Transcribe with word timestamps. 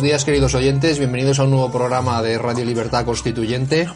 Buenos 0.00 0.12
días 0.12 0.24
queridos 0.24 0.54
oyentes, 0.54 0.98
bienvenidos 0.98 1.38
a 1.40 1.42
un 1.44 1.50
nuevo 1.50 1.70
programa 1.70 2.22
de 2.22 2.38
Radio 2.38 2.64
Libertad 2.64 3.04
Constituyente. 3.04 3.86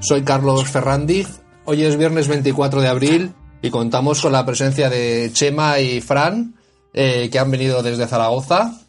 Soy 0.00 0.22
Carlos 0.24 0.66
Ferrandiz, 0.66 1.42
hoy 1.66 1.84
es 1.84 1.98
viernes 1.98 2.26
24 2.26 2.80
de 2.80 2.88
abril 2.88 3.34
y 3.60 3.68
contamos 3.68 4.22
con 4.22 4.32
la 4.32 4.46
presencia 4.46 4.88
de 4.88 5.28
Chema 5.34 5.78
y 5.78 6.00
Fran, 6.00 6.54
eh, 6.94 7.28
que 7.30 7.38
han 7.38 7.50
venido 7.50 7.82
desde 7.82 8.06
Zaragoza. 8.06 8.80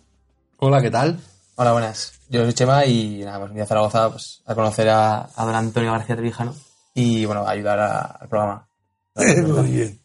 Hola, 0.59 0.81
¿qué 0.81 0.89
tal? 0.89 1.19
Hola, 1.55 1.73
buenas. 1.73 2.13
Yo 2.29 2.45
soy 2.45 2.53
Chema 2.53 2.85
y 2.85 3.17
nada, 3.25 3.39
pues 3.39 3.51
vine 3.51 3.63
a 3.63 3.65
Zaragoza 3.65 4.09
pues, 4.11 4.41
a 4.45 4.55
conocer 4.55 4.87
a, 4.87 5.27
a 5.35 5.45
don 5.45 5.55
Antonio 5.55 5.91
García 5.91 6.15
Trevijano 6.15 6.55
y 6.93 7.25
bueno, 7.25 7.45
a 7.45 7.51
ayudar 7.51 7.77
a- 7.81 8.01
al 8.21 8.29
programa. 8.29 8.69
Muy 9.15 9.69
bien. 9.69 10.01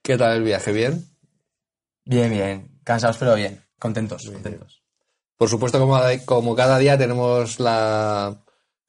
¿Qué 0.00 0.16
tal 0.16 0.38
el 0.38 0.44
viaje? 0.44 0.72
¿Bien? 0.72 1.04
Bien, 2.06 2.30
bien. 2.30 2.78
Cansados, 2.84 3.18
pero 3.18 3.34
bien. 3.34 3.62
Contentos, 3.78 4.24
contentos. 4.30 4.82
Por 5.36 5.48
supuesto, 5.50 5.78
como, 5.78 5.98
como 6.24 6.54
cada 6.54 6.78
día 6.78 6.96
tenemos 6.96 7.60
la, 7.60 8.42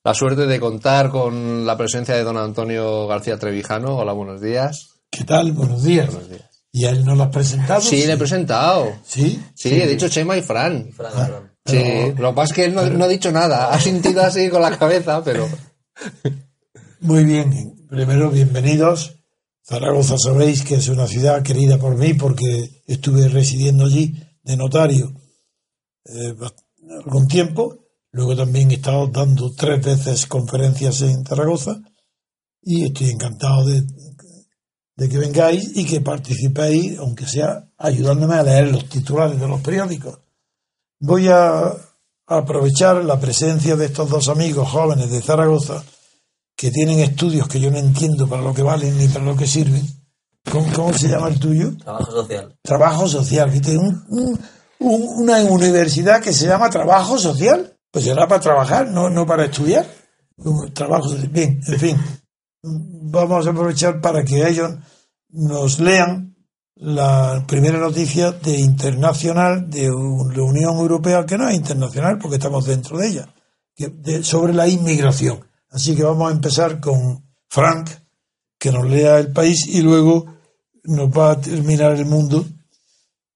la 0.04 0.14
suerte 0.14 0.46
de 0.48 0.60
contar 0.60 1.10
con 1.10 1.66
la 1.66 1.78
presencia 1.78 2.16
de 2.16 2.24
don 2.24 2.38
Antonio 2.38 3.06
García 3.08 3.38
Trevijano. 3.38 3.98
Hola, 3.98 4.14
buenos 4.14 4.42
días. 4.42 4.90
¿Qué 5.10 5.24
tal? 5.26 5.52
Buenos 5.52 5.84
días. 5.84 6.08
Buenos 6.12 6.30
días. 6.30 6.44
¿Y 6.72 6.86
a 6.86 6.92
él 6.92 7.04
no 7.06 7.16
lo 7.16 7.24
has 7.24 7.30
presentado? 7.32 7.82
Sí, 7.82 8.06
le 8.06 8.14
he 8.14 8.18
presentado. 8.18 8.94
¿Sí? 9.04 9.42
Sí, 9.56 9.70
he 9.82 9.88
dicho 9.88 10.08
Chema 10.10 10.38
y 10.38 10.42
Fran. 10.42 10.90
Pero- 10.96 11.48
Sí, 11.66 12.14
lo 12.18 12.30
que 12.30 12.36
pasa 12.36 12.44
es 12.44 12.54
que 12.54 12.64
él 12.66 12.74
no, 12.76 12.86
no 12.90 13.04
ha 13.04 13.08
dicho 13.10 13.30
nada. 13.30 13.70
Ha 13.74 13.80
sentido 13.82 14.22
así 14.22 14.48
con 14.50 14.62
la 14.62 14.78
cabeza, 14.78 15.22
pero. 15.22 15.50
Muy 17.02 17.26
bien. 17.26 17.86
Primero, 17.90 18.30
bienvenidos. 18.30 19.16
Zaragoza 19.68 20.18
sabéis 20.18 20.64
que 20.64 20.76
es 20.76 20.88
una 20.88 21.08
ciudad 21.08 21.44
querida 21.44 21.78
por 21.78 21.98
mí 21.98 22.14
porque 22.14 22.84
estuve 22.88 23.28
residiendo 23.28 23.84
allí 23.84 24.16
de 24.44 24.56
notario 24.56 25.12
eh, 26.10 26.36
algún 27.06 27.28
tiempo. 27.28 27.78
Luego 28.12 28.36
también 28.36 28.72
he 28.72 28.76
estado 28.76 29.08
dando 29.08 29.52
tres 29.54 29.84
veces 29.84 30.26
conferencias 30.26 31.02
en 31.02 31.24
Zaragoza 31.26 31.82
y 32.62 32.86
estoy 32.86 33.10
encantado 33.12 33.66
de, 33.66 33.84
de 34.96 35.10
que 35.10 35.18
vengáis 35.18 35.76
y 35.76 35.86
que 35.86 36.02
participéis, 36.02 36.98
aunque 37.00 37.26
sea 37.28 37.70
ayudándome 37.78 38.36
a 38.36 38.44
leer 38.44 38.72
los 38.72 38.88
titulares 38.90 39.40
de 39.40 39.48
los 39.48 39.62
periódicos. 39.62 40.20
Voy 41.00 41.28
a 41.28 41.74
aprovechar 42.26 43.04
la 43.06 43.20
presencia 43.20 43.76
de 43.76 43.86
estos 43.86 44.10
dos 44.10 44.28
amigos 44.30 44.68
jóvenes 44.70 45.12
de 45.12 45.22
Zaragoza 45.22 45.84
que 46.56 46.72
tienen 46.72 47.00
estudios 47.00 47.48
que 47.48 47.60
yo 47.60 47.70
no 47.70 47.78
entiendo 47.78 48.28
para 48.28 48.42
lo 48.42 48.54
que 48.54 48.64
valen 48.64 48.98
ni 48.98 49.08
para 49.08 49.26
lo 49.26 49.36
que 49.36 49.46
sirven. 49.48 49.86
¿Cómo, 50.52 50.66
cómo 50.74 50.94
se 50.94 51.10
llama 51.10 51.28
el 51.28 51.40
tuyo? 51.40 51.76
Trabajo 51.78 52.12
social. 52.12 52.58
Trabajo 52.64 53.08
social. 53.08 53.52
que 53.52 53.60
tiene 53.60 53.80
un- 53.80 54.06
un- 54.10 54.40
un- 54.80 55.24
una 55.24 55.44
universidad 55.44 56.22
que 56.22 56.34
se 56.34 56.48
llama 56.48 56.70
Trabajo 56.70 57.18
Social. 57.18 57.74
Pues 57.92 58.06
será 58.06 58.28
para 58.28 58.42
trabajar, 58.42 58.88
no, 58.90 59.10
no 59.10 59.26
para 59.26 59.46
estudiar. 59.46 59.86
Un 60.38 60.72
Trabajo. 60.74 61.10
Bien, 61.32 61.60
en 61.68 61.80
fin. 61.80 61.98
Vamos 62.62 63.48
a 63.48 63.50
aprovechar 63.52 64.02
para 64.02 64.24
que 64.24 64.48
ellos 64.48 64.72
nos 65.30 65.80
lean 65.80 66.36
la 66.76 67.44
primera 67.48 67.80
noticia 67.80 68.32
de 68.34 68.58
internacional 68.60 69.70
de 69.70 69.88
la 69.88 70.44
Unión 70.44 70.78
Europea, 70.78 71.26
que 71.26 71.38
no 71.38 71.48
es 71.50 71.56
internacional 71.56 72.20
porque 72.20 72.36
estamos 72.36 72.66
dentro 72.66 72.98
de 72.98 73.08
ella, 73.08 73.34
que- 73.76 73.88
de- 73.90 74.24
sobre 74.24 74.54
la 74.54 74.68
inmigración. 74.68 75.40
Así 75.72 75.96
que 75.96 76.04
vamos 76.04 76.30
a 76.30 76.36
empezar 76.36 76.80
con 76.80 77.26
Frank, 77.50 77.90
que 78.60 78.72
nos 78.72 78.86
lea 78.88 79.18
el 79.20 79.32
país 79.32 79.66
y 79.68 79.82
luego 79.82 80.26
nos 80.84 81.10
va 81.10 81.32
a 81.32 81.42
terminar 81.42 81.94
el 81.94 82.06
mundo. 82.06 82.46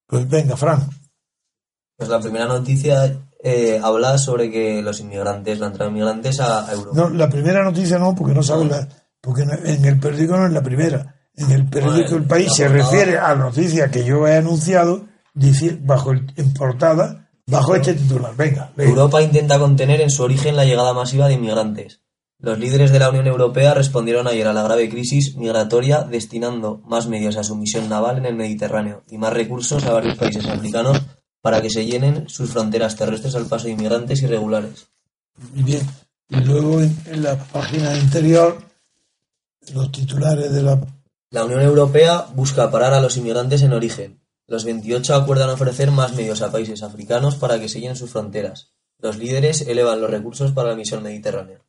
Pues 0.08 0.28
venga, 0.30 0.56
Frank. 0.58 0.84
Pues 2.02 2.10
la 2.10 2.20
primera 2.20 2.46
noticia 2.46 3.16
eh, 3.44 3.80
habla 3.84 4.18
sobre 4.18 4.50
que 4.50 4.82
los 4.82 5.00
inmigrantes, 5.02 5.60
la 5.60 5.68
entrada 5.68 5.86
de 5.86 5.92
inmigrantes 5.92 6.40
a, 6.40 6.68
a 6.68 6.74
Europa. 6.74 6.98
No, 7.00 7.10
la 7.12 7.30
primera 7.30 7.64
noticia 7.64 8.00
no, 8.00 8.16
porque 8.16 8.34
no 8.34 8.42
sabes 8.42 8.68
la, 8.72 8.88
porque 9.22 9.44
en 9.44 9.86
el 9.86 10.00
periódico 10.00 10.36
no 10.36 10.48
es 10.48 10.52
la 10.52 10.64
primera. 10.64 11.16
En 11.36 11.52
el 11.52 11.68
periódico 11.68 12.10
Bueno, 12.10 12.18
El 12.24 12.26
País 12.28 12.52
se 12.56 12.66
portada. 12.68 12.84
refiere 12.90 13.20
a 13.20 13.30
la 13.30 13.36
noticia 13.36 13.92
que 13.92 14.04
yo 14.04 14.26
he 14.28 14.36
anunciado 14.36 15.06
bajo 15.82 16.12
el- 16.14 16.26
en 16.38 16.52
portada, 16.56 17.30
bajo 17.46 17.76
este 17.76 17.94
titular. 17.94 18.36
Venga, 18.36 18.72
lee. 18.78 18.86
Europa 18.86 19.22
intenta 19.22 19.60
contener 19.60 20.02
en 20.02 20.10
su 20.10 20.24
origen 20.24 20.56
la 20.56 20.66
llegada 20.66 20.94
masiva 20.94 21.28
de 21.28 21.36
inmigrantes. 21.36 22.02
Los 22.40 22.58
líderes 22.58 22.92
de 22.92 22.98
la 22.98 23.12
Unión 23.12 23.28
Europea 23.28 23.76
respondieron 23.76 24.26
ayer 24.28 24.48
a 24.48 24.54
la 24.54 24.64
grave 24.64 24.90
crisis 24.90 25.36
migratoria 25.38 26.02
destinando 26.02 26.82
más 26.88 27.06
medios 27.08 27.38
a 27.38 27.44
su 27.44 27.56
misión 27.56 27.88
naval 27.90 28.18
en 28.18 28.26
el 28.26 28.34
Mediterráneo 28.36 29.04
y 29.08 29.20
más 29.20 29.34
recursos 29.34 29.86
a 29.86 29.94
varios 29.94 30.18
países 30.18 30.48
africanos 30.48 31.00
para 31.42 31.62
que 31.62 31.70
se 31.70 31.86
llenen 31.86 32.30
sus 32.30 32.52
fronteras 32.52 32.96
terrestres 32.96 33.36
al 33.36 33.48
paso 33.48 33.66
de 33.66 33.74
inmigrantes 33.74 34.22
irregulares. 34.22 34.88
Bien. 35.54 35.82
Y 36.30 36.38
luego 36.38 36.82
en, 36.82 36.96
en 37.08 37.24
la 37.24 37.38
página 37.38 37.92
anterior, 37.92 38.62
los 39.74 39.92
titulares 39.92 40.52
de 40.54 40.64
la 40.64 40.80
La 41.30 41.46
Unión 41.46 41.62
Europea 41.62 42.28
busca 42.34 42.72
parar 42.72 42.94
a 42.94 43.02
los 43.02 43.18
inmigrantes 43.18 43.62
en 43.62 43.74
origen. 43.74 44.22
Los 44.48 44.66
28 44.66 45.16
acuerdan 45.16 45.50
ofrecer 45.50 45.92
más 45.92 46.14
medios 46.14 46.42
a 46.42 46.52
países 46.52 46.84
africanos 46.84 47.36
para 47.36 47.60
que 47.60 47.70
sellen 47.70 47.96
sus 47.96 48.12
fronteras. 48.12 48.74
Los 48.98 49.18
líderes 49.18 49.62
elevan 49.62 50.02
los 50.02 50.12
recursos 50.12 50.52
para 50.52 50.70
la 50.70 50.76
misión 50.76 51.02
mediterránea. 51.02 51.62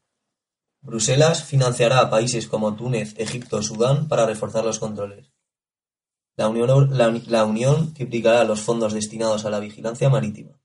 Bruselas 0.80 1.44
financiará 1.44 2.00
a 2.00 2.10
países 2.10 2.48
como 2.48 2.74
Túnez, 2.74 3.14
Egipto 3.18 3.58
o 3.58 3.62
Sudán 3.62 4.08
para 4.08 4.26
reforzar 4.26 4.64
los 4.64 4.80
controles. 4.80 5.31
La 6.36 6.48
Unión, 6.48 6.96
la 6.96 7.08
la 7.26 7.44
Unión 7.44 7.92
triplicará 7.94 8.44
los 8.44 8.60
fondos 8.60 8.92
destinados 8.94 9.44
a 9.44 9.50
la 9.50 9.60
vigilancia 9.60 10.08
marítima. 10.08 10.58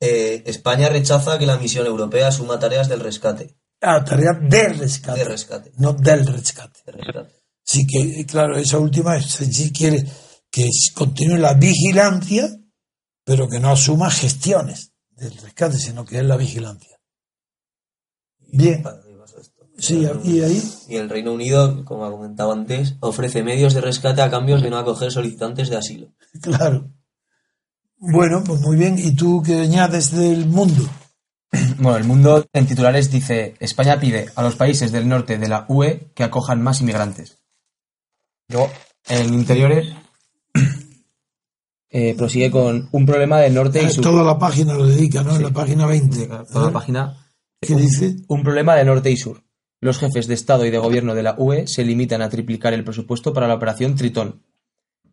Eh, 0.00 0.42
España 0.46 0.88
rechaza 0.88 1.38
que 1.38 1.46
la 1.46 1.56
misión 1.58 1.86
europea 1.86 2.28
asuma 2.28 2.58
tareas 2.58 2.88
del 2.88 3.00
rescate. 3.00 3.56
ah, 3.80 4.02
tarea 4.04 4.32
de 4.32 4.68
rescate, 4.68 5.18
De 5.20 5.24
rescate. 5.24 5.72
no 5.78 5.92
del 5.92 6.26
rescate. 6.26 6.80
de 6.84 6.92
rescate. 6.92 7.34
Sí 7.62 7.86
que, 7.86 8.24
claro, 8.26 8.56
esa 8.56 8.78
última 8.78 9.16
es- 9.16 9.26
sí 9.34 9.72
quiere 9.72 10.04
que 10.50 10.68
continúe 10.94 11.36
la 11.38 11.54
vigilancia, 11.54 12.48
pero 13.24 13.48
que 13.48 13.58
no 13.60 13.70
asuma 13.70 14.10
gestiones 14.10 14.92
del 15.10 15.36
rescate, 15.38 15.78
sino 15.78 16.04
que 16.04 16.18
es 16.18 16.24
la 16.24 16.36
vigilancia. 16.36 16.98
Bien, 18.38 18.82
sí, 19.78 20.06
y 20.24 20.40
ahí, 20.40 20.62
Y 20.88 20.96
el 20.96 21.08
Reino 21.08 21.32
Unido, 21.32 21.84
como 21.84 22.04
ha 22.04 22.10
comentado 22.10 22.52
antes, 22.52 22.96
ofrece 23.00 23.42
medios 23.42 23.74
de 23.74 23.80
rescate 23.80 24.22
a 24.22 24.30
cambio 24.30 24.60
de 24.60 24.70
no 24.70 24.78
acoger 24.78 25.10
solicitantes 25.10 25.68
de 25.70 25.76
asilo. 25.76 26.08
claro. 26.42 26.90
Bueno, 27.98 28.42
pues 28.44 28.60
muy 28.60 28.76
bien. 28.76 28.96
¿Y 28.98 29.12
tú 29.12 29.42
qué 29.44 29.60
añades 29.60 30.10
del 30.10 30.46
mundo? 30.46 30.82
Bueno, 31.78 31.96
el 31.96 32.04
mundo 32.04 32.44
en 32.52 32.66
titulares 32.66 33.10
dice, 33.10 33.54
España 33.60 33.98
pide 34.00 34.30
a 34.34 34.42
los 34.42 34.56
países 34.56 34.92
del 34.92 35.08
norte 35.08 35.38
de 35.38 35.48
la 35.48 35.64
UE 35.68 36.10
que 36.14 36.24
acojan 36.24 36.60
más 36.62 36.80
inmigrantes. 36.80 37.38
Luego, 38.48 38.70
en 39.08 39.32
interiores, 39.32 39.88
eh, 41.90 42.14
prosigue 42.16 42.50
con 42.50 42.88
un 42.92 43.06
problema 43.06 43.38
del 43.40 43.54
norte 43.54 43.80
y 43.82 43.86
Ah, 43.86 43.90
sur. 43.90 44.04
Toda 44.04 44.22
la 44.24 44.38
página 44.38 44.74
lo 44.74 44.86
dedica, 44.86 45.22
¿no? 45.22 45.36
En 45.36 45.42
la 45.42 45.50
página 45.50 45.86
20. 45.86 46.26
Toda 46.52 46.66
la 46.66 46.72
página. 46.72 47.26
¿Qué 47.60 47.74
dice? 47.74 48.16
Un 48.28 48.42
problema 48.42 48.74
de 48.74 48.84
norte 48.84 49.10
y 49.10 49.16
sur. 49.16 49.42
Los 49.80 49.98
jefes 49.98 50.26
de 50.26 50.34
Estado 50.34 50.64
y 50.64 50.70
de 50.70 50.78
Gobierno 50.78 51.14
de 51.14 51.22
la 51.22 51.34
UE 51.38 51.66
se 51.66 51.84
limitan 51.84 52.22
a 52.22 52.30
triplicar 52.30 52.72
el 52.72 52.84
presupuesto 52.84 53.32
para 53.32 53.48
la 53.48 53.54
operación 53.54 53.94
Tritón. 53.94 54.42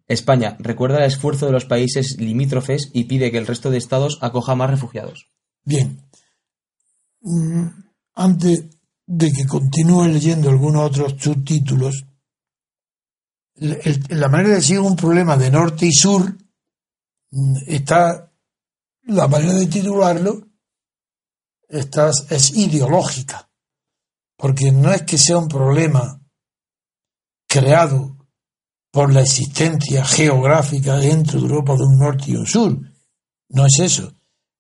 España 0.08 0.58
recuerda 0.60 1.00
el 1.00 1.06
esfuerzo 1.06 1.46
de 1.46 1.52
los 1.52 1.66
países 1.66 2.18
limítrofes 2.20 2.90
y 2.94 3.06
pide 3.06 3.32
que 3.32 3.38
el 3.38 3.48
resto 3.48 3.72
de 3.72 3.78
estados 3.78 4.20
acoja 4.22 4.56
más 4.56 4.70
refugiados. 4.70 5.30
Bien. 5.64 6.02
Mm, 7.22 7.68
Antes 8.16 8.66
de 9.06 9.32
que 9.32 9.46
continúe 9.46 10.08
leyendo 10.08 10.50
algunos 10.50 10.86
otros 10.86 11.16
subtítulos, 11.20 12.06
la 13.56 14.30
manera 14.30 14.50
de 14.50 14.56
decir 14.56 14.80
un 14.80 14.96
problema 14.96 15.38
de 15.38 15.52
norte 15.52 15.86
y 15.86 15.92
sur 15.92 16.36
mm, 17.32 17.56
está 17.68 18.32
la 19.06 19.28
manera 19.28 19.54
de 19.54 19.68
titularlo 19.68 20.48
es 21.70 22.56
ideológica 22.56 23.50
porque 24.44 24.74
no 24.74 24.92
es 24.92 25.04
que 25.04 25.18
sea 25.18 25.38
un 25.38 25.48
problema 25.48 26.22
creado 27.48 28.18
por 28.92 29.14
la 29.14 29.22
existencia 29.22 30.04
geográfica 30.04 30.98
dentro 30.98 31.40
de 31.40 31.46
Europa 31.48 31.78
de 31.78 31.84
un 31.86 31.98
norte 31.98 32.26
y 32.28 32.36
un 32.36 32.46
sur. 32.46 32.78
No 33.48 33.66
es 33.66 33.80
eso. 33.80 34.12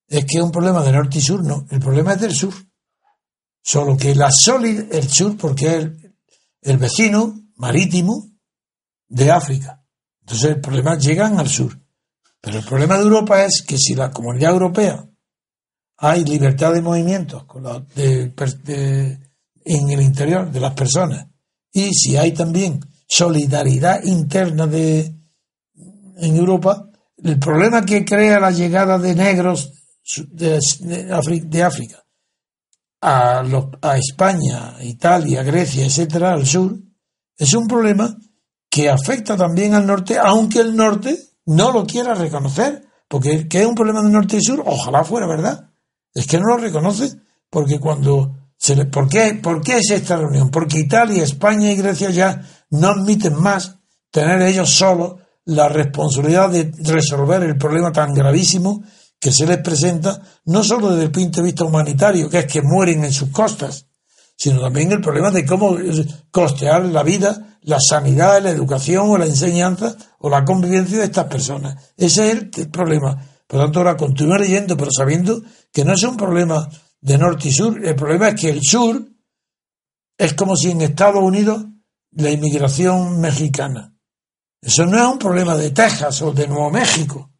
Es 0.08 0.24
que 0.24 0.38
es 0.38 0.42
un 0.42 0.54
problema 0.54 0.82
de 0.84 0.94
norte 0.94 1.18
y 1.18 1.22
sur 1.22 1.44
no. 1.44 1.66
El 1.70 1.82
problema 1.82 2.14
es 2.14 2.22
del 2.22 2.34
sur. 2.34 2.54
Solo 3.62 3.98
que 3.98 4.16
la 4.16 4.32
sólida 4.32 4.86
el 4.90 5.10
sur 5.10 5.36
porque 5.36 5.76
es 5.78 5.90
el, 6.62 6.78
vecino 6.78 7.36
marítimo 7.58 8.32
de 9.10 9.32
África. 9.32 9.86
Entonces 10.22 10.50
el 10.52 10.62
problema 10.62 10.98
llegan 10.98 11.42
al 11.42 11.50
sur. 11.50 11.78
Pero 12.40 12.60
el 12.60 12.66
problema 12.66 12.96
de 12.96 13.04
Europa 13.04 13.44
es 13.44 13.62
que 13.62 13.78
si 13.78 13.96
la 13.96 14.12
comunidad 14.12 14.54
europea 14.54 15.06
hay 15.98 16.24
libertad 16.24 16.72
de 16.74 16.82
movimientos 16.82 17.44
con 17.44 17.64
la- 17.64 17.82
de- 17.96 18.34
en 19.66 19.90
el 19.90 20.02
interior 20.02 20.52
de 20.52 20.60
las 20.60 20.74
personas 20.74 21.28
y 21.72 21.94
si 21.94 22.16
hay 22.18 22.32
también 22.34 22.80
solidaridad 23.08 24.04
interna 24.04 24.68
de 24.68 25.16
en 26.18 26.36
Europa, 26.38 26.90
el 27.18 27.40
problema 27.40 27.84
que 27.84 28.06
crea 28.06 28.40
la 28.40 28.52
llegada 28.52 28.98
de 29.00 29.16
negros 29.16 29.72
de, 30.30 30.60
de 30.80 31.64
África 31.64 32.04
a, 33.02 33.44
los- 33.44 33.68
a 33.82 33.98
España, 33.98 34.76
Italia, 34.82 35.44
Grecia, 35.44 35.86
etcétera, 35.86 36.34
al 36.34 36.46
sur, 36.46 36.78
es 37.38 37.54
un 37.54 37.68
problema 37.68 38.16
que 38.70 38.90
afecta 38.90 39.36
también 39.36 39.74
al 39.74 39.86
norte, 39.86 40.18
aunque 40.18 40.60
el 40.60 40.76
norte 40.76 41.18
no 41.46 41.72
lo 41.72 41.86
quiera 41.86 42.14
reconocer, 42.14 42.86
porque 43.08 43.48
que 43.48 43.62
es 43.62 43.68
un 43.68 43.76
problema 43.76 44.02
del 44.02 44.12
norte 44.12 44.38
y 44.38 44.42
sur, 44.42 44.64
ojalá 44.66 45.04
fuera 45.04 45.28
verdad. 45.28 45.70
Es 46.14 46.26
que 46.28 46.38
no 46.40 46.46
lo 46.48 46.58
reconoce, 46.58 47.12
porque 47.50 47.80
cuando 47.80 48.43
¿por 48.92 49.10
qué, 49.10 49.40
¿por 49.42 49.62
qué 49.62 49.78
es 49.78 49.92
esta 49.92 50.18
reunión? 50.18 50.50
Porque 50.50 50.80
Italia, 50.80 51.24
España 51.24 51.72
y 51.72 51.76
Grecia 51.76 52.10
ya 52.10 52.42
no 52.70 52.90
admiten 52.90 53.36
más 53.36 53.78
tener 54.12 54.42
ellos 54.42 54.70
solos 54.70 55.16
la 55.46 55.68
responsabilidad 55.68 56.50
de 56.50 56.72
resolver 56.84 57.44
el 57.44 57.58
problema 57.58 57.92
tan 57.92 58.14
gravísimo 58.14 58.84
que 59.20 59.32
se 59.32 59.46
les 59.46 59.60
presenta, 59.60 60.22
no 60.46 60.64
solo 60.64 60.90
desde 60.92 61.06
el 61.06 61.12
punto 61.12 61.40
de 61.40 61.46
vista 61.46 61.64
humanitario, 61.64 62.30
que 62.30 62.40
es 62.40 62.46
que 62.46 62.62
mueren 62.62 63.06
en 63.06 63.14
sus 63.14 63.30
costas, 63.30 63.88
sino 64.36 64.60
también 64.60 64.92
el 64.92 65.02
problema 65.02 65.32
de 65.32 65.46
cómo 65.46 65.78
eh, 65.78 66.06
costear 66.32 66.86
la 66.86 67.04
vida, 67.04 67.58
la 67.62 67.80
sanidad, 67.80 68.42
la 68.44 68.50
educación 68.50 69.10
o 69.10 69.18
la 69.18 69.26
enseñanza 69.26 69.96
o 70.20 70.30
la 70.30 70.44
convivencia 70.44 70.98
de 70.98 71.06
estas 71.06 71.28
personas. 71.28 71.94
Ese 71.96 72.32
es 72.32 72.58
el 72.58 72.70
problema. 72.70 73.18
Por 73.48 73.60
lo 73.60 73.66
tanto, 73.66 73.80
ahora 73.80 73.96
continúa 73.96 74.38
leyendo, 74.38 74.76
pero 74.76 74.92
sabiendo 74.92 75.42
que 75.72 75.86
no 75.86 75.94
es 75.94 76.04
un 76.04 76.18
problema 76.18 76.68
de 77.04 77.18
norte 77.18 77.50
y 77.50 77.52
sur. 77.52 77.86
El 77.86 77.96
problema 77.96 78.30
es 78.30 78.36
que 78.42 78.50
el 78.50 78.62
sur 78.64 79.06
es 80.18 80.34
como 80.34 80.56
si 80.56 80.72
en 80.72 80.82
Estados 80.82 81.22
Unidos 81.22 81.66
la 82.12 82.30
inmigración 82.30 83.20
mexicana. 83.20 83.94
Eso 84.62 84.86
no 84.86 84.98
es 84.98 85.04
un 85.14 85.20
problema 85.20 85.56
de 85.58 85.72
Texas 85.72 86.22
o 86.22 86.32
de 86.32 86.48
Nuevo 86.48 86.70
México. 86.72 87.32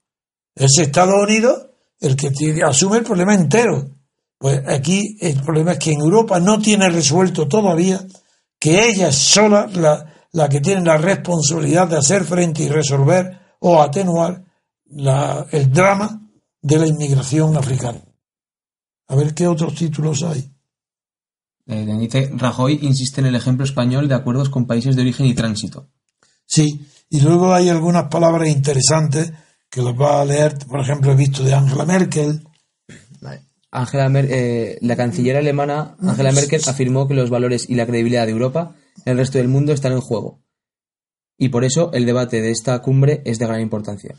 Es 0.56 0.78
Estados 0.80 1.16
Unidos 1.24 1.68
el 2.00 2.16
que 2.18 2.32
asume 2.66 2.98
el 2.98 3.04
problema 3.04 3.34
entero. 3.34 3.90
Pues 4.38 4.62
aquí 4.68 5.18
el 5.22 5.42
problema 5.42 5.74
es 5.74 5.80
que 5.80 5.92
en 5.94 6.02
Europa 6.02 6.40
no 6.42 6.60
tiene 6.60 6.90
resuelto 6.90 7.48
todavía 7.48 8.06
que 8.60 8.90
ella 8.90 9.08
es 9.08 9.16
sola 9.16 9.68
la, 9.74 10.14
la 10.34 10.50
que 10.50 10.60
tiene 10.60 10.82
la 10.84 10.98
responsabilidad 10.98 11.88
de 11.88 11.98
hacer 11.98 12.26
frente 12.26 12.64
y 12.64 12.68
resolver 12.70 13.40
o 13.62 13.82
atenuar 13.82 14.44
la- 14.88 15.46
el 15.52 15.72
drama 15.72 16.20
de 16.62 16.78
la 16.80 16.88
inmigración 16.88 17.56
africana. 17.56 18.02
A 19.08 19.16
ver 19.16 19.34
qué 19.34 19.48
otros 19.48 19.76
títulos 19.76 20.24
hay. 20.24 20.50
Eh, 21.66 21.86
dice, 22.00 22.30
Rajoy 22.36 22.80
insiste 22.82 23.22
en 23.22 23.28
el 23.28 23.36
ejemplo 23.36 23.64
español 23.66 24.08
de 24.08 24.16
acuerdos 24.16 24.50
con 24.50 24.66
países 24.68 24.96
de 24.96 25.02
origen 25.02 25.26
y 25.26 25.34
tránsito. 25.34 25.90
Sí, 26.46 26.86
y 27.10 27.22
luego 27.22 27.54
hay 27.54 27.70
algunas 27.70 28.10
palabras 28.10 28.50
interesantes 28.50 29.32
que 29.70 29.82
los 29.82 30.00
va 30.00 30.22
a 30.22 30.26
leer, 30.26 30.58
por 30.68 30.80
ejemplo, 30.82 31.12
he 31.12 31.16
visto 31.16 31.44
de 31.44 31.54
Angela 31.54 31.86
Merkel. 31.86 32.44
Angela 33.72 34.10
Mer- 34.10 34.28
eh, 34.30 34.78
la 34.82 34.96
canciller 34.96 35.36
alemana 35.38 35.96
Angela 36.00 36.32
Merkel 36.32 36.62
afirmó 36.68 37.08
que 37.08 37.16
los 37.16 37.30
valores 37.30 37.68
y 37.70 37.76
la 37.76 37.86
credibilidad 37.88 38.26
de 38.26 38.32
Europa 38.34 38.76
en 39.06 39.14
el 39.14 39.18
resto 39.18 39.38
del 39.40 39.48
mundo 39.48 39.72
están 39.74 39.94
en 39.94 40.02
juego. 40.02 40.42
Y 41.38 41.50
por 41.50 41.64
eso 41.64 41.92
el 41.94 42.06
debate 42.06 42.42
de 42.42 42.52
esta 42.52 42.80
cumbre 42.82 43.22
es 43.26 43.40
de 43.40 43.48
gran 43.48 43.62
importancia. 43.62 44.16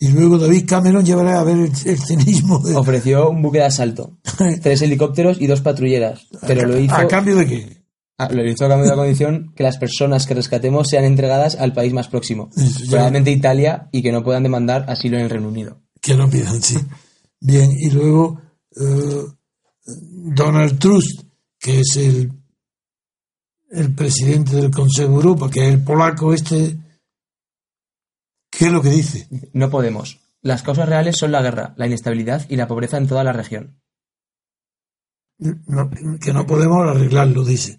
Y 0.00 0.08
luego 0.08 0.38
David 0.38 0.64
Cameron 0.66 1.04
llevará 1.04 1.40
a 1.40 1.44
ver 1.44 1.56
el, 1.56 1.72
el 1.84 1.98
cinismo 1.98 2.60
de... 2.60 2.76
Ofreció 2.76 3.30
un 3.30 3.42
buque 3.42 3.58
de 3.58 3.64
asalto, 3.64 4.18
tres 4.62 4.82
helicópteros 4.82 5.40
y 5.40 5.48
dos 5.48 5.60
patrulleras, 5.60 6.28
pero 6.46 6.66
lo 6.66 6.78
hizo, 6.78 6.94
¿A 6.94 7.08
cambio 7.08 7.34
de 7.34 7.46
qué? 7.46 7.82
ah, 8.18 8.28
lo 8.30 8.48
hizo 8.48 8.64
a 8.64 8.68
cambio 8.68 8.84
de 8.84 8.90
la 8.90 8.96
condición 8.96 9.52
que 9.56 9.64
las 9.64 9.76
personas 9.78 10.26
que 10.26 10.34
rescatemos 10.34 10.88
sean 10.88 11.04
entregadas 11.04 11.56
al 11.56 11.72
país 11.72 11.92
más 11.92 12.06
próximo, 12.08 12.48
probablemente 12.88 13.32
Italia, 13.32 13.88
y 13.90 14.02
que 14.02 14.12
no 14.12 14.22
puedan 14.22 14.44
demandar 14.44 14.84
asilo 14.88 15.16
en 15.16 15.24
el 15.24 15.30
Reino 15.30 15.48
Unido. 15.48 15.82
Que 16.00 16.14
lo 16.14 16.30
pidan, 16.30 16.62
sí. 16.62 16.78
Bien, 17.40 17.70
y 17.76 17.90
luego 17.90 18.40
eh, 18.80 19.24
Donald 19.84 20.78
Tusk, 20.78 21.22
que 21.58 21.80
es 21.80 21.96
el, 21.96 22.32
el 23.70 23.94
presidente 23.94 24.56
del 24.56 24.70
Consejo 24.70 25.08
de 25.08 25.14
Europa, 25.14 25.50
que 25.50 25.66
es 25.66 25.74
el 25.74 25.82
polaco 25.82 26.32
este, 26.32 26.76
¿qué 28.58 28.66
es 28.66 28.72
lo 28.72 28.82
que 28.82 28.90
dice? 28.90 29.28
No 29.52 29.70
podemos. 29.70 30.20
Las 30.42 30.62
causas 30.62 30.88
reales 30.88 31.16
son 31.16 31.32
la 31.32 31.42
guerra, 31.42 31.74
la 31.76 31.86
inestabilidad 31.86 32.44
y 32.48 32.56
la 32.56 32.66
pobreza 32.66 32.96
en 32.96 33.06
toda 33.06 33.22
la 33.22 33.32
región. 33.32 33.80
No, 35.38 35.88
que 36.20 36.32
no 36.32 36.46
podemos 36.46 36.88
arreglarlo, 36.88 37.44
dice. 37.44 37.78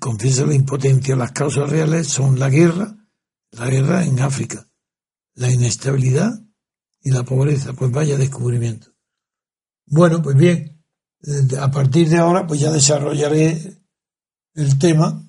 Confiesa 0.00 0.44
la 0.44 0.54
impotencia. 0.54 1.14
Las 1.14 1.32
causas 1.32 1.70
reales 1.70 2.08
son 2.08 2.38
la 2.38 2.50
guerra, 2.50 2.96
la 3.52 3.68
guerra 3.68 4.04
en 4.04 4.20
África, 4.20 4.68
la 5.34 5.50
inestabilidad 5.50 6.32
y 7.00 7.10
la 7.10 7.22
pobreza. 7.22 7.72
Pues 7.72 7.92
vaya 7.92 8.16
descubrimiento. 8.16 8.88
Bueno, 9.86 10.22
pues 10.22 10.36
bien, 10.36 10.82
eh, 11.22 11.56
a 11.60 11.70
partir 11.70 12.08
de 12.08 12.18
ahora 12.18 12.46
pues 12.46 12.60
ya 12.60 12.70
desarrollaré 12.70 13.82
el 14.54 14.78
tema 14.78 15.22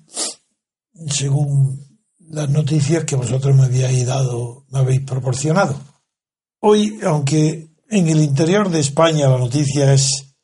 según 1.08 1.83
las 2.28 2.48
noticias 2.48 3.04
que 3.04 3.16
vosotros 3.16 3.54
me 3.54 3.64
habíais 3.64 4.06
dado, 4.06 4.64
me 4.70 4.78
habéis 4.78 5.02
proporcionado. 5.02 5.78
Hoy, 6.60 6.98
aunque 7.04 7.68
en 7.88 8.08
el 8.08 8.22
interior 8.22 8.70
de 8.70 8.80
España 8.80 9.28
la 9.28 9.38
noticia 9.38 9.92
es 9.92 10.34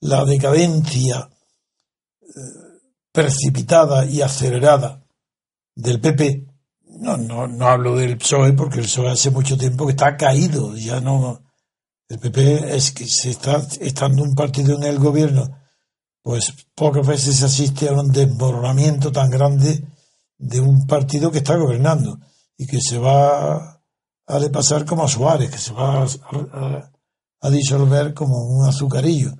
la 0.00 0.24
decadencia 0.24 1.28
eh, 2.22 2.26
precipitada 3.12 4.06
y 4.06 4.22
acelerada 4.22 5.04
del 5.74 6.00
PP, 6.00 6.46
no, 7.00 7.16
no, 7.16 7.46
no 7.46 7.66
hablo 7.66 7.96
del 7.96 8.16
PSOE 8.16 8.54
porque 8.54 8.80
el 8.80 8.86
PSOE 8.86 9.10
hace 9.10 9.30
mucho 9.30 9.58
tiempo 9.58 9.86
que 9.86 9.92
está 9.92 10.16
caído, 10.16 10.74
ya 10.76 11.00
no. 11.00 11.42
El 12.08 12.18
PP 12.18 12.74
es 12.74 12.92
que 12.92 13.06
se 13.06 13.30
está 13.30 13.66
estando 13.80 14.22
un 14.22 14.34
partido 14.34 14.76
en 14.76 14.84
el 14.84 14.98
gobierno, 14.98 15.50
pues 16.22 16.52
pocas 16.74 17.06
veces 17.06 17.42
asiste 17.42 17.88
a 17.88 17.92
un 17.92 18.10
desmoronamiento 18.10 19.12
tan 19.12 19.28
grande 19.28 19.84
de 20.38 20.60
un 20.60 20.86
partido 20.86 21.30
que 21.30 21.38
está 21.38 21.56
gobernando 21.56 22.18
y 22.56 22.66
que 22.66 22.80
se 22.80 22.98
va 22.98 23.80
a 24.26 24.38
de 24.40 24.50
pasar 24.50 24.84
como 24.84 25.04
a 25.04 25.08
Suárez, 25.08 25.50
que 25.50 25.58
se 25.58 25.72
va 25.72 26.02
a, 26.02 26.06
a- 27.42 27.50
disolver 27.50 28.12
como 28.12 28.44
un 28.44 28.66
azucarillo 28.66 29.32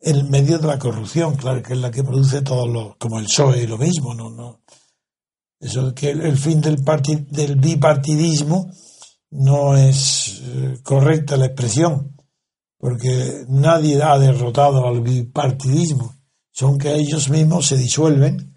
en 0.00 0.28
medio 0.30 0.58
de 0.58 0.66
la 0.66 0.78
corrupción, 0.78 1.34
claro, 1.36 1.62
que 1.62 1.72
es 1.72 1.78
la 1.78 1.90
que 1.90 2.02
produce 2.04 2.42
todos 2.42 2.68
los, 2.68 2.96
como 2.96 3.18
el 3.18 3.24
PSOE, 3.24 3.66
lo 3.66 3.78
mismo, 3.78 4.12
no, 4.14 4.28
no. 4.30 4.60
Eso 5.60 5.88
es 5.88 5.92
que 5.94 6.10
el, 6.10 6.36
fin 6.36 6.60
del 6.60 6.82
parti- 6.84 7.24
del 7.30 7.56
bipartidismo 7.56 8.70
no 9.30 9.76
es 9.76 10.42
eh, 10.44 10.80
correcta 10.82 11.36
la 11.36 11.46
expresión, 11.46 12.16
porque 12.78 13.44
nadie 13.48 14.02
ha 14.02 14.18
derrotado 14.18 14.86
al 14.86 15.00
bipartidismo, 15.00 16.16
son 16.50 16.78
que 16.78 16.92
ellos 16.96 17.30
mismos 17.30 17.68
se 17.68 17.76
disuelven, 17.76 18.51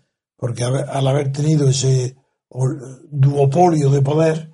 porque 0.45 0.63
al 0.63 1.07
haber 1.07 1.31
tenido 1.31 1.67
ese 1.67 2.15
ol- 2.49 2.77
duopolio 3.09 3.89
de 3.89 4.03
poder 4.03 4.51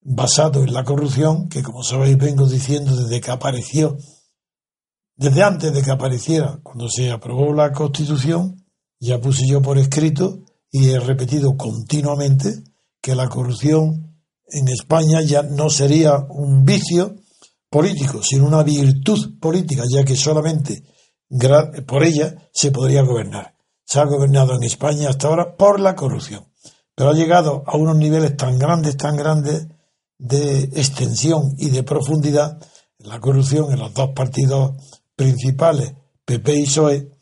basado 0.00 0.62
en 0.62 0.72
la 0.72 0.84
corrupción, 0.84 1.48
que 1.48 1.60
como 1.64 1.82
sabéis 1.82 2.16
vengo 2.16 2.46
diciendo 2.46 2.94
desde 2.94 3.20
que 3.20 3.32
apareció 3.32 3.96
desde 5.16 5.42
antes 5.42 5.72
de 5.72 5.82
que 5.82 5.90
apareciera, 5.90 6.60
cuando 6.62 6.88
se 6.88 7.10
aprobó 7.10 7.52
la 7.52 7.72
Constitución, 7.72 8.64
ya 9.00 9.20
puse 9.20 9.42
yo 9.48 9.60
por 9.60 9.76
escrito 9.78 10.38
y 10.70 10.90
he 10.90 11.00
repetido 11.00 11.56
continuamente 11.56 12.62
que 13.02 13.16
la 13.16 13.28
corrupción 13.28 14.20
en 14.46 14.68
España 14.68 15.20
ya 15.22 15.42
no 15.42 15.68
sería 15.68 16.16
un 16.28 16.64
vicio 16.64 17.16
político, 17.68 18.22
sino 18.22 18.46
una 18.46 18.62
virtud 18.62 19.38
política, 19.40 19.82
ya 19.92 20.04
que 20.04 20.14
solamente 20.14 20.84
por 21.86 22.04
ella 22.04 22.36
se 22.52 22.70
podría 22.70 23.02
gobernar. 23.02 23.53
Se 23.84 24.00
ha 24.00 24.04
gobernado 24.04 24.54
en 24.54 24.64
España 24.64 25.10
hasta 25.10 25.28
ahora 25.28 25.56
por 25.56 25.80
la 25.80 25.94
corrupción, 25.94 26.46
pero 26.94 27.10
ha 27.10 27.14
llegado 27.14 27.64
a 27.66 27.76
unos 27.76 27.96
niveles 27.96 28.36
tan 28.36 28.58
grandes, 28.58 28.96
tan 28.96 29.16
grandes 29.16 29.68
de 30.18 30.64
extensión 30.74 31.54
y 31.58 31.70
de 31.70 31.82
profundidad 31.82 32.58
la 32.98 33.20
corrupción 33.20 33.72
en 33.72 33.80
los 33.80 33.92
dos 33.92 34.10
partidos 34.10 34.72
principales, 35.14 35.94
PP 36.24 36.54
y 36.54 36.64
PSOE, 36.64 37.18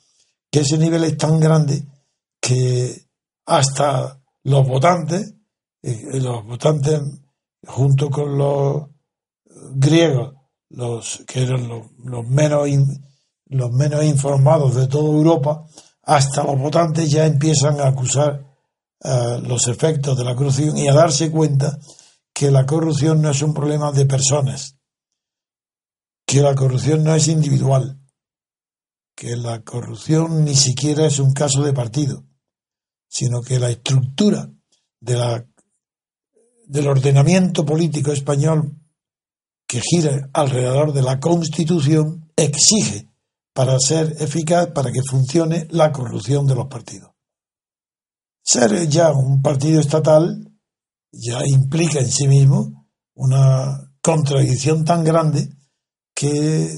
que 0.51 0.61
ese 0.61 0.79
nivel 0.79 1.05
es 1.05 1.17
tan 1.17 1.41
grande 1.41 1.87
que 2.41 3.09
hasta 3.47 4.23
los 4.45 4.67
votantes, 4.67 5.35
eh, 5.83 6.21
los 6.21 6.45
votantes 6.45 7.01
junto 7.67 8.11
con 8.11 8.39
los 8.39 8.89
griegos, 9.75 10.35
los 10.71 11.25
que 11.27 11.43
eran 11.43 11.69
los, 11.69 12.27
menos 12.27 12.69
los 13.47 13.71
menos 13.73 14.05
informados 14.05 14.75
de 14.75 14.87
toda 14.87 15.11
Europa, 15.11 15.67
hasta 16.03 16.43
los 16.45 16.59
votantes 16.59 17.11
ya 17.11 17.27
empiezan 17.27 17.81
a 17.81 17.89
acusar 17.89 18.45
eh, 19.05 19.39
los 19.43 19.69
efectos 19.69 20.17
de 20.17 20.25
la 20.25 20.35
corrupción 20.35 20.77
y 20.77 20.89
a 20.89 20.95
darse 20.95 21.31
cuenta 21.31 21.79
que 22.33 22.51
la 22.51 22.67
corrupción 22.67 23.23
no 23.23 23.31
es 23.31 23.43
un 23.43 23.55
problema 23.55 23.93
de 23.93 24.07
personas, 24.07 24.77
que 26.27 26.41
la 26.41 26.55
corrupción 26.55 27.05
no 27.05 27.15
es 27.15 27.29
individual, 27.29 28.01
que 29.15 29.37
la 29.37 29.63
corrupción 29.63 30.45
ni 30.45 30.55
siquiera 30.55 31.07
es 31.07 31.19
un 31.19 31.33
caso 31.33 31.63
de 31.63 31.73
partido, 31.73 32.25
sino 33.09 33.43
que 33.43 33.59
la 33.59 33.71
estructura 33.71 34.51
del 34.99 36.87
ordenamiento 36.87 37.67
político 37.67 38.13
español 38.13 38.77
que 39.67 39.81
gira 39.81 40.31
alrededor 40.33 40.93
de 40.93 41.03
la 41.03 41.21
Constitución 41.21 42.33
exige 42.37 43.12
para 43.53 43.79
ser 43.79 44.17
eficaz, 44.21 44.69
para 44.69 44.91
que 44.91 45.03
funcione 45.03 45.67
la 45.71 45.93
corrupción 45.93 46.47
de 46.47 46.55
los 46.55 46.69
partidos. 46.69 47.11
Ser 48.43 48.89
ya 48.89 49.13
un 49.13 49.43
partido 49.43 49.81
estatal 49.81 50.53
ya 51.13 51.41
implica 51.47 52.01
en 52.01 52.11
sí 52.11 52.27
mismo 52.27 52.89
una 53.15 53.95
contradicción 54.01 54.85
tan 54.85 55.05
grande 55.05 55.51
que 56.15 56.71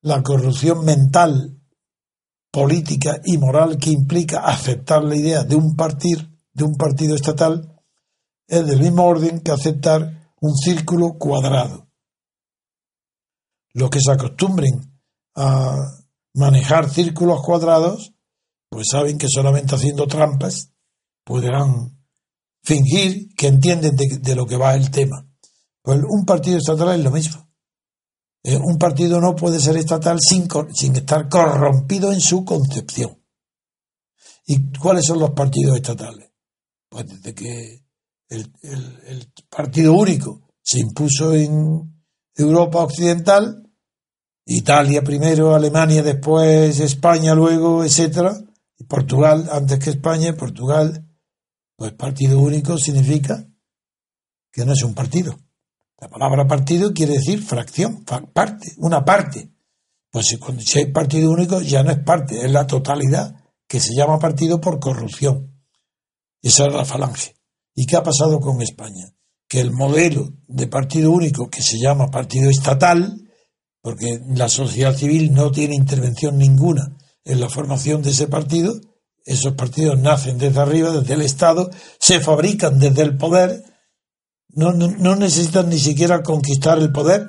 la 0.00 0.22
corrupción 0.22 0.84
mental, 0.84 1.60
política 2.50 3.20
y 3.24 3.38
moral 3.38 3.78
que 3.78 3.90
implica 3.90 4.40
aceptar 4.40 5.04
la 5.04 5.16
idea 5.16 5.44
de 5.44 5.56
un 5.56 5.76
partido, 5.76 6.22
de 6.52 6.64
un 6.64 6.76
partido 6.76 7.14
estatal 7.14 7.82
es 8.46 8.66
del 8.66 8.80
mismo 8.80 9.04
orden 9.04 9.40
que 9.40 9.50
aceptar 9.50 10.32
un 10.40 10.54
círculo 10.56 11.16
cuadrado. 11.18 11.88
Los 13.72 13.90
que 13.90 14.00
se 14.00 14.12
acostumbren 14.12 15.00
a 15.34 15.76
manejar 16.34 16.90
círculos 16.90 17.42
cuadrados, 17.42 18.12
pues 18.68 18.88
saben 18.90 19.18
que 19.18 19.28
solamente 19.28 19.74
haciendo 19.74 20.06
trampas 20.06 20.72
podrán 21.24 22.04
fingir 22.62 23.34
que 23.34 23.46
entienden 23.46 23.96
de, 23.96 24.18
de 24.18 24.34
lo 24.34 24.46
que 24.46 24.56
va 24.56 24.74
el 24.74 24.90
tema. 24.90 25.26
Pues 25.82 26.00
un 26.08 26.24
partido 26.24 26.58
estatal 26.58 26.98
es 26.98 27.04
lo 27.04 27.10
mismo. 27.10 27.44
Eh, 28.44 28.58
un 28.58 28.76
partido 28.76 29.20
no 29.22 29.34
puede 29.34 29.58
ser 29.58 29.78
estatal 29.78 30.18
sin, 30.20 30.46
sin 30.74 30.94
estar 30.96 31.30
corrompido 31.30 32.12
en 32.12 32.20
su 32.20 32.44
concepción. 32.44 33.22
¿Y 34.46 34.70
cuáles 34.72 35.06
son 35.06 35.18
los 35.18 35.30
partidos 35.30 35.76
estatales? 35.76 36.30
Pues 36.90 37.08
desde 37.08 37.34
que 37.34 37.82
el, 38.28 38.52
el, 38.62 39.32
partido 39.48 39.94
único 39.94 40.42
se 40.62 40.80
impuso 40.80 41.32
en 41.32 42.04
Europa 42.36 42.80
Occidental, 42.80 43.63
Italia 44.46 45.02
primero, 45.02 45.54
Alemania 45.54 46.02
después, 46.02 46.78
España 46.80 47.34
luego, 47.34 47.84
etcétera, 47.84 48.36
Portugal 48.88 49.48
antes 49.50 49.78
que 49.78 49.90
España, 49.90 50.36
Portugal, 50.36 51.08
pues 51.76 51.92
partido 51.92 52.40
único 52.40 52.76
significa 52.78 53.46
que 54.52 54.64
no 54.64 54.72
es 54.72 54.82
un 54.82 54.94
partido. 54.94 55.36
La 55.98 56.08
palabra 56.08 56.46
partido 56.46 56.92
quiere 56.92 57.14
decir 57.14 57.42
fracción, 57.42 58.04
parte, 58.04 58.72
una 58.76 59.04
parte. 59.04 59.50
Pues 60.10 60.26
si, 60.26 60.36
cuando, 60.36 60.62
hay 60.76 60.92
partido 60.92 61.30
único 61.30 61.60
ya 61.60 61.82
no 61.82 61.90
es 61.90 61.98
parte, 61.98 62.44
es 62.44 62.50
la 62.50 62.66
totalidad, 62.66 63.34
que 63.66 63.80
se 63.80 63.94
llama 63.96 64.18
partido 64.18 64.60
por 64.60 64.78
corrupción. 64.78 65.54
Esa 66.42 66.66
es 66.66 66.74
la 66.74 66.84
falange. 66.84 67.36
¿Y 67.74 67.86
qué 67.86 67.96
ha 67.96 68.02
pasado 68.02 68.38
con 68.38 68.60
España? 68.60 69.14
Que 69.48 69.60
el 69.60 69.72
modelo 69.72 70.34
de 70.46 70.66
partido 70.66 71.10
único, 71.10 71.48
que 71.48 71.62
se 71.62 71.78
llama 71.78 72.10
partido 72.10 72.50
estatal, 72.50 73.23
porque 73.84 74.18
la 74.34 74.48
sociedad 74.48 74.96
civil 74.96 75.34
no 75.34 75.50
tiene 75.50 75.74
intervención 75.74 76.38
ninguna 76.38 76.96
en 77.22 77.38
la 77.38 77.50
formación 77.50 78.00
de 78.00 78.12
ese 78.12 78.28
partido, 78.28 78.80
esos 79.26 79.52
partidos 79.52 79.98
nacen 79.98 80.38
desde 80.38 80.58
arriba, 80.58 80.90
desde 80.90 81.12
el 81.12 81.20
Estado, 81.20 81.68
se 82.00 82.18
fabrican 82.20 82.78
desde 82.78 83.02
el 83.02 83.18
poder, 83.18 83.62
no, 84.48 84.72
no, 84.72 85.16
necesitan 85.16 85.68
ni 85.68 85.78
siquiera 85.78 86.22
conquistar 86.22 86.78
el 86.78 86.92
poder, 86.92 87.28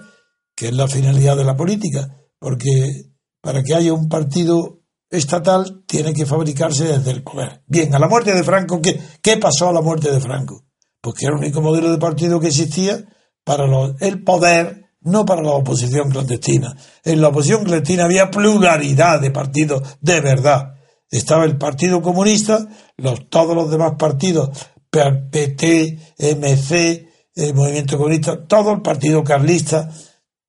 que 0.56 0.70
es 0.70 0.74
la 0.74 0.88
finalidad 0.88 1.36
de 1.36 1.44
la 1.44 1.58
política, 1.58 2.22
porque 2.40 3.12
para 3.42 3.62
que 3.62 3.76
haya 3.76 3.92
un 3.92 4.08
partido 4.08 4.80
estatal 5.10 5.84
tiene 5.86 6.14
que 6.14 6.26
fabricarse 6.26 6.86
desde 6.86 7.12
el 7.12 7.22
poder. 7.22 7.64
Bien, 7.68 7.94
a 7.94 8.00
la 8.00 8.08
muerte 8.08 8.34
de 8.34 8.46
Franco, 8.46 8.82
¿qué, 8.82 8.98
qué 9.22 9.36
pasó 9.36 9.68
a 9.68 9.74
la 9.74 9.82
muerte 9.82 10.10
de 10.10 10.22
Franco? 10.22 10.64
Pues 11.02 11.16
que 11.16 11.26
era 11.26 11.36
el 11.36 11.42
único 11.42 11.62
modelo 11.62 11.92
de 11.92 11.98
partido 11.98 12.40
que 12.40 12.48
existía 12.48 13.04
para 13.44 13.66
el 14.00 14.24
poder, 14.24 14.85
no 15.06 15.26
para 15.26 15.42
la 15.42 15.52
oposición 15.52 16.10
clandestina. 16.10 16.76
En 17.04 17.22
la 17.22 17.30
oposición 17.30 17.64
clandestina 17.64 18.06
había 18.06 18.30
pluralidad 18.30 19.22
de 19.22 19.32
partidos 19.32 19.98
de 20.02 20.20
verdad. 20.22 20.76
Estaba 21.10 21.46
el 21.46 21.58
Partido 21.58 22.02
Comunista, 22.02 22.68
los, 22.98 23.30
todos 23.30 23.56
los 23.56 23.70
demás 23.72 23.94
partidos, 23.98 24.50
PT, 24.90 26.00
MC, 26.20 27.08
el 27.36 27.54
movimiento 27.54 27.98
comunista, 27.98 28.46
todo 28.48 28.72
el 28.72 28.82
partido 28.82 29.24
carlista, 29.24 29.92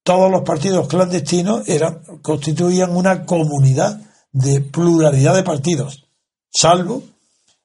todos 0.03 0.31
los 0.31 0.43
partidos 0.43 0.89
clandestinos 0.89 1.69
eran, 1.69 2.01
constituían 2.23 2.97
una 2.97 3.25
comunidad 3.25 4.01
de 4.33 4.61
pluralidad 4.61 5.35
de 5.35 5.43
partidos, 5.43 6.09
salvo 6.51 7.03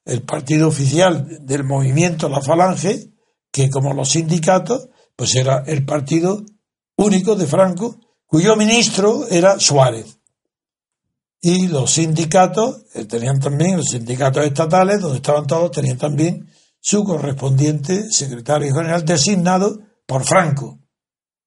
el 0.04 0.22
partido 0.22 0.68
oficial 0.68 1.46
del 1.46 1.64
movimiento 1.64 2.28
La 2.28 2.42
Falange, 2.42 3.12
que 3.52 3.70
como 3.70 3.94
los 3.94 4.10
sindicatos, 4.10 4.88
pues 5.14 5.36
era 5.36 5.62
el 5.66 5.84
partido 5.84 6.44
único 6.96 7.34
de 7.34 7.46
Franco, 7.46 7.96
cuyo 8.26 8.56
ministro 8.56 9.26
era 9.28 9.58
Suárez. 9.58 10.18
Y 11.40 11.66
los 11.68 11.90
sindicatos, 11.90 12.84
eh, 12.94 13.04
tenían 13.04 13.40
también, 13.40 13.76
los 13.76 13.90
sindicatos 13.90 14.44
estatales, 14.44 15.00
donde 15.00 15.16
estaban 15.16 15.46
todos, 15.46 15.72
tenían 15.72 15.98
también 15.98 16.48
su 16.80 17.04
correspondiente 17.04 18.10
secretario 18.10 18.74
general 18.74 19.04
designado 19.04 19.80
por 20.06 20.24
Franco. 20.24 20.78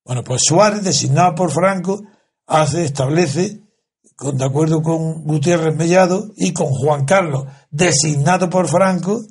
Bueno, 0.04 0.24
pues 0.24 0.42
Suárez, 0.46 0.84
designado 0.84 1.34
por 1.36 1.52
Franco, 1.52 2.04
hace, 2.46 2.86
establece, 2.86 3.62
con, 4.16 4.38
de 4.38 4.46
acuerdo 4.46 4.82
con 4.82 5.24
Gutiérrez 5.24 5.76
Mellado 5.76 6.32
y 6.36 6.54
con 6.54 6.68
Juan 6.68 7.06
Carlos, 7.06 7.46
designado 7.70 8.50
por 8.50 8.68
Franco, 8.68 9.26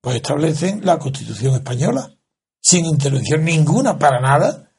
pues 0.00 0.16
establecen 0.16 0.84
la 0.84 0.98
Constitución 0.98 1.54
española, 1.54 2.10
sin 2.60 2.84
intervención 2.84 3.42
ninguna 3.42 3.98
para 3.98 4.20
nada, 4.20 4.70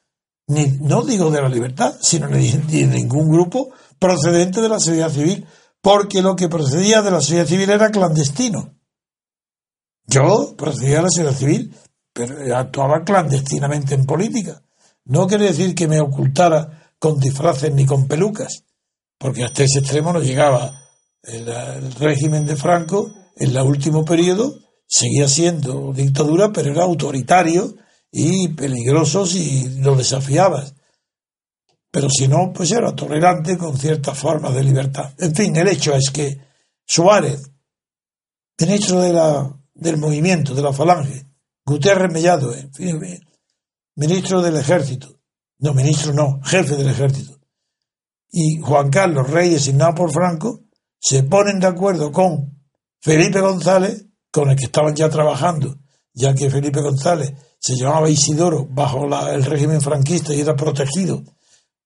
ni, 0.48 0.68
no 0.82 1.04
digo 1.04 1.32
de 1.32 1.42
la 1.42 1.50
libertad, 1.50 1.96
sino 2.02 2.28
de, 2.28 2.52
de 2.52 2.86
ningún 2.86 3.30
grupo 3.30 3.72
procedente 4.00 4.62
de 4.62 4.70
la 4.70 4.80
sociedad 4.80 5.10
civil, 5.10 5.46
porque 5.82 6.22
lo 6.22 6.36
que 6.36 6.50
procedía 6.50 7.02
de 7.02 7.12
la 7.12 7.22
sociedad 7.22 7.46
civil 7.46 7.70
era 7.70 7.92
clandestino. 7.92 8.76
Yo 10.08 10.56
procedía 10.58 11.00
a 11.00 11.04
la 11.04 11.10
sociedad 11.10 11.36
civil, 11.36 11.76
pero 12.14 12.56
actuaba 12.56 13.04
clandestinamente 13.04 13.96
en 13.96 14.06
política. 14.06 14.62
No 15.06 15.28
quiere 15.28 15.46
decir 15.46 15.76
que 15.76 15.88
me 15.88 16.00
ocultara 16.00 16.94
con 16.98 17.20
disfraces 17.20 17.74
ni 17.74 17.86
con 17.86 18.08
pelucas, 18.08 18.64
porque 19.20 19.44
hasta 19.44 19.64
ese 19.64 19.80
extremo 19.80 20.14
no 20.14 20.22
llegaba. 20.22 20.82
El, 21.24 21.46
régimen 21.96 22.46
de 22.46 22.56
Franco, 22.56 23.12
en 23.36 23.50
el 23.50 23.62
último 23.62 24.06
periodo, 24.06 24.60
seguía 24.88 25.28
siendo 25.28 25.92
dictadura, 25.94 26.52
pero 26.52 26.72
era 26.72 26.84
autoritario 26.84 27.76
y 28.18 28.48
peligroso 28.48 29.26
si 29.26 29.68
lo 29.82 29.94
desafiabas. 29.94 30.74
Pero 31.92 32.10
si 32.10 32.30
no, 32.30 32.54
pues 32.54 32.72
era 32.72 32.96
tolerante 32.96 33.58
con 33.58 33.78
ciertas 33.78 34.18
formas 34.18 34.54
de 34.54 34.64
libertad. 34.64 35.14
En 35.18 35.36
fin, 35.36 35.54
el 35.58 35.68
hecho 35.68 35.94
es 35.94 36.12
que 36.12 36.40
Suárez, 36.86 37.52
ministro 38.58 39.02
de 39.02 39.12
la 39.12 39.54
del 39.74 39.98
movimiento, 39.98 40.56
de 40.56 40.62
la 40.62 40.72
falange, 40.72 41.28
Gutiérrez 41.66 42.10
Mellado, 42.14 42.54
ministro 43.96 44.42
del 44.42 44.56
ejército, 44.56 45.20
no, 45.60 45.74
ministro 45.74 46.14
no, 46.14 46.40
jefe 46.42 46.78
del 46.78 46.88
ejército, 46.88 47.38
y 48.32 48.62
Juan 48.62 48.90
Carlos 48.92 49.30
Rey, 49.30 49.50
designado 49.50 49.94
por 49.94 50.14
Franco, 50.14 50.62
se 50.98 51.24
ponen 51.24 51.60
de 51.60 51.68
acuerdo 51.68 52.14
con 52.14 52.66
Felipe 53.02 53.42
González, 53.42 54.06
con 54.32 54.50
el 54.50 54.56
que 54.56 54.66
estaban 54.66 54.96
ya 54.96 55.10
trabajando, 55.10 55.76
ya 56.14 56.34
que 56.34 56.50
Felipe 56.50 56.80
González 56.80 57.34
se 57.66 57.76
llamaba 57.78 58.12
Isidoro 58.12 58.68
bajo 58.70 59.08
el 59.28 59.44
régimen 59.44 59.82
franquista 59.82 60.36
y 60.36 60.42
era 60.42 60.56
protegido 60.56 61.24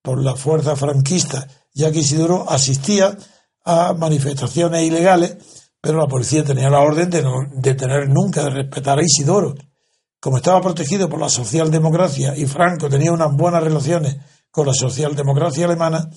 por 0.02 0.22
la 0.22 0.36
fuerza 0.36 0.76
franquista, 0.76 1.48
ya 1.74 1.90
que 1.90 2.00
Isidoro 2.00 2.50
asistía 2.50 3.18
a 3.64 3.94
manifestaciones 3.94 4.84
ilegales, 4.84 5.38
pero 5.80 6.00
la 6.00 6.08
policía 6.08 6.44
tenía 6.44 6.70
la 6.70 6.82
orden 6.82 7.10
de 7.10 7.24
no 7.24 7.32
detener 7.54 8.10
nunca, 8.10 8.44
de 8.44 8.50
respetar 8.50 9.00
a 9.00 9.04
Isidoro. 9.06 9.56
Como 10.20 10.36
estaba 10.36 10.60
protegido 10.60 11.08
por 11.08 11.22
la 11.22 11.30
socialdemocracia 11.30 12.36
y 12.36 12.46
Franco 12.46 12.90
tenía 12.90 13.14
unas 13.14 13.32
buenas 13.34 13.64
relaciones 13.64 14.18
con 14.52 14.68
la 14.68 14.74
socialdemocracia 14.74 15.64
alemana, 15.64 16.10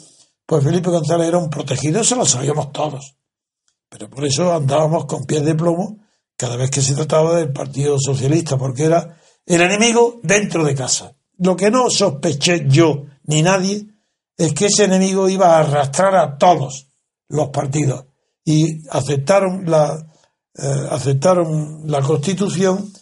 pues 0.45 0.65
Felipe 0.65 0.91
González 0.91 1.29
era 1.29 1.39
un 1.39 1.51
protegido, 1.51 2.01
eso 2.01 2.17
lo 2.17 2.27
sabíamos 2.27 2.73
todos. 2.73 3.15
Pero 3.89 4.11
por 4.11 4.25
eso 4.25 4.53
andábamos 4.53 5.05
con 5.05 5.23
pies 5.23 5.45
de 5.45 5.55
plomo 5.55 5.99
cada 6.37 6.57
vez 6.57 6.69
que 6.69 6.83
se 6.83 6.97
trataba 6.97 7.37
del 7.37 7.53
Partido 7.53 7.97
Socialista, 8.01 8.59
porque 8.59 8.87
era 8.87 9.22
el 9.47 9.61
enemigo 9.61 10.21
dentro 10.23 10.65
de 10.65 10.75
casa. 10.75 11.15
Lo 11.39 11.57
que 11.57 11.71
no 11.71 11.91
sospeché 11.91 12.67
yo 12.69 13.07
ni 13.25 13.43
nadie 13.43 13.87
es 14.37 14.53
que 14.55 14.67
ese 14.67 14.85
enemigo 14.85 15.29
iba 15.29 15.57
a 15.57 15.61
arrastrar 15.61 16.15
a 16.17 16.39
todos 16.39 16.89
los 17.29 17.49
partidos 17.49 18.07
y 18.45 18.87
aceptaron 18.91 19.71
la, 19.71 20.07
eh, 20.55 20.87
aceptaron 20.91 21.83
la 21.87 22.03
Constitución 22.03 22.93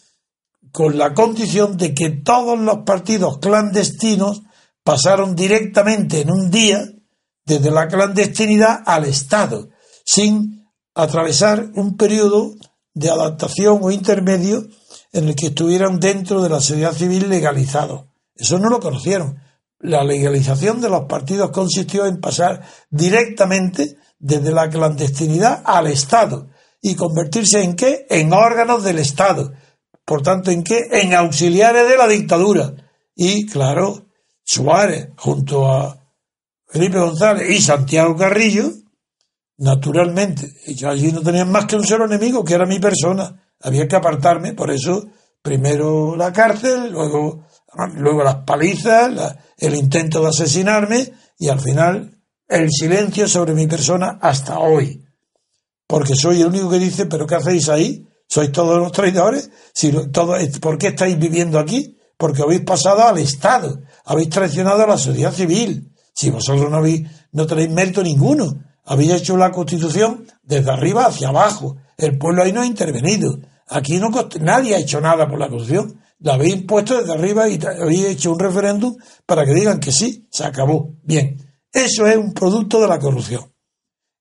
con 0.72 0.96
la 0.96 1.14
condición 1.14 1.76
de 1.76 1.94
que 1.94 2.10
todos 2.10 2.58
los 2.58 2.78
partidos 2.84 3.38
clandestinos 3.38 4.42
pasaron 4.84 5.34
directamente 5.34 6.20
en 6.20 6.30
un 6.30 6.50
día 6.50 6.80
desde 7.44 7.70
la 7.70 7.88
clandestinidad 7.88 8.82
al 8.86 9.04
Estado, 9.04 9.70
sin 10.04 10.68
atravesar 10.94 11.70
un 11.74 11.96
periodo 11.96 12.54
de 12.94 13.10
adaptación 13.10 13.80
o 13.82 13.90
intermedio 13.90 14.66
en 15.12 15.28
el 15.28 15.34
que 15.34 15.48
estuvieran 15.48 15.98
dentro 15.98 16.42
de 16.42 16.48
la 16.48 16.60
sociedad 16.60 16.92
civil 16.92 17.28
legalizados. 17.28 18.06
Eso 18.34 18.58
no 18.58 18.68
lo 18.68 18.80
conocieron. 18.80 19.38
La 19.78 20.04
legalización 20.04 20.80
de 20.80 20.88
los 20.88 21.06
partidos 21.06 21.50
consistió 21.50 22.06
en 22.06 22.20
pasar 22.20 22.62
directamente 22.90 23.96
desde 24.18 24.52
la 24.52 24.68
clandestinidad 24.68 25.62
al 25.64 25.86
Estado 25.86 26.48
y 26.82 26.94
convertirse 26.94 27.62
en 27.62 27.76
qué? 27.76 28.06
En 28.08 28.32
órganos 28.32 28.84
del 28.84 28.98
Estado. 28.98 29.52
Por 30.04 30.22
tanto, 30.22 30.50
¿en 30.50 30.62
qué? 30.62 30.88
En 30.90 31.14
auxiliares 31.14 31.88
de 31.88 31.96
la 31.96 32.06
dictadura. 32.06 32.74
Y 33.14 33.46
claro, 33.46 34.06
Suárez, 34.44 35.10
junto 35.16 35.70
a 35.70 35.96
Felipe 36.66 36.98
González 36.98 37.50
y 37.50 37.60
Santiago 37.60 38.16
Carrillo, 38.16 38.70
naturalmente, 39.58 40.52
ellos 40.66 40.90
allí 40.90 41.12
no 41.12 41.20
tenían 41.20 41.50
más 41.50 41.66
que 41.66 41.76
un 41.76 41.86
solo 41.86 42.06
enemigo, 42.06 42.44
que 42.44 42.54
era 42.54 42.66
mi 42.66 42.78
persona. 42.78 43.49
Había 43.60 43.86
que 43.86 43.96
apartarme, 43.96 44.54
por 44.54 44.70
eso 44.70 45.06
primero 45.42 46.16
la 46.16 46.32
cárcel, 46.32 46.92
luego, 46.92 47.46
luego 47.96 48.24
las 48.24 48.36
palizas, 48.44 49.36
el 49.58 49.74
intento 49.74 50.20
de 50.22 50.28
asesinarme 50.28 51.12
y 51.38 51.48
al 51.48 51.60
final 51.60 52.20
el 52.48 52.70
silencio 52.70 53.28
sobre 53.28 53.54
mi 53.54 53.66
persona 53.66 54.18
hasta 54.20 54.58
hoy. 54.58 55.04
Porque 55.86 56.14
soy 56.14 56.40
el 56.40 56.48
único 56.48 56.70
que 56.70 56.78
dice, 56.78 57.06
pero 57.06 57.26
¿qué 57.26 57.36
hacéis 57.36 57.68
ahí? 57.68 58.06
¿Sois 58.28 58.52
todos 58.52 58.78
los 58.78 58.92
traidores? 58.92 59.50
Si 59.74 59.90
todo, 60.12 60.36
¿Por 60.60 60.78
qué 60.78 60.88
estáis 60.88 61.18
viviendo 61.18 61.58
aquí? 61.58 61.98
Porque 62.16 62.42
habéis 62.42 62.60
pasado 62.60 63.02
al 63.06 63.18
Estado, 63.18 63.80
habéis 64.04 64.28
traicionado 64.28 64.84
a 64.84 64.86
la 64.86 64.98
sociedad 64.98 65.32
civil. 65.32 65.92
Si 66.14 66.30
vosotros 66.30 66.70
no, 66.70 66.76
habéis, 66.76 67.08
no 67.32 67.46
tenéis 67.46 67.70
mérito 67.70 68.02
ninguno, 68.02 68.62
habéis 68.84 69.12
hecho 69.12 69.36
la 69.36 69.50
constitución 69.50 70.26
desde 70.42 70.70
arriba 70.70 71.06
hacia 71.06 71.28
abajo. 71.28 71.76
El 71.96 72.18
pueblo 72.18 72.42
ahí 72.42 72.52
no 72.52 72.60
ha 72.60 72.66
intervenido. 72.66 73.38
Aquí 73.70 73.98
no 73.98 74.10
nadie 74.40 74.74
ha 74.74 74.78
hecho 74.78 75.00
nada 75.00 75.28
por 75.28 75.38
la 75.38 75.48
constitución. 75.48 76.02
La 76.18 76.34
habéis 76.34 76.56
impuesto 76.56 76.98
desde 76.98 77.12
arriba 77.12 77.48
y 77.48 77.58
habéis 77.64 78.04
hecho 78.06 78.32
un 78.32 78.38
referéndum 78.38 78.96
para 79.24 79.44
que 79.46 79.54
digan 79.54 79.80
que 79.80 79.92
sí, 79.92 80.28
se 80.30 80.44
acabó. 80.44 80.96
Bien, 81.02 81.36
eso 81.72 82.06
es 82.06 82.16
un 82.16 82.34
producto 82.34 82.80
de 82.80 82.88
la 82.88 82.98
corrupción. 82.98 83.52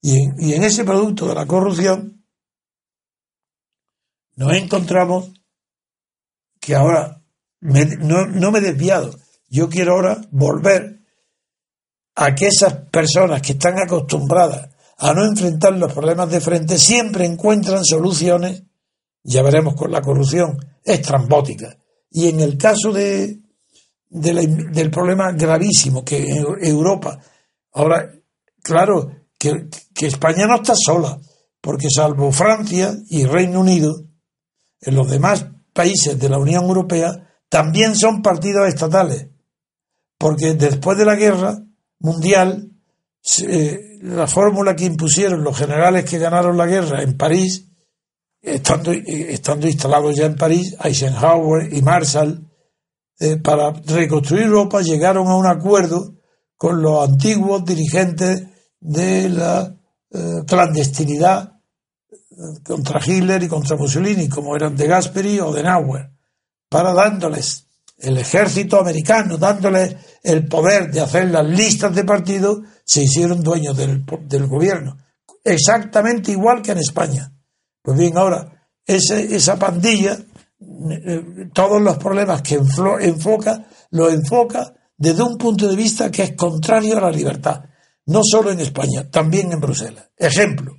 Y 0.01 0.53
en, 0.53 0.63
ese 0.63 0.85
producto 0.85 1.27
de 1.27 1.35
la 1.35 1.45
corrupción 1.45 2.23
nos 4.35 4.53
encontramos 4.53 5.31
que 6.61 6.75
ahora 6.75 7.21
no, 7.59 8.27
no 8.27 8.51
me 8.51 8.59
he 8.59 8.61
desviado. 8.61 9.13
Yo 9.49 9.67
quiero 9.67 9.93
ahora 9.93 10.21
volver 10.31 11.01
a 12.15 12.35
que 12.35 12.47
esas 12.47 12.73
personas 12.91 13.41
que 13.41 13.53
están 13.53 13.79
acostumbradas 13.79 14.69
a 14.99 15.13
no 15.13 15.25
enfrentar 15.25 15.73
los 15.77 15.91
problemas 15.91 16.29
de 16.29 16.39
frente 16.39 16.77
siempre 16.77 17.25
encuentran 17.25 17.83
soluciones, 17.83 18.63
ya 19.23 19.41
veremos 19.41 19.75
con 19.75 19.91
la 19.91 20.01
corrupción, 20.01 20.57
estrambóticas. 20.83 21.77
Y 22.11 22.27
en 22.29 22.39
el 22.39 22.57
caso 22.57 22.91
de, 22.91 23.39
del 24.09 24.91
problema 24.91 25.31
gravísimo 25.31 26.03
que 26.03 26.29
en 26.29 26.45
Europa, 26.61 27.19
ahora, 27.73 28.11
claro, 28.63 29.11
que, 29.37 29.67
que 29.93 30.07
España 30.07 30.47
no 30.47 30.55
está 30.55 30.73
sola, 30.75 31.19
porque 31.61 31.89
salvo 31.89 32.31
Francia 32.31 32.95
y 33.09 33.25
Reino 33.25 33.61
Unido, 33.61 34.03
en 34.81 34.95
los 34.95 35.09
demás 35.09 35.45
países 35.73 36.19
de 36.19 36.29
la 36.29 36.37
Unión 36.37 36.65
Europea 36.65 37.29
también 37.49 37.95
son 37.95 38.21
partidos 38.21 38.67
estatales, 38.67 39.27
porque 40.17 40.53
después 40.53 40.97
de 40.97 41.05
la 41.05 41.15
guerra 41.15 41.57
mundial, 41.99 42.71
eh, 43.47 43.79
la 44.01 44.27
fórmula 44.27 44.75
que 44.75 44.85
impusieron 44.85 45.43
los 45.43 45.57
generales 45.57 46.05
que 46.05 46.19
ganaron 46.19 46.57
la 46.57 46.67
guerra 46.67 47.01
en 47.01 47.17
París, 47.17 47.68
estando, 48.41 48.91
eh, 48.91 49.33
estando 49.33 49.67
instalados 49.67 50.15
ya 50.15 50.25
en 50.25 50.35
París, 50.35 50.75
Eisenhower 50.83 51.73
y 51.73 51.81
Marshall, 51.81 52.47
eh, 53.19 53.37
para 53.37 53.71
reconstruir 53.71 54.43
Europa, 54.43 54.81
llegaron 54.81 55.27
a 55.27 55.35
un 55.35 55.45
acuerdo 55.45 56.15
con 56.55 56.81
los 56.81 57.09
antiguos 57.09 57.63
dirigentes 57.65 58.43
de 58.79 59.29
la 59.29 59.75
clandestinidad 60.47 61.59
contra 62.63 62.99
Hitler 63.05 63.43
y 63.43 63.47
contra 63.47 63.75
Mussolini, 63.75 64.29
como 64.29 64.55
eran 64.55 64.75
de 64.75 64.87
Gasperi 64.87 65.39
o 65.39 65.51
de 65.51 65.63
Nauer, 65.63 66.09
para 66.69 66.93
dándoles 66.93 67.67
el 67.97 68.17
ejército 68.17 68.79
americano, 68.79 69.37
dándole 69.37 69.97
el 70.23 70.47
poder 70.47 70.91
de 70.91 71.01
hacer 71.01 71.29
las 71.29 71.45
listas 71.45 71.93
de 71.93 72.05
partidos, 72.05 72.59
se 72.85 73.03
hicieron 73.03 73.43
dueños 73.43 73.75
del, 73.75 74.47
gobierno. 74.47 74.97
Exactamente 75.43 76.31
igual 76.31 76.61
que 76.61 76.71
en 76.71 76.77
España. 76.77 77.33
Pues 77.81 77.97
bien, 77.97 78.17
ahora, 78.17 78.67
esa 78.85 79.57
pandilla, 79.57 80.17
eh, 80.17 81.49
todos 81.53 81.81
los 81.81 81.97
problemas 81.97 82.41
que 82.41 82.55
enfoca, 82.55 83.65
lo 83.91 84.09
enfoca 84.09 84.73
desde 84.97 85.23
un 85.23 85.37
punto 85.37 85.67
de 85.67 85.75
vista 85.75 86.11
que 86.11 86.23
es 86.23 86.35
contrario 86.35 86.97
a 86.97 87.01
la 87.01 87.11
libertad. 87.11 87.63
No 88.05 88.21
solo 88.23 88.51
en 88.51 88.59
España, 88.59 89.09
también 89.09 89.51
en 89.51 89.59
Bruselas. 89.59 90.09
Ejemplo, 90.17 90.73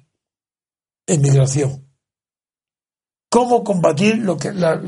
emigración. 1.07 1.89
¿Cómo 3.31 3.63
combatir 3.63 4.19
lo 4.19 4.37
que 4.37 4.53
la, 4.53 4.81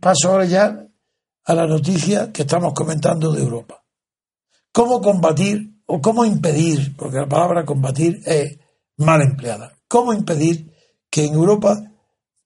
paso 0.00 0.30
ahora 0.30 0.46
ya 0.46 0.84
a 1.44 1.54
la 1.54 1.66
noticia 1.66 2.32
que 2.32 2.42
estamos 2.42 2.72
comentando 2.72 3.32
de 3.32 3.42
Europa. 3.42 3.84
¿Cómo 4.72 5.00
combatir 5.00 5.82
o 5.86 6.00
cómo 6.00 6.24
impedir, 6.24 6.96
porque 6.96 7.18
la 7.18 7.28
palabra 7.28 7.64
combatir 7.64 8.22
es 8.24 8.58
mal 8.96 9.20
empleada, 9.20 9.76
cómo 9.86 10.12
impedir 10.12 10.73
que 11.14 11.26
en 11.26 11.34
Europa 11.34 11.80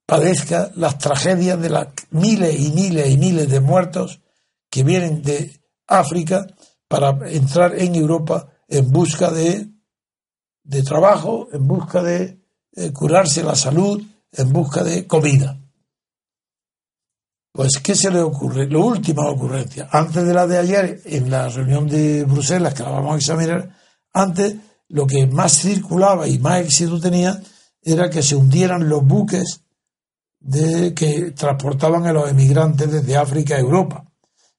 padezca 0.05 0.71
las 0.75 0.99
tragedias 0.99 1.59
de 1.59 1.71
las 1.71 1.89
miles 2.11 2.55
y 2.61 2.71
miles 2.73 3.09
y 3.09 3.17
miles 3.17 3.49
de 3.49 3.61
muertos 3.61 4.21
que 4.69 4.83
vienen 4.83 5.23
de 5.23 5.59
África 5.87 6.47
para 6.87 7.17
entrar 7.31 7.79
en 7.79 7.95
Europa 7.95 8.47
en 8.69 8.91
busca 8.91 9.31
de, 9.31 9.71
de 10.65 10.83
trabajo, 10.83 11.49
en 11.51 11.67
busca 11.67 12.03
de 12.03 12.43
eh, 12.77 12.93
curarse 12.93 13.43
la 13.43 13.57
salud, 13.57 14.03
en 14.33 14.53
busca 14.53 14.85
de 14.85 15.07
comida. 15.07 15.59
Pues, 17.51 17.79
¿qué 17.83 17.95
se 17.95 18.11
le 18.11 18.21
ocurre? 18.21 18.69
La 18.69 18.81
última 18.81 19.31
ocurrencia, 19.31 19.89
antes 19.91 20.27
de 20.27 20.35
la 20.35 20.47
de 20.47 20.59
ayer, 20.59 21.01
en 21.07 21.31
la 21.31 21.49
reunión 21.49 21.89
de 21.89 22.25
Bruselas, 22.25 22.75
que 22.75 22.83
la 22.83 22.91
vamos 22.91 23.15
a 23.15 23.17
examinar, 23.17 23.75
antes 24.13 24.57
lo 24.89 25.07
que 25.07 25.27
más 25.27 25.59
circulaba 25.59 26.29
y 26.29 26.39
más 26.39 26.61
éxito 26.61 27.01
tenía 27.01 27.41
era 27.83 28.11
que 28.11 28.23
se 28.23 28.37
hundieran 28.37 28.89
los 28.89 29.05
buques 29.05 29.63
de, 30.41 30.95
que 30.95 31.33
transportaban 31.33 32.07
a 32.07 32.13
los 32.13 32.31
emigrantes 32.31 32.91
desde 32.91 33.17
África 33.17 33.57
a 33.57 33.61
Europa. 33.61 34.05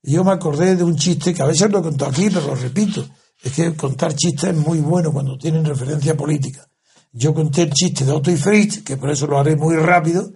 Y 0.01 0.13
yo 0.13 0.23
me 0.23 0.31
acordé 0.31 0.75
de 0.75 0.83
un 0.83 0.95
chiste 0.95 1.33
que 1.33 1.41
a 1.41 1.47
veces 1.47 1.69
lo 1.69 1.81
contado 1.81 2.11
aquí, 2.11 2.29
pero 2.29 2.47
lo 2.47 2.55
repito. 2.55 3.05
Es 3.41 3.53
que 3.53 3.73
contar 3.73 4.15
chistes 4.15 4.49
es 4.49 4.55
muy 4.55 4.79
bueno 4.79 5.11
cuando 5.11 5.37
tienen 5.37 5.65
referencia 5.65 6.15
política. 6.15 6.67
Yo 7.11 7.33
conté 7.33 7.63
el 7.63 7.73
chiste 7.73 8.05
de 8.05 8.11
Otto 8.11 8.31
y 8.31 8.37
Fritz, 8.37 8.83
que 8.83 8.97
por 8.97 9.09
eso 9.09 9.27
lo 9.27 9.39
haré 9.39 9.55
muy 9.55 9.75
rápido, 9.75 10.31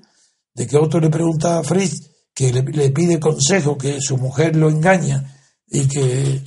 de 0.53 0.67
que 0.67 0.77
Otto 0.77 0.99
le 0.99 1.09
pregunta 1.09 1.59
a 1.59 1.63
Fritz 1.63 2.13
que 2.33 2.51
le, 2.51 2.89
pide 2.89 3.19
consejo, 3.19 3.77
que 3.77 4.01
su 4.01 4.17
mujer 4.17 4.55
lo 4.55 4.69
engaña 4.69 5.35
y 5.67 5.87
que, 5.87 6.41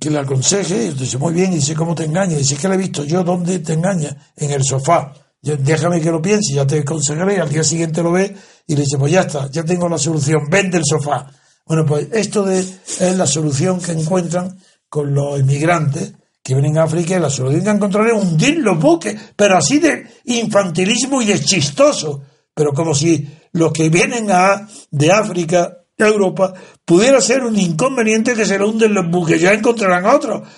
que 0.00 0.10
le 0.10 0.18
aconseje, 0.18 0.94
dice, 0.94 1.18
muy 1.18 1.34
bien, 1.34 1.52
y 1.52 1.56
dice, 1.56 1.74
¿cómo 1.74 1.94
te 1.94 2.04
engaña? 2.04 2.36
Dice, 2.36 2.56
que 2.56 2.68
le 2.68 2.74
he 2.74 2.78
visto 2.78 3.04
yo, 3.04 3.22
¿dónde 3.22 3.58
te 3.58 3.74
engaña? 3.74 4.16
En 4.36 4.50
el 4.50 4.64
sofá. 4.64 5.12
Déjame 5.40 6.00
que 6.00 6.10
lo 6.10 6.20
piense, 6.20 6.54
ya 6.54 6.66
te 6.66 6.80
aconsejaré, 6.80 7.40
al 7.40 7.48
día 7.48 7.62
siguiente 7.62 8.02
lo 8.02 8.12
ve 8.12 8.34
y 8.66 8.74
le 8.74 8.82
dice, 8.82 8.98
pues 8.98 9.12
ya 9.12 9.20
está, 9.20 9.48
ya 9.50 9.62
tengo 9.62 9.88
la 9.88 9.98
solución, 9.98 10.48
vende 10.50 10.78
el 10.78 10.84
sofá. 10.84 11.30
Bueno, 11.64 11.86
pues 11.86 12.08
esto 12.12 12.44
de, 12.44 12.58
es 12.58 13.16
la 13.16 13.26
solución 13.26 13.80
que 13.80 13.92
encuentran 13.92 14.58
con 14.88 15.14
los 15.14 15.38
inmigrantes 15.38 16.14
que 16.42 16.54
vienen 16.54 16.78
a 16.78 16.84
África 16.84 17.16
y 17.16 17.20
la 17.20 17.30
solución 17.30 17.62
que 17.62 17.70
encontrar 17.70 18.08
es 18.08 18.14
hundir 18.14 18.58
los 18.58 18.80
buques, 18.80 19.14
pero 19.36 19.58
así 19.58 19.78
de 19.78 20.06
infantilismo 20.24 21.22
y 21.22 21.26
de 21.26 21.40
chistoso, 21.40 22.22
pero 22.54 22.72
como 22.72 22.94
si 22.94 23.28
los 23.52 23.72
que 23.72 23.90
vienen 23.90 24.30
a, 24.30 24.66
de 24.90 25.12
África 25.12 25.78
a 25.98 26.06
Europa 26.06 26.54
pudiera 26.84 27.20
ser 27.20 27.44
un 27.44 27.56
inconveniente 27.58 28.34
que 28.34 28.46
se 28.46 28.58
lo 28.58 28.70
hunden 28.70 28.94
los 28.94 29.10
buques, 29.10 29.40
ya 29.40 29.52
encontrarán 29.52 30.06
otros. 30.06 30.48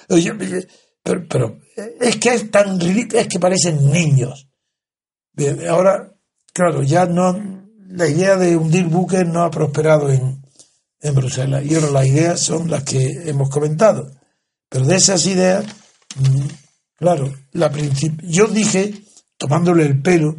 Pero, 1.03 1.27
pero 1.29 1.59
es 2.01 2.16
que 2.16 2.35
es 2.35 2.51
tan 2.51 2.79
ridículo, 2.79 3.21
es 3.21 3.29
que 3.29 3.40
parecen 3.40 3.90
niños. 3.90 4.49
Bien, 5.40 5.68
ahora, 5.68 6.12
claro, 6.53 6.83
ya 6.83 7.07
no, 7.07 7.37
la 7.88 8.07
idea 8.07 8.37
de 8.37 8.57
hundir 8.57 8.87
buques 8.87 9.26
no 9.26 9.42
ha 9.42 9.50
prosperado 9.50 10.11
en, 10.11 10.42
en 11.00 11.14
Bruselas. 11.14 11.64
Y 11.64 11.74
ahora 11.74 11.90
las 11.90 12.07
ideas 12.07 12.40
son 12.40 12.70
las 12.70 12.85
que 12.85 13.29
hemos 13.29 13.50
comentado. 13.50 14.11
Pero 14.68 14.87
de 14.87 14.96
esas 14.96 15.26
ideas 15.26 15.64
Mm, 16.16 16.46
claro, 16.96 17.33
la 17.53 17.70
yo 18.22 18.46
dije, 18.48 18.94
tomándole 19.37 19.85
el 19.85 20.03
pelo, 20.03 20.37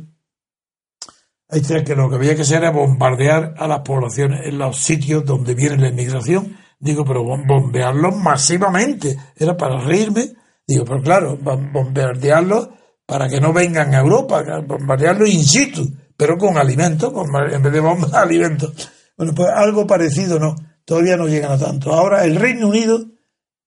que 1.86 1.96
lo 1.96 2.10
que 2.10 2.16
había 2.16 2.36
que 2.36 2.44
hacer 2.44 2.60
era 2.60 2.72
bombardear 2.72 3.56
a 3.58 3.68
las 3.68 3.82
poblaciones 3.82 4.46
en 4.46 4.58
los 4.58 4.78
sitios 4.78 5.26
donde 5.26 5.54
viene 5.54 5.78
la 5.78 5.90
inmigración. 5.90 6.58
Digo, 6.80 7.04
pero 7.06 7.24
bombardearlos 7.24 8.16
masivamente. 8.16 9.18
Era 9.36 9.58
para 9.58 9.84
reírme. 9.84 10.34
Digo, 10.66 10.86
pero 10.86 11.02
claro, 11.02 11.38
bombardearlos 11.38 12.70
para 13.12 13.28
que 13.28 13.42
no 13.42 13.52
vengan 13.52 13.94
a 13.94 14.00
Europa, 14.00 14.42
bombardearlos 14.66 15.28
in 15.28 15.44
situ, 15.44 15.86
pero 16.16 16.38
con 16.38 16.58
alimentos, 16.58 17.12
en 17.52 17.62
vez 17.62 17.74
de 17.74 17.82
bombas, 17.82 18.14
alimentos. 18.14 18.90
Bueno, 19.18 19.36
pues 19.36 19.50
algo 19.54 19.86
parecido 19.86 20.40
no, 20.40 20.56
todavía 20.86 21.18
no 21.18 21.28
llegan 21.28 21.52
a 21.52 21.58
tanto. 21.58 21.92
Ahora 21.92 22.24
el 22.24 22.38
Reino 22.38 22.70
Unido 22.70 23.06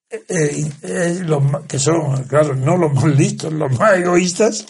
eh, 0.08 0.66
eh, 0.80 1.26
que 1.68 1.78
son, 1.78 2.24
claro, 2.24 2.54
no 2.54 2.78
los 2.78 2.94
más 2.94 3.04
listos, 3.04 3.52
los 3.52 3.70
más 3.78 3.98
egoístas, 3.98 4.64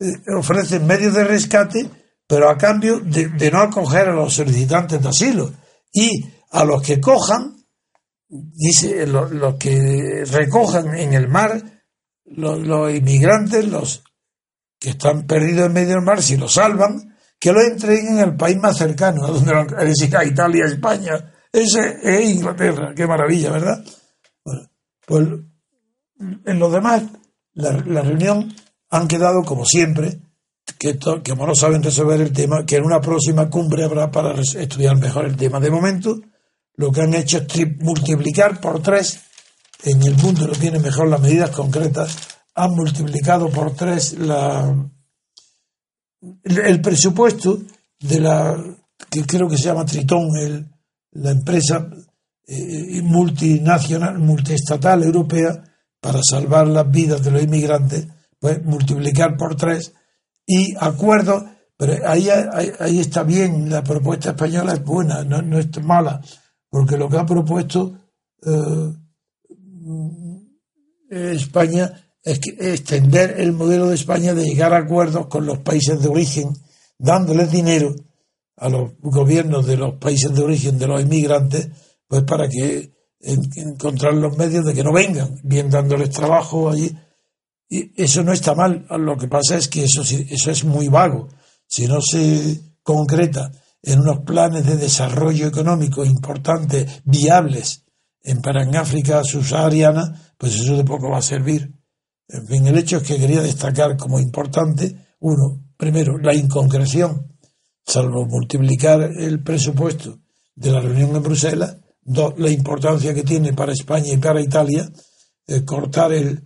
eh, 0.00 0.06
ofrecen 0.38 0.86
medios 0.86 1.12
de 1.12 1.24
rescate, 1.24 1.86
pero 2.26 2.48
a 2.48 2.56
cambio 2.56 2.98
de, 2.98 3.50
no 3.50 3.60
acoger 3.60 4.08
a 4.08 4.14
los 4.14 4.32
solicitantes 4.32 5.02
de 5.02 5.08
asilo. 5.10 5.52
Y 5.92 6.24
a 6.50 6.64
los 6.64 6.80
que 6.80 6.98
cojan, 6.98 7.58
dice, 8.26 9.06
los, 9.06 9.56
que 9.56 10.24
recojan 10.24 10.94
en 10.96 11.12
el 11.12 11.28
mar, 11.28 11.81
los, 12.36 12.94
inmigrantes, 12.94 13.68
los 13.68 14.02
que 14.78 14.90
están 14.90 15.26
perdidos 15.26 15.66
en 15.66 15.72
medio 15.72 15.94
del 15.94 16.02
mar, 16.02 16.22
si 16.22 16.36
los 16.36 16.54
salvan, 16.54 17.16
que 17.38 17.52
lo 17.52 17.60
entreguen 17.60 18.18
en 18.18 18.28
el 18.28 18.36
país 18.36 18.56
más 18.56 18.76
cercano, 18.76 19.24
a 19.26 19.30
donde 19.30 19.52
es 19.80 19.98
decir, 19.98 20.16
a 20.16 20.24
Italia, 20.24 20.64
España. 20.66 21.32
Ese 21.52 21.98
es 22.02 22.30
Inglaterra, 22.30 22.92
qué 22.94 23.06
maravilla, 23.06 23.50
¿verdad? 23.50 23.84
Pues 25.06 25.28
en 26.46 26.58
los 26.58 26.72
demás, 26.72 27.02
la, 27.54 27.72
reunión 27.72 28.54
han 28.90 29.08
quedado 29.08 29.42
como 29.42 29.64
siempre, 29.64 30.20
que, 30.78 30.98
como 30.98 31.46
no 31.46 31.54
saben 31.54 31.82
resolver 31.82 32.20
el 32.20 32.32
tema, 32.32 32.64
que 32.64 32.76
en 32.76 32.84
una 32.84 33.00
próxima 33.00 33.50
cumbre 33.50 33.84
habrá 33.84 34.10
para 34.10 34.40
estudiar 34.40 34.96
mejor 34.96 35.26
el 35.26 35.36
tema. 35.36 35.60
De 35.60 35.70
momento, 35.70 36.20
lo 36.76 36.90
que 36.90 37.02
han 37.02 37.14
hecho 37.14 37.38
es 37.38 37.78
multiplicar 37.78 38.60
por 38.60 38.80
tres, 38.80 39.20
en 39.84 40.02
el 40.02 40.16
mundo 40.16 40.46
no 40.46 40.52
tienen 40.52 40.82
mejor 40.82 41.08
las 41.08 41.20
medidas 41.20 41.50
concretas, 41.50 42.16
han 42.54 42.72
multiplicado 42.72 43.48
por 43.50 43.74
tres 43.74 44.18
la, 44.18 44.74
el, 46.44 46.80
presupuesto 46.80 47.58
de 48.00 48.20
la, 48.20 48.62
que 49.10 49.24
creo 49.24 49.48
que 49.48 49.56
se 49.56 49.64
llama 49.64 49.84
Tritón, 49.84 50.36
el, 50.36 50.68
la 51.12 51.30
empresa 51.30 51.88
eh, 52.46 53.02
multinacional, 53.02 54.18
multiestatal 54.18 55.02
europea 55.02 55.62
para 56.00 56.20
salvar 56.22 56.66
las 56.66 56.90
vidas 56.90 57.22
de 57.22 57.30
los 57.30 57.42
inmigrantes, 57.42 58.06
pues 58.38 58.62
multiplicar 58.64 59.36
por 59.36 59.56
tres 59.56 59.92
y 60.46 60.74
acuerdos, 60.78 61.44
pero 61.76 62.08
ahí, 62.08 62.28
ahí, 62.28 63.00
está 63.00 63.22
bien, 63.22 63.70
la 63.70 63.82
propuesta 63.82 64.30
española 64.30 64.74
es 64.74 64.84
buena, 64.84 65.24
no, 65.24 65.40
no 65.42 65.58
es 65.58 65.82
mala, 65.82 66.20
porque 66.68 66.96
lo 66.96 67.08
que 67.08 67.18
ha 67.18 67.26
propuesto 67.26 67.98
eh, 68.44 68.92
España 71.10 71.92
extender 72.24 73.40
el 73.40 73.52
modelo 73.52 73.88
de 73.88 73.96
España 73.96 74.34
de 74.34 74.44
llegar 74.44 74.72
a 74.72 74.78
acuerdos 74.78 75.26
con 75.26 75.44
los 75.44 75.58
países 75.58 76.00
de 76.00 76.08
origen, 76.08 76.50
dándoles 76.98 77.50
dinero 77.50 77.94
a 78.56 78.68
los 78.68 78.92
gobiernos 79.00 79.66
de 79.66 79.76
los 79.76 79.94
países 79.94 80.32
de 80.32 80.42
origen 80.42 80.78
de 80.78 80.86
los 80.86 81.02
inmigrantes 81.02 81.68
pues 82.06 82.22
para 82.24 82.48
que 82.48 82.92
encontrar 83.20 84.14
los 84.14 84.36
medios 84.36 84.64
de 84.64 84.74
que 84.74 84.84
no 84.84 84.92
vengan, 84.92 85.40
bien 85.42 85.70
dándoles 85.70 86.10
trabajo 86.10 86.68
allí. 86.68 86.94
Y 87.68 87.90
eso 88.02 88.22
no 88.22 88.32
está 88.32 88.54
mal, 88.54 88.86
lo 88.90 89.16
que 89.16 89.28
pasa 89.28 89.56
es 89.56 89.68
que 89.68 89.84
eso, 89.84 90.02
eso 90.02 90.50
es 90.50 90.64
muy 90.64 90.88
vago. 90.88 91.28
Si 91.66 91.86
no 91.86 92.02
se 92.02 92.60
concreta 92.82 93.50
en 93.82 94.00
unos 94.00 94.20
planes 94.20 94.66
de 94.66 94.76
desarrollo 94.76 95.46
económico 95.46 96.04
importantes, 96.04 97.00
viables, 97.04 97.81
en, 98.22 98.76
África 98.76 99.22
subsahariana, 99.24 100.34
pues 100.38 100.54
eso 100.54 100.76
de 100.76 100.84
poco 100.84 101.10
va 101.10 101.18
a 101.18 101.22
servir. 101.22 101.72
En 102.28 102.46
fin, 102.46 102.66
el 102.66 102.78
hecho 102.78 102.98
es 102.98 103.02
que 103.02 103.18
quería 103.18 103.42
destacar 103.42 103.96
como 103.96 104.18
importante, 104.18 105.14
uno, 105.20 105.64
primero, 105.76 106.18
la 106.18 106.34
inconcreción, 106.34 107.36
salvo 107.84 108.26
multiplicar 108.26 109.02
el 109.02 109.42
presupuesto 109.42 110.20
de 110.54 110.70
la 110.70 110.80
reunión 110.80 111.16
en 111.16 111.22
Bruselas, 111.22 111.78
la 112.04 112.50
importancia 112.50 113.14
que 113.14 113.22
tiene 113.22 113.52
para 113.52 113.72
España 113.72 114.12
y 114.12 114.16
para 114.16 114.40
Italia, 114.40 114.90
eh, 115.46 115.64
cortar 115.64 116.12
el, 116.12 116.42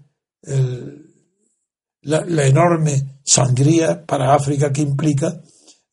la, 2.02 2.46
enorme 2.46 3.20
sangría 3.24 4.04
para 4.06 4.34
África 4.34 4.72
que 4.72 4.82
implica 4.82 5.40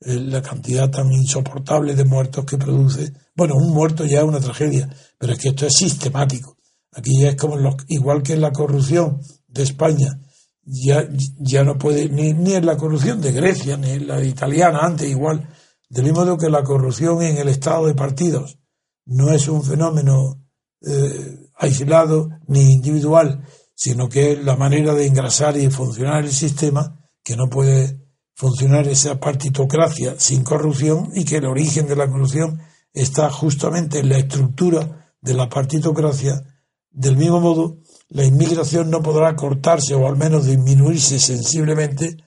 eh, 0.06 0.20
la 0.20 0.42
cantidad 0.42 0.90
tan 0.90 1.12
insoportable 1.12 1.96
de 1.96 2.06
muertos 2.06 2.46
que 2.46 2.58
produce. 2.58 3.14
Bueno, 3.36 3.56
un 3.56 3.74
muerto 3.74 4.06
ya 4.06 4.20
es 4.20 4.26
una 4.26 4.40
tragedia, 4.40 4.90
pero 5.18 5.34
es 5.34 5.40
que 5.40 5.50
esto 5.50 5.66
es 5.66 5.74
sistemático. 5.74 6.58
Aquí 6.92 7.22
ya 7.22 7.30
es 7.30 7.36
como 7.36 7.58
los, 7.58 7.76
igual 7.88 8.22
que 8.22 8.34
en 8.34 8.42
la 8.42 8.52
corrupción 8.52 9.22
de 9.48 9.64
España, 9.64 10.20
ya, 10.64 11.08
ya 11.40 11.64
no 11.64 11.78
puede, 11.78 12.10
ni, 12.10 12.34
ni 12.34 12.54
en 12.54 12.66
la 12.66 12.78
corrupción 12.78 13.22
de 13.22 13.32
Grecia, 13.32 13.78
ni 13.78 13.92
en 13.92 14.08
la 14.08 14.24
italiana 14.24 14.80
antes 14.82 15.10
igual, 15.10 15.48
del 15.90 16.06
mismo 16.06 16.22
modo 16.22 16.38
que 16.38 16.50
la 16.50 16.64
corrupción 16.64 17.22
en 17.22 17.38
el 17.38 17.50
estado 17.50 17.86
de 17.88 17.96
partidos 17.96 18.58
no 19.06 19.32
es 19.32 19.48
un 19.48 19.64
fenómeno 19.64 20.44
eh, 20.82 21.50
aislado 21.56 22.30
ni 22.48 22.74
individual, 22.74 23.44
sino 23.76 24.10
que 24.10 24.34
es 24.34 24.44
la 24.44 24.56
manera 24.56 24.94
de 24.94 25.06
engrasar 25.06 25.58
y 25.58 25.70
funcionar 25.70 26.24
el 26.24 26.32
sistema, 26.32 27.00
que 27.24 27.36
no 27.36 27.50
puede 27.50 28.03
funcionar 28.36 28.88
esa 28.88 29.20
partitocracia 29.20 30.16
sin 30.18 30.44
corrupción 30.44 31.12
y 31.14 31.26
que 31.26 31.38
el 31.38 31.46
origen 31.46 31.88
de 31.88 31.96
la 31.96 32.08
corrupción 32.08 32.62
está 32.94 33.30
justamente 33.30 34.00
en 34.00 34.10
la 34.10 34.18
estructura 34.18 35.14
de 35.22 35.34
la 35.34 35.50
partitocracia. 35.50 36.44
Del 36.92 37.18
mismo 37.18 37.40
modo, 37.40 37.78
la 38.10 38.24
inmigración 38.24 38.90
no 38.90 39.02
podrá 39.02 39.36
cortarse 39.36 39.96
o 39.96 40.08
al 40.08 40.18
menos 40.18 40.46
disminuirse 40.46 41.20
sensiblemente 41.20 42.18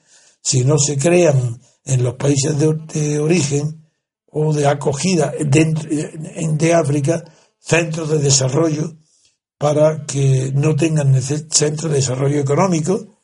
si 0.41 0.63
no 0.63 0.77
se 0.77 0.97
crean 0.97 1.59
en 1.85 2.03
los 2.03 2.15
países 2.15 2.57
de 2.57 3.19
origen 3.19 3.89
o 4.31 4.53
de 4.53 4.67
acogida 4.67 5.33
dentro 5.39 5.89
de 5.89 6.73
África, 6.73 7.23
centros 7.59 8.09
de 8.09 8.19
desarrollo 8.19 8.97
para 9.57 10.05
que 10.05 10.51
no 10.53 10.75
tengan 10.75 11.19
centros 11.21 11.91
de 11.91 11.97
desarrollo 11.97 12.39
económico 12.39 13.23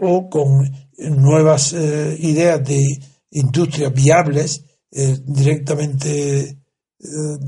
o, 0.00 0.30
con 0.30 0.87
nuevas 0.98 1.72
eh, 1.72 2.16
ideas 2.20 2.62
de 2.64 2.82
industrias 3.30 3.92
viables 3.92 4.64
eh, 4.90 5.18
directamente 5.24 6.40
eh, 6.48 6.56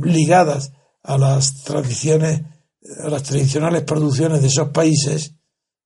ligadas 0.03 0.73
a 1.03 1.19
las 1.19 1.65
tradiciones, 1.65 2.43
a 3.03 3.09
las 3.09 3.23
tradicionales 3.23 3.83
producciones 3.83 4.41
de 4.41 4.49
esos 4.49 4.69
países, 4.71 5.35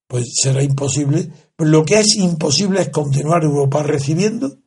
pues 0.06 0.26
será 0.42 0.62
imposible. 0.62 1.30
Lo 1.58 1.84
que 1.84 2.00
es 2.00 2.16
imposible 2.16 2.82
es 2.82 2.88
continuar 2.90 3.44
Europa 3.44 3.82
recibiendo 3.82 4.58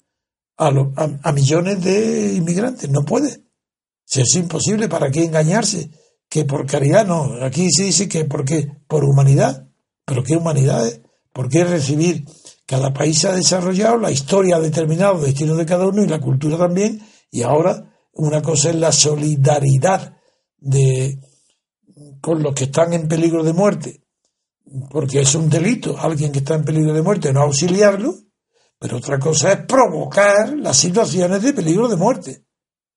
a, 0.57 1.31
millones 1.31 1.83
de 1.83 2.33
inmigrantes. 2.33 2.89
No 2.89 3.03
puede. 3.05 3.43
Si 4.05 4.21
es 4.21 4.35
imposible, 4.35 4.87
¿para 4.87 5.11
qué 5.11 5.25
engañarse? 5.25 5.91
Que 6.29 6.45
por 6.45 6.65
caridad 6.65 7.05
no. 7.05 7.43
Aquí 7.43 7.69
se 7.71 7.83
dice 7.83 8.07
que 8.07 8.25
porque 8.25 8.71
por 8.87 9.03
humanidad. 9.03 9.69
¿Pero 10.05 10.23
qué 10.23 10.37
humanidad 10.37 10.87
es? 10.87 11.01
¿Por 11.33 11.49
qué 11.49 11.65
recibir? 11.65 12.25
Cada 12.67 12.93
país 12.93 13.23
ha 13.23 13.31
desarrollado, 13.31 13.97
la 13.97 14.11
historia 14.11 14.57
ha 14.57 14.59
determinado 14.59 15.15
el 15.15 15.27
destino 15.27 15.55
de 15.55 15.65
cada 15.65 15.87
uno 15.87 16.03
y 16.03 16.07
la 16.07 16.19
cultura 16.19 16.57
también. 16.57 17.01
Y 17.31 17.41
ahora 17.41 17.89
una 18.11 18.41
cosa 18.41 18.71
es 18.71 18.75
la 18.75 18.91
solidaridad 18.91 20.17
de, 20.57 21.17
con 22.19 22.43
los 22.43 22.53
que 22.53 22.65
están 22.65 22.91
en 22.91 23.07
peligro 23.07 23.41
de 23.41 23.53
muerte, 23.53 24.01
porque 24.89 25.21
es 25.21 25.33
un 25.35 25.49
delito 25.49 25.97
alguien 25.97 26.33
que 26.33 26.39
está 26.39 26.55
en 26.55 26.65
peligro 26.65 26.93
de 26.93 27.01
muerte 27.01 27.31
no 27.31 27.43
auxiliarlo, 27.43 28.15
Pero 28.77 28.97
otra 28.97 29.17
cosa 29.17 29.53
es 29.53 29.65
provocar 29.65 30.53
las 30.57 30.75
situaciones 30.75 31.41
de 31.41 31.53
peligro 31.53 31.87
de 31.87 31.95
muerte. 31.95 32.43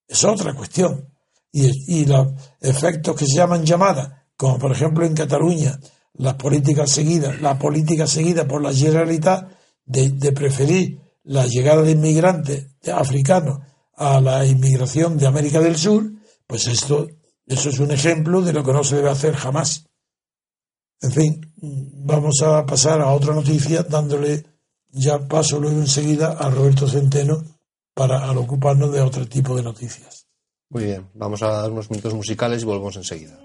Es 0.09 0.25
otra 0.25 0.53
cuestión. 0.53 1.15
Y, 1.53 2.01
y 2.01 2.05
los 2.07 2.33
efectos 2.61 3.15
que 3.15 3.25
se 3.25 3.37
llaman 3.37 3.65
llamadas, 3.65 4.11
como 4.37 4.59
por 4.59 4.73
ejemplo 4.73 5.07
en 5.07 5.15
Cataluña, 5.15 5.79
las 6.15 6.35
políticas 6.35 6.91
seguidas, 6.91 7.41
la 7.41 7.57
política 7.57 8.09
seguida 8.09 8.49
por 8.49 8.63
la 8.63 8.75
Generalitat 8.75 9.60
de, 9.91 10.11
de 10.11 10.33
preferir 10.33 11.01
la 11.25 11.47
llegada 11.47 11.83
de 11.83 11.93
inmigrantes 11.93 12.67
africanos 12.93 13.61
a 13.97 14.21
la 14.21 14.47
inmigración 14.47 15.19
de 15.19 15.27
América 15.27 15.61
del 15.61 15.77
Sur, 15.77 16.11
pues 16.47 16.67
esto, 16.69 17.09
eso 17.47 17.69
es 17.69 17.79
un 17.79 17.91
ejemplo 17.91 18.41
de 18.41 18.53
lo 18.53 18.65
que 18.65 18.73
no 18.73 18.83
se 18.83 18.97
debe 18.97 19.11
hacer 19.11 19.35
jamás. 19.35 19.87
En 21.03 21.13
fin, 21.13 21.53
vamos 21.57 22.41
a 22.43 22.65
pasar 22.65 23.01
a 23.01 23.13
otra 23.13 23.35
noticia 23.35 23.83
dándole 23.83 24.45
ya 24.93 25.27
paso 25.27 25.61
luego 25.61 25.79
enseguida 25.79 26.33
a 26.33 26.51
Roberto 26.51 26.89
Centeno 26.89 27.43
para 27.95 28.31
ocuparnos 28.33 28.93
de 28.93 29.01
otro 29.01 29.27
tipo 29.27 29.55
de 29.57 29.63
noticias. 29.63 30.27
Muy 30.69 30.85
bien, 30.85 31.11
vamos 31.15 31.43
a 31.43 31.49
dar 31.49 31.71
unos 31.71 31.91
minutos 31.91 32.15
musicales 32.15 32.63
y 32.63 32.65
volvemos 32.65 32.97
enseguida. 32.97 33.39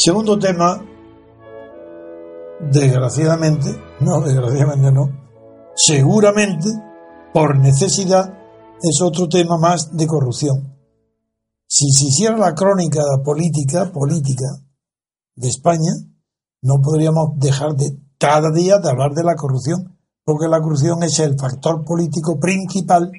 Segundo 0.00 0.38
tema, 0.38 0.80
desgraciadamente, 2.70 3.68
no, 3.98 4.20
desgraciadamente 4.20 4.92
no, 4.92 5.10
seguramente 5.74 6.68
por 7.34 7.58
necesidad 7.58 8.32
es 8.80 9.02
otro 9.02 9.28
tema 9.28 9.58
más 9.58 9.96
de 9.96 10.06
corrupción. 10.06 10.78
Si 11.66 11.90
se 11.90 12.06
hiciera 12.06 12.36
la 12.36 12.54
crónica 12.54 13.02
política, 13.24 13.90
política 13.90 14.46
de 15.34 15.48
España, 15.48 15.92
no 16.62 16.80
podríamos 16.80 17.36
dejar 17.36 17.74
de 17.74 17.98
cada 18.18 18.52
día 18.52 18.78
de 18.78 18.90
hablar 18.90 19.14
de 19.14 19.24
la 19.24 19.34
corrupción, 19.34 19.98
porque 20.22 20.46
la 20.46 20.60
corrupción 20.60 21.02
es 21.02 21.18
el 21.18 21.36
factor 21.36 21.84
político 21.84 22.38
principal 22.38 23.10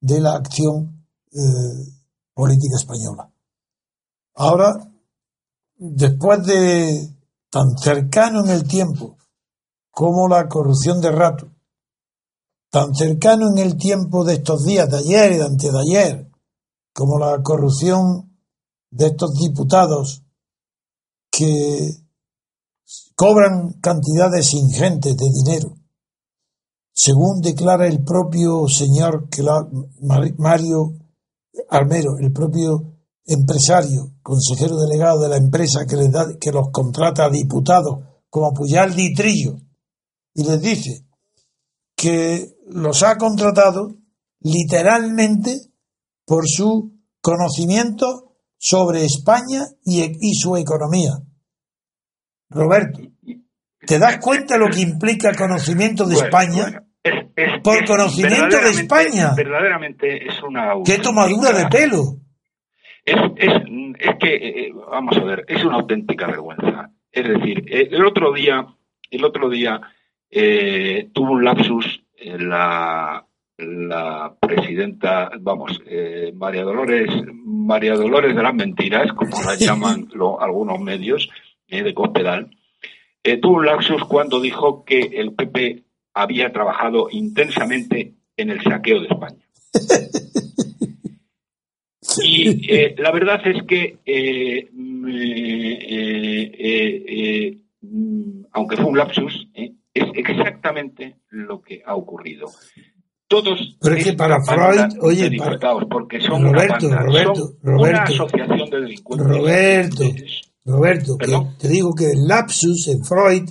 de 0.00 0.20
la 0.20 0.34
acción 0.34 1.06
eh, 1.30 1.92
política 2.32 2.76
española. 2.76 3.30
Ahora 4.34 4.95
después 5.76 6.44
de 6.44 7.08
tan 7.50 7.76
cercano 7.78 8.44
en 8.44 8.50
el 8.50 8.66
tiempo 8.66 9.16
como 9.90 10.28
la 10.28 10.48
corrupción 10.48 11.00
de 11.00 11.10
rato, 11.10 11.48
tan 12.70 12.94
cercano 12.94 13.48
en 13.50 13.58
el 13.58 13.76
tiempo 13.76 14.24
de 14.24 14.34
estos 14.34 14.64
días, 14.64 14.90
de 14.90 14.98
ayer 14.98 15.32
y 15.32 15.36
de 15.36 15.44
antes 15.44 15.72
de 15.72 15.78
ayer, 15.78 16.30
como 16.92 17.18
la 17.18 17.42
corrupción 17.42 18.38
de 18.90 19.06
estos 19.06 19.34
diputados 19.34 20.22
que 21.30 21.90
cobran 23.14 23.74
cantidades 23.80 24.52
ingentes 24.54 25.16
de 25.16 25.26
dinero, 25.32 25.76
según 26.92 27.40
declara 27.40 27.86
el 27.86 28.02
propio 28.04 28.68
señor 28.68 29.28
Mario 30.38 30.94
Armero, 31.68 32.18
el 32.18 32.32
propio 32.32 32.95
empresario, 33.26 34.12
consejero 34.22 34.76
delegado 34.76 35.20
de 35.20 35.28
la 35.28 35.36
empresa 35.36 35.86
que, 35.86 35.96
les 35.96 36.10
da, 36.10 36.26
que 36.40 36.52
los 36.52 36.70
contrata 36.70 37.24
a 37.24 37.30
diputados 37.30 38.00
como 38.30 38.52
Puyal 38.52 38.94
Trillo, 38.94 39.56
y 40.34 40.44
les 40.44 40.60
dice 40.60 41.06
que 41.96 42.56
los 42.68 43.02
ha 43.02 43.16
contratado 43.16 43.96
literalmente 44.40 45.56
por 46.24 46.44
su 46.46 46.92
conocimiento 47.20 48.36
sobre 48.58 49.04
España 49.04 49.64
y, 49.84 50.02
y 50.02 50.34
su 50.34 50.56
economía. 50.56 51.12
Roberto, 52.50 53.00
¿te 53.86 53.98
das 53.98 54.18
cuenta 54.18 54.56
lo 54.58 54.68
que 54.68 54.80
implica 54.80 55.34
conocimiento 55.34 56.06
de 56.06 56.16
España? 56.16 56.82
por 57.62 57.84
conocimiento 57.84 58.60
de 58.60 58.70
España. 58.70 59.32
Verdaderamente 59.36 60.26
es 60.26 60.42
una. 60.42 60.72
¡Qué 60.84 60.98
tomadura 60.98 61.52
de 61.52 61.66
pelo! 61.66 62.16
Es, 63.06 63.16
es, 63.36 63.52
es 64.00 64.16
que, 64.16 64.34
eh, 64.34 64.72
vamos 64.90 65.16
a 65.16 65.24
ver, 65.24 65.44
es 65.46 65.64
una 65.64 65.76
auténtica 65.76 66.26
vergüenza. 66.26 66.90
Es 67.12 67.26
decir, 67.26 67.64
eh, 67.68 67.88
el 67.92 68.04
otro 68.04 68.32
día, 68.32 68.66
el 69.10 69.24
otro 69.24 69.48
día 69.48 69.80
eh, 70.28 71.08
tuvo 71.14 71.32
un 71.32 71.44
lapsus 71.44 72.02
la, 72.18 73.24
la 73.58 74.36
presidenta, 74.40 75.30
vamos, 75.40 75.80
eh, 75.86 76.32
María 76.34 76.64
Dolores, 76.64 77.08
María 77.44 77.94
Dolores 77.94 78.34
de 78.34 78.42
las 78.42 78.54
mentiras, 78.54 79.12
como 79.12 79.40
la 79.42 79.54
llaman 79.54 80.08
lo, 80.12 80.40
algunos 80.42 80.80
medios 80.80 81.28
de 81.68 81.94
Cospedal, 81.94 82.50
tuvo 83.40 83.56
un 83.56 83.66
lapsus 83.66 84.04
cuando 84.04 84.40
dijo 84.40 84.84
que 84.84 84.98
el 84.98 85.32
PP 85.32 85.84
había 86.14 86.52
trabajado 86.52 87.08
intensamente 87.10 88.14
en 88.36 88.50
el 88.50 88.62
saqueo 88.62 89.00
de 89.00 89.08
España. 89.08 89.46
Y 92.22 92.72
eh, 92.72 92.94
la 92.98 93.10
verdad 93.12 93.40
es 93.44 93.62
que, 93.66 93.98
eh, 94.04 94.68
mm, 94.72 95.08
eh, 95.88 97.58
mm, 97.80 98.44
aunque 98.52 98.76
fue 98.76 98.86
un 98.86 98.98
lapsus, 98.98 99.48
es 99.54 100.04
exactamente 100.14 101.16
lo 101.30 101.60
que 101.60 101.82
ha 101.84 101.94
ocurrido. 101.94 102.46
Todos 103.28 103.76
Pero 103.80 103.96
es 103.96 104.04
que 104.04 104.12
para 104.12 104.40
Freud, 104.44 104.98
oye, 105.00 105.30
porque 105.90 106.20
son 106.20 106.44
Roberto, 106.44 106.86
una 106.86 107.00
Roberto, 107.00 107.56
Roberto, 107.60 108.12
asociación 108.12 108.70
de 108.70 108.80
delincuentes. 108.80 109.26
Roberto, 109.26 110.04
Roberto, 110.64 111.16
te 111.58 111.68
digo 111.68 111.92
que 111.94 112.12
el 112.12 112.26
lapsus 112.28 112.86
en 112.88 113.04
Freud 113.04 113.50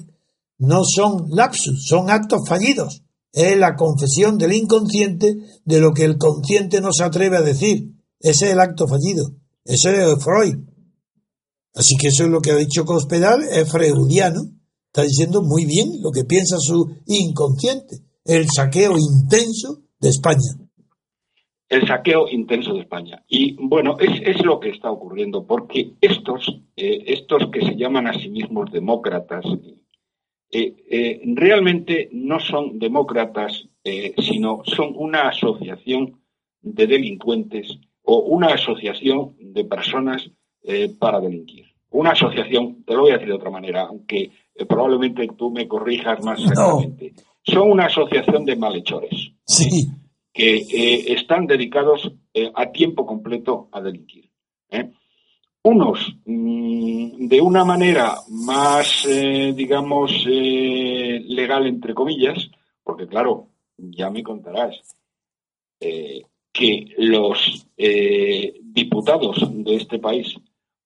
no 0.59 0.83
son 0.83 1.25
lapsus, 1.29 1.85
son 1.85 2.09
actos 2.09 2.47
fallidos. 2.47 3.03
Es 3.33 3.57
la 3.57 3.75
confesión 3.75 4.37
del 4.37 4.53
inconsciente 4.53 5.35
de 5.65 5.79
lo 5.81 5.93
que 5.93 6.05
el 6.05 6.17
consciente 6.17 6.79
no 6.79 6.93
se 6.93 7.03
atreve 7.03 7.35
a 7.35 7.41
decir. 7.41 7.94
Ese 8.19 8.45
es 8.45 8.51
el 8.53 8.59
acto 8.59 8.87
fallido. 8.87 9.31
Eso 9.63 9.89
es 9.89 10.23
Freud. 10.23 10.55
Así 11.73 11.97
que 11.97 12.07
eso 12.07 12.23
es 12.23 12.29
lo 12.29 12.39
que 12.39 12.51
ha 12.51 12.55
dicho 12.55 12.85
Cospedal, 12.85 13.43
es 13.43 13.69
freudiano. 13.69 14.41
Está 14.87 15.03
diciendo 15.03 15.41
muy 15.41 15.65
bien 15.65 16.01
lo 16.01 16.11
que 16.11 16.23
piensa 16.23 16.57
su 16.57 16.97
inconsciente. 17.05 17.97
El 18.23 18.47
saqueo 18.49 18.95
intenso 18.97 19.81
de 19.99 20.09
España. 20.09 20.39
El 21.67 21.85
saqueo 21.85 22.29
intenso 22.29 22.73
de 22.73 22.81
España. 22.81 23.23
Y 23.27 23.57
bueno, 23.59 23.97
es, 23.99 24.21
es 24.23 24.45
lo 24.45 24.59
que 24.59 24.69
está 24.69 24.89
ocurriendo, 24.89 25.45
porque 25.45 25.95
estos, 25.99 26.61
eh, 26.77 27.03
estos 27.07 27.49
que 27.51 27.61
se 27.61 27.75
llaman 27.75 28.07
a 28.07 28.13
sí 28.13 28.29
mismos 28.29 28.71
demócratas, 28.71 29.43
eh, 30.51 30.75
eh, 30.89 31.21
realmente 31.35 32.07
no 32.13 32.39
son 32.39 32.79
demócratas, 32.79 33.67
sino 34.17 34.63
son 34.65 34.93
una 34.95 35.27
asociación 35.27 36.19
de 36.61 36.87
delincuentes 36.87 37.79
o 38.05 38.19
una 38.19 38.47
asociación 38.47 39.35
de 39.39 39.65
personas 39.65 40.29
para 40.99 41.19
delinquir. 41.19 41.65
Una 41.91 42.11
asociación, 42.11 42.83
te 42.83 42.93
lo 42.93 43.01
voy 43.01 43.11
a 43.11 43.13
decir 43.13 43.27
de 43.27 43.35
otra 43.35 43.51
manera, 43.51 43.83
aunque 43.83 44.31
probablemente 44.67 45.27
tú 45.37 45.51
me 45.51 45.67
corrijas 45.67 46.23
más 46.23 46.39
exactamente. 46.39 47.13
Son 47.43 47.69
una 47.69 47.85
asociación 47.85 48.45
de 48.45 48.55
malhechores. 48.55 49.31
Sí 49.45 49.87
que 50.35 50.57
eh, 50.57 51.13
están 51.13 51.47
dedicados 51.47 52.11
eh, 52.33 52.51
a 52.53 52.69
tiempo 52.69 53.05
completo 53.05 53.69
a 53.71 53.79
delinquir. 53.79 54.29
¿eh? 54.69 54.91
Unos 55.63 56.13
mm, 56.25 57.25
de 57.27 57.41
una 57.41 57.63
manera 57.63 58.15
más, 58.29 59.07
digamos, 59.07 60.25
legal, 60.25 61.65
entre 61.65 61.93
comillas, 61.93 62.51
porque 62.83 63.07
claro, 63.07 63.47
ya 63.77 64.09
me 64.09 64.21
contarás 64.21 64.75
que 66.57 66.93
los 66.97 67.67
diputados 68.61 69.37
de 69.51 69.75
este 69.75 69.99
país 69.99 70.35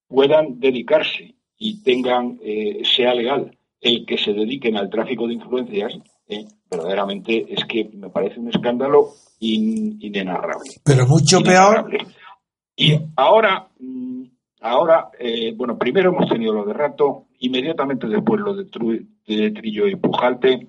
puedan 0.08 0.60
dedicarse 0.60 1.36
y 1.58 1.84
tengan, 1.84 2.40
sea 2.96 3.14
legal, 3.14 3.58
el 3.82 4.06
que 4.06 4.18
se 4.18 4.34
dediquen 4.34 4.78
al 4.78 4.90
tráfico 4.90 5.28
de 5.28 5.36
influencias, 5.36 5.94
verdaderamente 6.70 7.46
es 7.50 7.66
que 7.66 7.90
me 7.94 8.10
parece 8.10 8.40
un 8.40 8.50
escándalo 8.50 9.10
inenarrable. 9.40 10.72
Pero 10.84 11.06
mucho 11.08 11.42
peor. 11.42 11.90
Y 12.76 12.98
ahora, 13.16 13.68
mm, 13.80 14.24
ahora 14.62 15.10
eh, 15.20 15.54
bueno, 15.56 15.78
primero 15.78 16.12
hemos 16.12 16.30
tenido 16.30 16.54
lo 16.54 16.66
de 16.66 16.74
Rato, 16.74 17.26
inmediatamente 17.40 18.08
después 18.08 18.40
lo 18.40 18.56
de, 18.56 18.66
Trillo 18.66 19.88
y 19.88 19.96
Pujalte, 19.96 20.68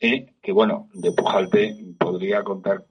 eh, 0.00 0.34
que 0.42 0.52
bueno, 0.52 0.88
de 0.92 1.12
Pujalte 1.12 1.76
podría 1.98 2.42
contar 2.42 2.84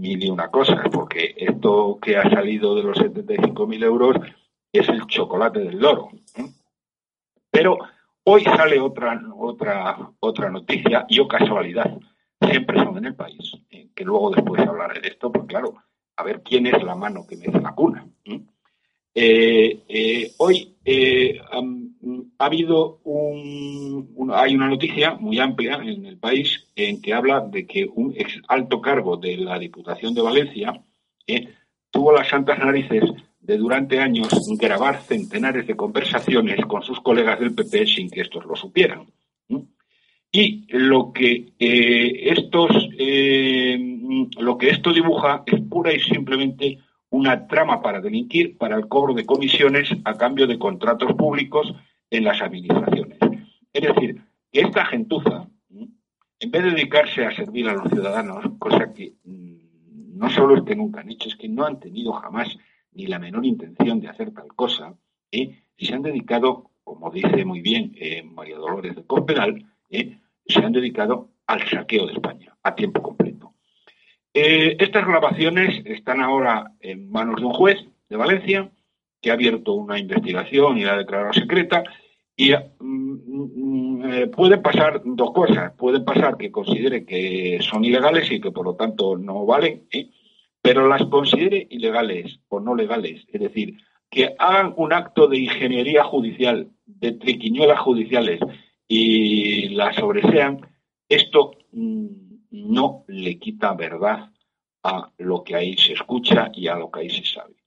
mil 0.00 0.30
una 0.30 0.48
cosas, 0.48 0.78
porque 0.90 1.34
esto 1.36 1.98
que 2.00 2.16
ha 2.16 2.28
salido 2.30 2.74
de 2.74 2.82
los 2.82 2.98
75.000 2.98 3.84
euros 3.84 4.16
es 4.72 4.88
el 4.88 5.06
chocolate 5.06 5.60
del 5.60 5.78
loro. 5.78 6.08
¿eh? 6.36 6.46
Pero 7.50 7.78
hoy 8.24 8.44
sale 8.44 8.80
otra, 8.80 9.20
otra, 9.36 10.10
otra 10.20 10.50
noticia, 10.50 11.04
y 11.08 11.20
o 11.20 11.28
casualidad, 11.28 11.98
siempre 12.40 12.78
son 12.78 12.96
en 12.98 13.06
el 13.06 13.14
país, 13.14 13.52
eh, 13.70 13.88
que 13.94 14.04
luego 14.04 14.30
después 14.30 14.66
hablaré 14.66 15.00
de 15.00 15.08
esto, 15.08 15.30
pues 15.30 15.44
claro, 15.46 15.74
a 16.16 16.22
ver 16.22 16.42
quién 16.42 16.66
es 16.66 16.82
la 16.82 16.94
mano 16.94 17.26
que 17.26 17.36
mece 17.36 17.60
la 17.60 17.74
cuna. 17.74 18.06
Eh, 19.14 20.32
hoy 20.38 20.76
ha 22.38 22.46
habido 22.46 23.00
un, 23.04 24.30
hay 24.32 24.54
una 24.54 24.68
noticia 24.68 25.14
muy 25.14 25.38
amplia 25.38 25.74
en 25.82 26.06
el 26.06 26.18
país 26.18 26.66
en 26.74 27.00
que 27.02 27.12
habla 27.12 27.40
de 27.40 27.66
que 27.66 27.86
un 27.94 28.14
ex 28.16 28.40
alto 28.48 28.80
cargo 28.80 29.16
de 29.16 29.36
la 29.36 29.58
Diputación 29.58 30.14
de 30.14 30.22
Valencia 30.22 30.82
tuvo 31.90 32.12
las 32.12 32.28
santas 32.28 32.58
narices 32.58 33.04
de 33.40 33.56
durante 33.56 34.00
años 34.00 34.28
grabar 34.58 35.02
centenares 35.02 35.66
de 35.66 35.76
conversaciones 35.76 36.64
con 36.66 36.82
sus 36.82 37.00
colegas 37.00 37.38
del 37.40 37.54
PP 37.54 37.86
sin 37.86 38.10
que 38.10 38.22
estos 38.22 38.44
lo 38.44 38.56
supieran. 38.56 39.06
Y 40.32 40.66
lo 40.68 41.12
que 41.12 41.52
eh, 41.58 42.30
estos, 42.30 42.88
eh, 42.96 43.76
lo 44.38 44.56
que 44.56 44.70
esto 44.70 44.92
dibuja 44.92 45.42
es 45.44 45.60
pura 45.62 45.92
y 45.92 45.98
simplemente 45.98 46.78
una 47.10 47.48
trama 47.48 47.82
para 47.82 48.00
delinquir 48.00 48.56
para 48.56 48.76
el 48.76 48.86
cobro 48.86 49.12
de 49.12 49.26
comisiones 49.26 49.90
a 50.04 50.14
cambio 50.16 50.46
de 50.46 50.58
contratos 50.58 51.12
públicos 51.14 51.74
en 52.10 52.24
las 52.24 52.40
administraciones. 52.40 53.18
Es 53.72 53.82
decir, 53.82 54.22
que 54.52 54.60
esta 54.60 54.84
gentuza, 54.86 55.48
en 55.68 56.50
vez 56.50 56.62
de 56.62 56.70
dedicarse 56.70 57.24
a 57.24 57.34
servir 57.34 57.68
a 57.68 57.74
los 57.74 57.88
ciudadanos, 57.88 58.44
cosa 58.58 58.92
que 58.92 59.14
mm, 59.24 60.18
no 60.18 60.28
solo 60.30 60.56
es 60.56 60.62
que 60.64 60.76
nunca 60.76 61.00
han 61.00 61.10
hecho, 61.10 61.28
es 61.28 61.36
que 61.36 61.48
no 61.48 61.64
han 61.64 61.80
tenido 61.80 62.12
jamás 62.12 62.56
ni 62.92 63.06
la 63.06 63.18
menor 63.18 63.46
intención 63.46 64.00
de 64.00 64.08
hacer 64.08 64.32
tal 64.32 64.48
cosa, 64.48 64.94
¿eh? 65.30 65.62
se 65.78 65.94
han 65.94 66.02
dedicado, 66.02 66.70
como 66.84 67.10
dice 67.10 67.44
muy 67.44 67.60
bien 67.60 67.92
María 68.34 68.56
Dolores 68.56 68.96
de 68.96 69.04
Cospedal, 69.04 69.64
¿eh? 69.88 70.18
se 70.46 70.60
han 70.60 70.72
dedicado 70.72 71.30
al 71.46 71.66
saqueo 71.66 72.06
de 72.06 72.14
España 72.14 72.56
a 72.62 72.74
tiempo 72.74 73.02
completo. 73.02 73.54
Eh, 74.32 74.76
estas 74.78 75.06
grabaciones 75.06 75.82
están 75.84 76.20
ahora 76.20 76.72
en 76.80 77.10
manos 77.10 77.40
de 77.40 77.46
un 77.46 77.52
juez 77.52 77.78
de 78.08 78.16
Valencia 78.16 78.70
que 79.20 79.30
ha 79.30 79.34
abierto 79.34 79.74
una 79.74 79.98
investigación 79.98 80.78
y 80.78 80.84
la 80.84 80.94
ha 80.94 80.98
declarado 80.98 81.32
secreta 81.32 81.84
y 82.36 82.52
mm, 82.52 82.60
mm, 82.80 84.12
eh, 84.12 84.26
puede 84.28 84.58
pasar 84.58 85.02
dos 85.04 85.32
cosas. 85.32 85.72
Puede 85.76 86.00
pasar 86.00 86.38
que 86.38 86.50
considere 86.50 87.04
que 87.04 87.58
son 87.60 87.84
ilegales 87.84 88.30
y 88.32 88.40
que 88.40 88.50
por 88.50 88.64
lo 88.64 88.76
tanto 88.76 89.16
no 89.16 89.44
valen, 89.44 89.86
pero 90.62 90.88
las 90.88 91.04
considere 91.06 91.66
ilegales 91.70 92.40
o 92.48 92.60
no 92.60 92.74
legales. 92.74 93.26
Es 93.28 93.40
decir, 93.40 93.76
que 94.08 94.34
hagan 94.38 94.72
un 94.76 94.92
acto 94.92 95.28
de 95.28 95.38
ingeniería 95.38 96.02
judicial, 96.04 96.70
de 96.86 97.12
triquiñuelas 97.12 97.80
judiciales, 97.80 98.40
y 98.88 99.68
la 99.68 99.92
sobresean, 99.92 100.66
esto 101.08 101.52
mm, 101.72 102.06
no 102.50 103.04
le 103.06 103.38
quita 103.38 103.74
verdad 103.74 104.30
a 104.82 105.12
lo 105.18 105.44
que 105.44 105.54
ahí 105.54 105.76
se 105.76 105.92
escucha 105.92 106.50
y 106.54 106.68
a 106.68 106.74
lo 106.74 106.90
que 106.90 107.00
ahí 107.00 107.10
se 107.10 107.24
sabe. 107.24 107.59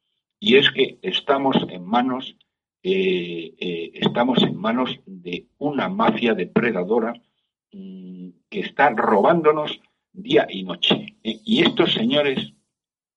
Y 0.45 0.58
es 0.58 0.71
que 0.71 0.99
estamos 1.01 1.56
en 1.69 1.86
manos, 1.86 2.36
eh, 2.84 3.53
eh, 3.58 3.91
estamos 3.93 4.43
en 4.43 4.58
manos 4.58 4.99
de 5.06 5.47
una 5.58 5.88
mafia 5.88 6.34
depredadora 6.34 7.13
mm, 7.71 8.27
que 8.49 8.60
está 8.60 8.89
robándonos 8.89 9.79
día 10.12 10.45
y 10.49 10.63
noche. 10.63 11.15
Eh, 11.23 11.39
y 11.45 11.62
estos 11.62 11.93
señores, 11.93 12.51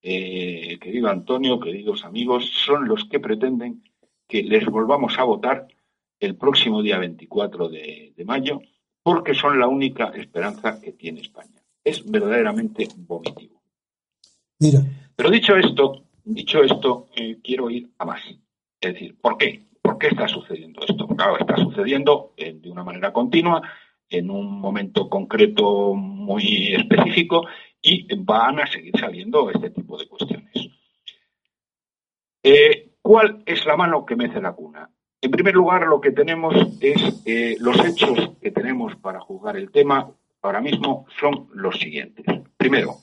querido 0.00 1.08
Antonio, 1.08 1.58
queridos 1.58 2.04
amigos, 2.04 2.48
son 2.64 2.86
los 2.86 3.04
que 3.06 3.18
pretenden 3.18 3.82
que 4.28 4.44
les 4.44 4.64
volvamos 4.64 5.18
a 5.18 5.24
votar 5.24 5.66
el 6.20 6.36
próximo 6.36 6.80
día 6.80 7.00
24 7.00 7.68
de, 7.68 8.14
mayo, 8.24 8.60
porque 9.02 9.34
son 9.34 9.58
la 9.58 9.66
única 9.66 10.12
esperanza 10.14 10.80
que 10.80 10.92
tiene 10.92 11.22
España. 11.22 11.60
Es 11.82 12.08
verdaderamente 12.08 12.86
vomitivo. 12.98 13.60
Mira. 14.60 14.80
Pero 15.16 15.30
dicho 15.30 15.56
esto, 15.56 16.05
dicho 16.26 16.62
esto, 16.62 17.08
eh, 17.14 17.38
quiero 17.42 17.70
ir 17.70 17.90
a 17.98 18.04
más. 18.04 18.20
Es 18.80 18.92
decir, 18.92 19.16
¿por 19.20 19.38
qué? 19.38 19.62
¿Por 19.80 19.98
qué 19.98 20.08
está 20.08 20.28
sucediendo 20.28 20.80
esto? 20.86 21.06
Claro, 21.08 21.38
está 21.38 21.56
sucediendo 21.56 22.34
eh, 22.36 22.52
de 22.54 22.70
una 22.70 22.82
manera 22.82 23.12
continua, 23.12 23.62
en 24.08 24.30
un 24.30 24.60
momento 24.60 25.08
concreto 25.08 25.94
muy 25.94 26.74
específico, 26.74 27.46
y 27.80 28.06
van 28.16 28.60
a 28.60 28.66
seguir 28.66 28.92
saliendo 28.98 29.50
este 29.50 29.70
tipo 29.70 29.96
de 29.96 30.08
cuestiones. 30.08 30.70
Eh, 32.42 32.90
¿Cuál 33.00 33.42
es 33.46 33.64
la 33.64 33.76
mano 33.76 34.04
que 34.04 34.16
mece 34.16 34.40
la 34.40 34.52
cuna? 34.52 34.90
En 35.20 35.30
primer 35.30 35.54
lugar, 35.54 35.86
lo 35.86 36.00
que 36.00 36.10
tenemos 36.10 36.54
es 36.80 37.24
los 37.60 37.84
hechos 37.84 38.32
que 38.40 38.50
tenemos 38.50 38.96
para 38.96 39.20
juzgar 39.20 39.56
el 39.56 39.70
tema 39.70 40.10
ahora 40.42 40.60
mismo 40.60 41.06
son 41.20 41.48
los 41.54 41.78
siguientes. 41.78 42.24
Primero, 42.56 42.96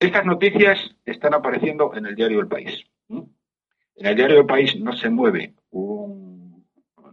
estas 0.00 0.24
noticias 0.24 0.78
están 1.04 1.34
apareciendo 1.34 1.94
en 1.94 2.06
el 2.06 2.14
diario 2.14 2.40
El 2.40 2.48
País. 2.48 2.84
En 3.08 4.06
el 4.06 4.16
diario 4.16 4.40
El 4.40 4.46
País 4.46 4.78
no 4.78 4.92
se 4.92 5.10
mueve 5.10 5.54
un, 5.70 6.64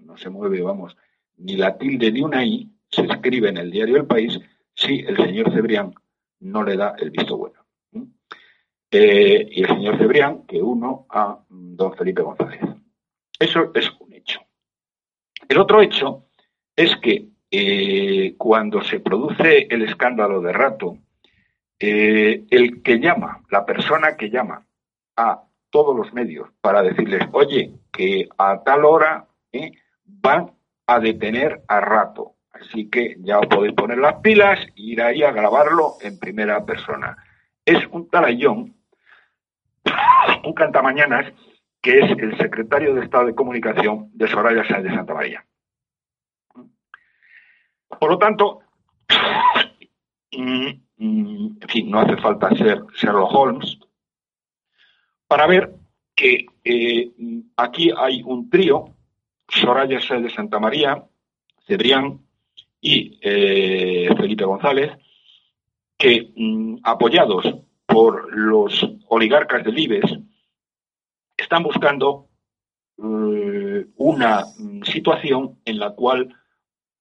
no 0.01 0.17
se 0.17 0.29
mueve, 0.29 0.61
vamos, 0.61 0.95
ni 1.37 1.55
la 1.57 1.77
tilde 1.77 2.11
ni 2.11 2.21
una 2.21 2.45
i 2.45 2.69
se 2.89 3.01
escribe 3.01 3.49
en 3.49 3.57
el 3.57 3.71
diario 3.71 3.97
El 3.97 4.05
País 4.05 4.39
si 4.73 4.99
el 4.99 5.17
señor 5.17 5.51
Cebrián 5.51 5.93
no 6.39 6.63
le 6.63 6.77
da 6.77 6.95
el 6.99 7.11
visto 7.11 7.37
bueno. 7.37 7.65
Eh, 8.91 9.47
y 9.51 9.63
el 9.63 9.67
señor 9.67 9.97
Cebrián 9.97 10.45
que 10.45 10.61
uno 10.61 11.05
a 11.09 11.39
don 11.49 11.93
Felipe 11.95 12.21
González. 12.21 12.61
Eso 13.39 13.71
es 13.73 13.91
el 15.47 15.59
otro 15.59 15.81
hecho 15.81 16.25
es 16.75 16.95
que 16.97 17.27
eh, 17.51 18.35
cuando 18.37 18.81
se 18.81 18.99
produce 18.99 19.67
el 19.69 19.83
escándalo 19.83 20.41
de 20.41 20.51
rato, 20.51 20.97
eh, 21.79 22.45
el 22.49 22.81
que 22.81 22.99
llama, 22.99 23.41
la 23.49 23.65
persona 23.65 24.15
que 24.15 24.29
llama 24.29 24.65
a 25.15 25.43
todos 25.69 25.95
los 25.95 26.13
medios 26.13 26.49
para 26.61 26.81
decirles, 26.81 27.27
oye, 27.33 27.73
que 27.91 28.27
a 28.37 28.63
tal 28.63 28.85
hora 28.85 29.27
eh, 29.51 29.71
van 30.05 30.51
a 30.87 30.99
detener 30.99 31.63
a 31.67 31.79
rato. 31.79 32.35
Así 32.51 32.89
que 32.89 33.17
ya 33.19 33.39
os 33.39 33.47
podéis 33.47 33.73
poner 33.73 33.97
las 33.97 34.21
pilas 34.21 34.59
e 34.67 34.71
ir 34.75 35.01
ahí 35.01 35.23
a 35.23 35.31
grabarlo 35.31 35.95
en 36.01 36.17
primera 36.17 36.63
persona. 36.65 37.17
Es 37.65 37.85
un 37.91 38.09
talayón, 38.09 38.75
un 40.45 40.53
cantamañanas, 40.53 41.33
que 41.81 41.99
es 41.99 42.11
el 42.17 42.37
secretario 42.37 42.95
de 42.95 43.01
Estado 43.03 43.25
de 43.25 43.35
Comunicación 43.35 44.09
de 44.13 44.27
Soraya 44.27 44.65
Sáenz 44.65 44.85
de 44.85 44.95
Santa 44.95 45.13
María. 45.13 45.45
Por 47.99 48.09
lo 48.09 48.17
tanto, 48.17 48.61
en 50.97 51.59
fin, 51.67 51.89
no 51.89 51.99
hace 51.99 52.17
falta 52.17 52.55
ser 52.55 52.83
Sherlock 52.95 53.33
Holmes 53.33 53.77
para 55.27 55.47
ver 55.47 55.73
que 56.15 56.45
eh, 56.63 57.11
aquí 57.57 57.91
hay 57.95 58.23
un 58.23 58.49
trío, 58.49 58.95
Soraya 59.49 59.99
Sáenz 59.99 60.23
de 60.23 60.33
Santa 60.33 60.59
María, 60.59 61.03
Cebrián 61.67 62.21
y 62.79 63.19
eh, 63.21 64.09
Felipe 64.15 64.45
González, 64.45 64.91
que 65.97 66.31
mm, 66.35 66.77
apoyados 66.83 67.45
por 67.85 68.33
los 68.35 68.85
oligarcas 69.07 69.63
del 69.63 69.77
IBES, 69.77 70.19
están 71.37 71.63
buscando 71.63 72.29
eh, 72.97 73.85
una 73.97 74.45
mm, 74.57 74.83
situación 74.83 75.59
en 75.65 75.79
la 75.79 75.91
cual 75.91 76.33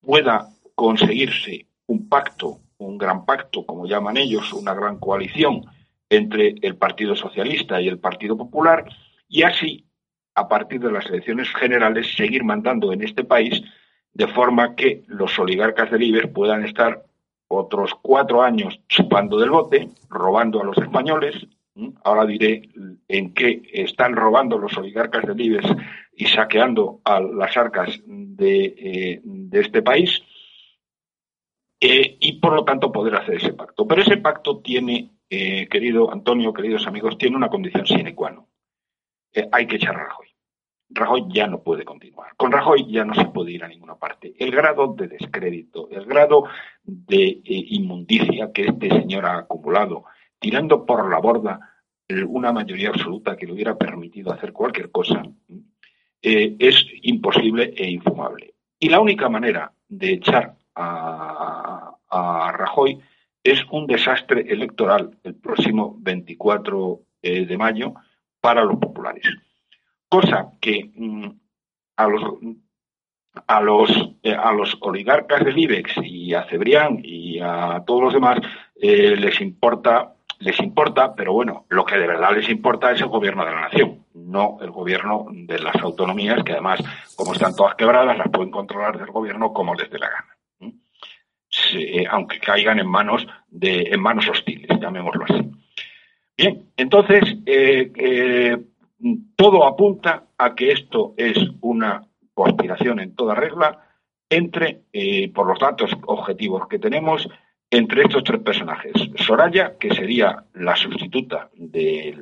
pueda 0.01 0.49
conseguirse 0.75 1.69
un 1.87 2.09
pacto, 2.09 2.61
un 2.79 2.99
gran 2.99 3.25
pacto, 3.25 3.65
como 3.65 3.87
llaman 3.87 4.17
ellos, 4.17 4.53
una 4.53 4.75
gran 4.75 4.99
coalición 4.99 5.63
entre 6.11 6.55
el 6.63 6.77
Partido 6.77 7.17
Socialista 7.17 7.81
y 7.81 7.89
el 7.89 7.99
Partido 7.99 8.37
Popular, 8.37 8.85
y 9.29 9.43
así, 9.43 9.87
a 10.35 10.49
partir 10.49 10.81
de 10.81 10.93
las 10.93 11.07
elecciones 11.07 11.49
generales, 11.55 12.15
seguir 12.15 12.45
mandando 12.45 12.93
en 12.93 13.03
este 13.03 13.25
país 13.25 13.63
de 14.13 14.29
forma 14.29 14.75
que 14.77 15.03
los 15.07 15.39
oligarcas 15.39 15.91
del 15.91 16.03
IBER 16.03 16.33
puedan 16.33 16.65
estar 16.65 17.05
otros 17.49 17.93
cuatro 18.01 18.43
años 18.43 18.81
chupando 18.89 19.39
del 19.39 19.51
bote, 19.51 19.89
robando 20.09 20.61
a 20.61 20.65
los 20.65 20.79
españoles. 20.79 21.47
Ahora 22.05 22.25
diré 22.25 22.63
en 23.09 23.35
qué 23.35 23.63
están 23.73 24.15
robando 24.15 24.59
los 24.59 24.77
oligarcas 24.77 25.27
del 25.27 25.41
IBES 25.41 25.67
y 26.17 26.27
saqueando 26.27 27.01
a 27.05 27.21
las 27.21 27.57
arcas 27.57 28.01
de, 28.07 28.75
eh, 28.79 29.23
este 29.53 29.83
país. 29.83 30.23
Eh, 32.25 32.29
y 32.29 32.33
por 32.41 32.55
lo 32.55 32.65
tanto 32.65 32.91
poder 32.91 33.17
hacer 33.17 33.37
ese 33.37 33.53
pacto. 33.53 33.87
Pero 33.87 34.03
ese 34.03 34.17
pacto 34.17 34.59
tiene, 34.59 35.11
eh, 35.29 35.69
querido 35.69 36.11
Antonio, 36.13 36.53
queridos 36.53 36.87
amigos, 36.87 37.19
tiene 37.19 37.37
una 37.37 37.49
condición 37.49 37.87
sine 37.87 38.15
qua 38.15 38.31
non. 38.31 38.47
hay 39.53 39.67
que 39.67 39.77
echar 39.77 39.97
a 39.97 40.05
Rajoy. 40.05 40.29
Rajoy 40.91 41.25
ya 41.29 41.47
no 41.47 41.63
puede 41.63 41.85
continuar. 41.85 42.37
Con 42.37 42.53
Rajoy 42.53 42.87
ya 42.89 43.05
no 43.05 43.15
se 43.15 43.25
puede 43.27 43.53
ir 43.53 43.65
a 43.65 43.69
ninguna 43.69 43.97
parte. 43.97 44.35
El 44.39 44.51
grado 44.53 44.95
de 44.95 45.09
descrédito, 45.09 45.89
el 45.91 46.05
grado 46.05 46.45
de 46.83 47.25
eh, 47.25 47.43
inmundicia 47.45 48.53
que 48.53 48.67
este 48.67 48.89
señor 48.91 49.27
ha 49.27 49.39
acumulado, 49.39 50.05
tirando 50.39 50.87
por 50.87 51.11
la 51.11 51.19
borda 51.19 51.71
una 52.29 52.53
mayoría 52.53 52.91
absoluta 52.91 53.37
que 53.37 53.47
le 53.47 53.55
hubiera 53.55 53.77
permitido 53.77 54.31
hacer 54.31 54.53
cualquier 54.53 54.91
cosa, 54.91 55.23
eh, 56.23 56.55
es 56.59 56.87
imposible 57.03 57.73
e 57.77 57.91
infumable. 57.91 58.55
Y 58.79 58.89
la 58.89 59.01
única 59.01 59.29
manera 59.29 59.73
de 59.89 60.13
echar 60.13 60.55
a, 60.75 61.64
Rajoy 62.53 63.01
es 63.43 63.61
un 63.71 63.87
desastre 63.87 64.41
electoral 64.49 65.19
el 65.23 65.35
próximo 65.35 65.97
24 65.99 67.01
eh, 67.23 67.47
de 67.47 67.59
mayo 67.59 67.95
para 68.41 68.65
los 68.65 68.79
populares 68.79 69.27
cosa 70.09 70.53
que 70.61 70.91
mm, 70.95 71.29
a 71.97 72.07
los 72.07 72.23
a 73.47 73.61
los 73.61 73.91
eh, 74.23 74.35
a 74.35 74.53
los 74.53 74.77
oligarcas 74.81 75.45
del 75.45 75.59
IBEX 75.59 75.97
y 76.05 76.35
a 76.35 76.45
Cebrián 76.45 77.01
y 77.03 77.41
a 77.41 77.83
todos 77.85 78.03
los 78.03 78.15
demás 78.15 78.39
eh, 78.77 79.17
les 79.17 79.41
importa 79.41 80.15
les 80.39 80.59
importa, 80.61 81.15
pero 81.15 81.33
bueno, 81.33 81.65
lo 81.71 81.85
que 81.85 81.97
de 81.97 82.07
verdad 82.07 82.35
les 82.35 82.49
importa 82.51 82.93
es 82.93 83.01
el 83.01 83.07
gobierno 83.09 83.45
de 83.45 83.53
la 83.53 83.63
nación, 83.63 84.05
no 84.15 84.59
el 84.61 84.71
gobierno 84.71 85.27
de 85.31 85.59
las 85.59 85.77
autonomías, 85.77 86.43
que 86.45 86.53
además, 86.53 86.81
como 87.17 87.33
están 87.33 87.55
todas 87.55 87.77
quebradas, 87.77 88.19
las 88.19 88.29
pueden 88.29 88.51
controlar 88.51 88.99
del 88.99 89.11
gobierno 89.11 89.53
como 89.53 89.75
les 89.75 89.89
dé 89.91 89.99
la 89.99 90.11
gana. 90.11 90.34
Eh, 91.75 92.05
aunque 92.11 92.39
caigan 92.41 92.79
en 92.79 92.89
manos 92.89 93.27
de, 93.49 93.89
en 93.91 94.01
manos 94.01 94.29
hostiles, 94.29 94.79
llamémoslo 94.81 95.25
así. 95.25 95.51
Bien, 96.37 96.71
entonces, 96.77 97.23
eh, 97.47 98.59
todo 99.37 99.67
apunta 99.67 100.25
a 100.37 100.55
que 100.55 100.73
esto 100.73 101.15
es 101.17 101.37
una 101.61 102.07
conspiración 102.35 102.99
en 103.01 103.15
toda 103.15 103.35
regla 103.35 103.85
entre, 104.29 104.83
eh, 104.93 105.31
por 105.33 105.47
los 105.47 105.59
datos 105.59 105.93
objetivos 106.07 106.67
que 106.69 106.79
tenemos, 106.79 107.29
entre 107.71 108.03
estos 108.03 108.25
tres 108.25 108.41
personajes. 108.41 108.93
Soraya, 109.17 109.79
que 109.79 109.95
sería 109.95 110.45
la 110.55 110.77
sustituta 110.77 111.51
de 111.55 112.19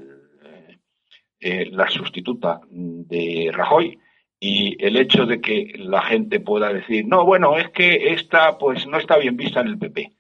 eh, 1.45 1.69
la 1.73 1.89
sustituta 1.89 2.61
de 2.71 3.51
Rajoy, 3.53 3.99
y 4.45 4.77
el 4.85 4.97
hecho 4.97 5.25
de 5.25 5.41
que 5.41 5.73
la 5.77 6.03
gente 6.03 6.41
pueda 6.41 6.73
decir, 6.73 7.07
no, 7.07 7.25
bueno, 7.25 7.57
es 7.59 7.69
que 7.71 8.13
esta 8.13 8.59
pues 8.59 8.89
no 8.89 8.99
está 8.99 9.17
bien 9.17 9.37
vista 9.37 9.61
en 9.61 9.69
el 9.69 9.79
PP. 9.79 10.11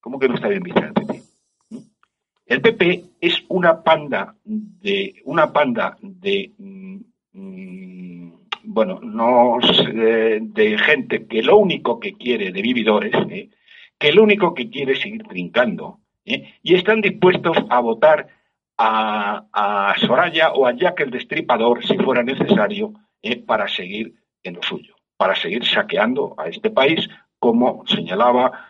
¿Cómo 0.00 0.18
que 0.18 0.26
no 0.26 0.36
está 0.36 0.48
bien 0.48 0.62
vista 0.62 0.80
en 0.80 0.86
el 0.86 0.94
PP? 0.94 1.22
El 2.46 2.62
PP 2.62 3.04
es 3.20 3.44
una 3.48 3.82
panda 3.82 4.34
de 4.42 5.16
una 5.26 5.52
panda 5.52 5.98
de 6.00 6.50
mm, 6.56 8.30
bueno, 8.64 9.00
no 9.02 9.58
de, 9.60 10.78
gente 10.78 11.26
que 11.26 11.42
lo 11.42 11.58
único 11.58 12.00
que 12.00 12.14
quiere 12.14 12.50
de 12.52 12.62
vividores, 12.62 13.12
¿eh? 13.28 13.50
que 13.98 14.12
lo 14.12 14.22
único 14.22 14.54
que 14.54 14.70
quiere 14.70 14.94
es 14.94 15.00
seguir 15.00 15.24
trincando 15.24 16.00
¿eh? 16.24 16.54
y 16.62 16.74
están 16.74 17.02
dispuestos 17.02 17.58
a 17.68 17.80
votar 17.80 18.28
a, 18.78 19.94
Soraya 19.98 20.52
o 20.52 20.66
a 20.66 20.72
Jack 20.72 21.00
el 21.00 21.10
Destripador 21.10 21.84
si 21.84 21.98
fuera 21.98 22.22
necesario 22.22 22.94
¿eh? 23.22 23.36
para 23.36 23.68
seguir 23.68 24.14
en 24.42 24.54
lo 24.54 24.62
suyo, 24.62 24.94
para 25.16 25.34
seguir 25.34 25.64
saqueando 25.64 26.34
a 26.38 26.48
este 26.48 26.70
país, 26.70 27.08
como 27.38 27.86
señalaba 27.86 28.68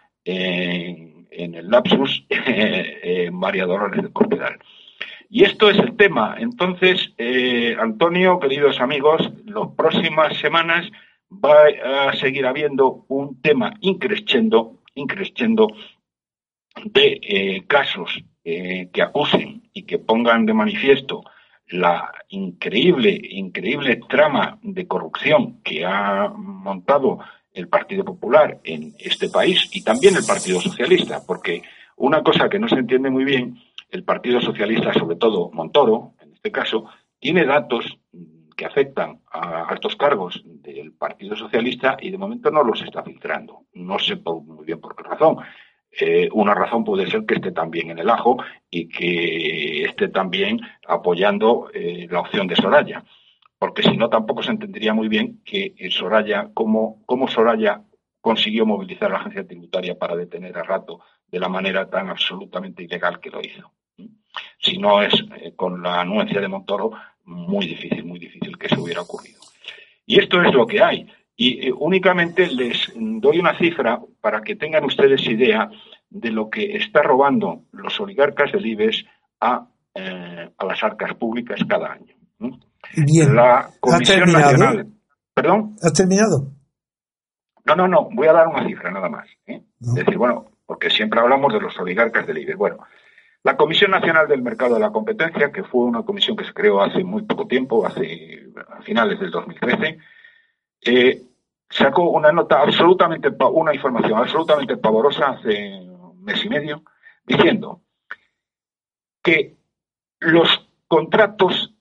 en 1.38 1.55
el 1.55 1.68
lapsus 1.68 2.24
eh, 2.30 3.30
María 3.32 3.66
Dolores 3.66 4.03
de 4.03 4.12
Cospedal. 4.12 4.59
Y 5.30 5.44
esto 5.44 5.68
es 5.70 5.78
el 5.78 5.96
tema. 5.96 6.36
Entonces, 6.38 7.12
eh, 7.18 7.76
Antonio, 7.78 8.38
queridos 8.40 8.80
amigos, 8.80 9.30
las 9.44 9.68
próximas 9.76 10.36
semanas 10.38 10.90
va 11.30 12.09
a 12.09 12.16
seguir 12.16 12.46
habiendo 12.46 13.05
un 13.09 13.40
tema 13.42 13.74
increscendo, 13.80 14.82
increscendo 14.94 15.68
de 16.84 17.20
eh, 17.22 17.64
casos 17.66 18.22
que 18.42 19.03
acusen 19.03 19.68
y 19.74 19.82
que 19.82 19.99
pongan 19.99 20.46
de 20.46 20.55
manifiesto 20.55 21.22
la 21.70 22.12
increíble, 22.28 23.18
increíble 23.30 24.00
trama 24.08 24.58
de 24.62 24.86
corrupción 24.86 25.60
que 25.62 25.84
ha 25.84 26.28
montado 26.28 27.18
el 27.52 27.68
Partido 27.68 28.04
Popular 28.04 28.60
en 28.64 28.94
este 28.98 29.28
país 29.28 29.68
y 29.72 29.82
también 29.82 30.16
el 30.16 30.24
Partido 30.24 30.60
Socialista, 30.60 31.20
porque 31.26 31.62
una 31.96 32.22
cosa 32.22 32.48
que 32.48 32.58
no 32.58 32.68
se 32.68 32.76
entiende 32.76 33.10
muy 33.10 33.24
bien, 33.24 33.58
el 33.90 34.04
Partido 34.04 34.40
Socialista, 34.40 34.92
sobre 34.92 35.16
todo 35.16 35.50
Montoro, 35.52 36.12
en 36.20 36.32
este 36.34 36.52
caso, 36.52 36.86
tiene 37.18 37.44
datos 37.44 37.98
que 38.56 38.66
afectan 38.66 39.20
a 39.30 39.64
altos 39.64 39.96
cargos 39.96 40.42
del 40.44 40.92
Partido 40.92 41.36
Socialista 41.36 41.96
y 42.00 42.10
de 42.10 42.18
momento 42.18 42.50
no 42.50 42.62
los 42.62 42.82
está 42.82 43.02
filtrando. 43.02 43.66
No 43.74 43.98
sé 43.98 44.16
muy 44.16 44.64
bien 44.64 44.80
por 44.80 44.96
qué 44.96 45.04
razón. 45.04 45.38
Eh, 45.91 46.28
una 46.32 46.55
razón 46.55 46.84
puede 46.84 47.11
ser 47.11 47.24
que 47.24 47.36
esté 47.36 47.51
también 47.51 47.91
en 47.91 47.99
el 47.99 48.11
ajo 48.11 48.36
y 48.70 48.89
que 48.89 49.84
esté 49.84 50.09
también 50.09 50.61
apoyando 50.86 51.70
eh, 51.72 52.07
la 52.11 52.20
opción 52.20 52.47
de 52.47 52.57
Soraya 52.57 53.05
porque 53.59 53.82
si 53.82 53.97
no 53.97 54.09
tampoco 54.09 54.43
se 54.43 54.53
entendería 54.53 54.95
muy 54.95 55.09
bien 55.09 55.43
que 55.45 55.74
Soraya, 55.91 56.51
cómo, 56.55 57.03
cómo 57.07 57.28
Soraya 57.28 57.82
consiguió 58.20 58.64
movilizar 58.66 59.11
a 59.11 59.14
la 59.14 59.18
agencia 59.20 59.47
tributaria 59.47 59.99
para 59.99 60.16
detener 60.16 60.57
a 60.59 60.62
Rato 60.62 61.01
de 61.26 61.41
la 61.41 61.49
manera 61.49 61.89
tan 61.91 62.09
absolutamente 62.09 62.84
ilegal 62.84 63.20
que 63.20 63.30
lo 63.30 63.41
hizo. 63.41 63.72
Si 64.59 64.78
no 64.78 65.03
es 65.03 65.12
eh, 65.41 65.55
con 65.57 65.82
la 65.82 66.01
anuencia 66.01 66.41
de 66.41 66.49
Montoro, 66.49 66.93
muy 67.24 67.66
difícil, 67.66 68.05
muy 68.05 68.18
difícil 68.18 68.57
que 68.57 68.66
eso 68.66 68.82
hubiera 68.82 69.03
ocurrido. 69.03 69.41
Y 70.07 70.20
esto 70.20 70.43
es 70.43 70.55
lo 70.55 70.66
que 70.66 70.82
hay. 70.82 71.07
Y 71.41 71.68
eh, 71.68 71.72
únicamente 71.72 72.49
les 72.49 72.93
doy 72.97 73.39
una 73.39 73.57
cifra 73.57 74.01
para 74.20 74.43
que 74.43 74.57
tengan 74.57 74.84
ustedes 74.84 75.24
idea 75.24 75.70
de 76.11 76.30
lo 76.32 76.51
que 76.51 76.76
está 76.76 77.01
robando 77.01 77.62
los 77.70 78.01
oligarcas 78.01 78.51
del 78.51 78.66
IBES 78.66 79.05
a, 79.41 79.68
eh, 79.95 80.51
a 80.59 80.64
las 80.66 80.82
arcas 80.82 81.14
públicas 81.14 81.61
cada 81.68 81.93
año. 81.93 82.12
Bien. 82.97 83.36
La 83.36 83.70
Comisión 83.78 84.32
Nacional. 84.32 84.89
¿Perdón? 85.32 85.76
¿Has 85.80 85.93
terminado? 85.93 86.51
No, 87.64 87.76
no, 87.76 87.86
no. 87.86 88.09
Voy 88.12 88.26
a 88.26 88.32
dar 88.32 88.49
una 88.49 88.66
cifra 88.66 88.91
nada 88.91 89.09
más. 89.09 89.28
¿eh? 89.47 89.62
Es 89.80 89.95
decir, 89.95 90.16
bueno, 90.18 90.47
porque 90.66 90.91
siempre 90.91 91.20
hablamos 91.20 91.53
de 91.53 91.61
los 91.61 91.78
oligarcas 91.78 92.26
del 92.26 92.39
IBEX. 92.39 92.59
Bueno, 92.59 92.78
la 93.45 93.57
Comisión 93.57 93.93
Nacional 93.93 94.26
del 94.26 94.43
Mercado 94.43 94.74
de 94.74 94.80
la 94.80 94.91
Competencia, 94.91 95.53
que 95.53 95.62
fue 95.62 95.84
una 95.84 96.03
comisión 96.03 96.36
que 96.36 96.45
se 96.45 96.53
creó 96.53 96.82
hace 96.82 97.05
muy 97.05 97.22
poco 97.22 97.47
tiempo, 97.47 97.86
hace 97.86 98.43
a 98.68 98.82
finales 98.82 99.20
del 99.20 99.30
2013, 99.30 99.99
eh, 100.84 101.22
sacó 101.68 102.10
una 102.10 102.32
nota 102.32 102.60
absolutamente, 102.60 103.30
una 103.52 103.74
información 103.74 104.18
absolutamente 104.18 104.76
pavorosa 104.76 105.30
hace 105.30 105.80
un 105.82 106.24
mes 106.24 106.44
y 106.44 106.48
medio, 106.48 106.82
diciendo 107.26 107.82
que 109.22 109.56
los 110.20 110.68
contratos 110.86 111.74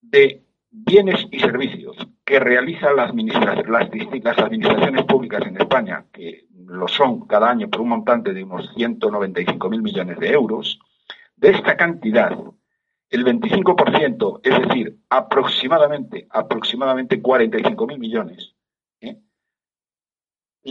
de 0.00 0.44
bienes 0.70 1.26
y 1.30 1.38
servicios 1.40 1.96
que 2.24 2.40
realizan 2.40 2.96
las, 2.96 3.12
las 3.14 4.38
administraciones 4.38 5.04
públicas 5.04 5.42
en 5.46 5.60
España, 5.60 6.04
que 6.12 6.46
lo 6.66 6.88
son 6.88 7.26
cada 7.26 7.50
año 7.50 7.70
por 7.70 7.80
un 7.82 7.90
montante 7.90 8.32
de 8.32 8.42
unos 8.42 8.74
195.000 8.74 9.82
millones 9.82 10.18
de 10.18 10.32
euros, 10.32 10.80
de 11.36 11.50
esta 11.50 11.76
cantidad, 11.76 12.36
el 13.10 13.24
25%, 13.24 14.40
es 14.42 14.68
decir, 14.68 14.98
aproximadamente, 15.08 16.26
aproximadamente 16.30 17.22
45.000 17.22 17.98
millones. 17.98 18.55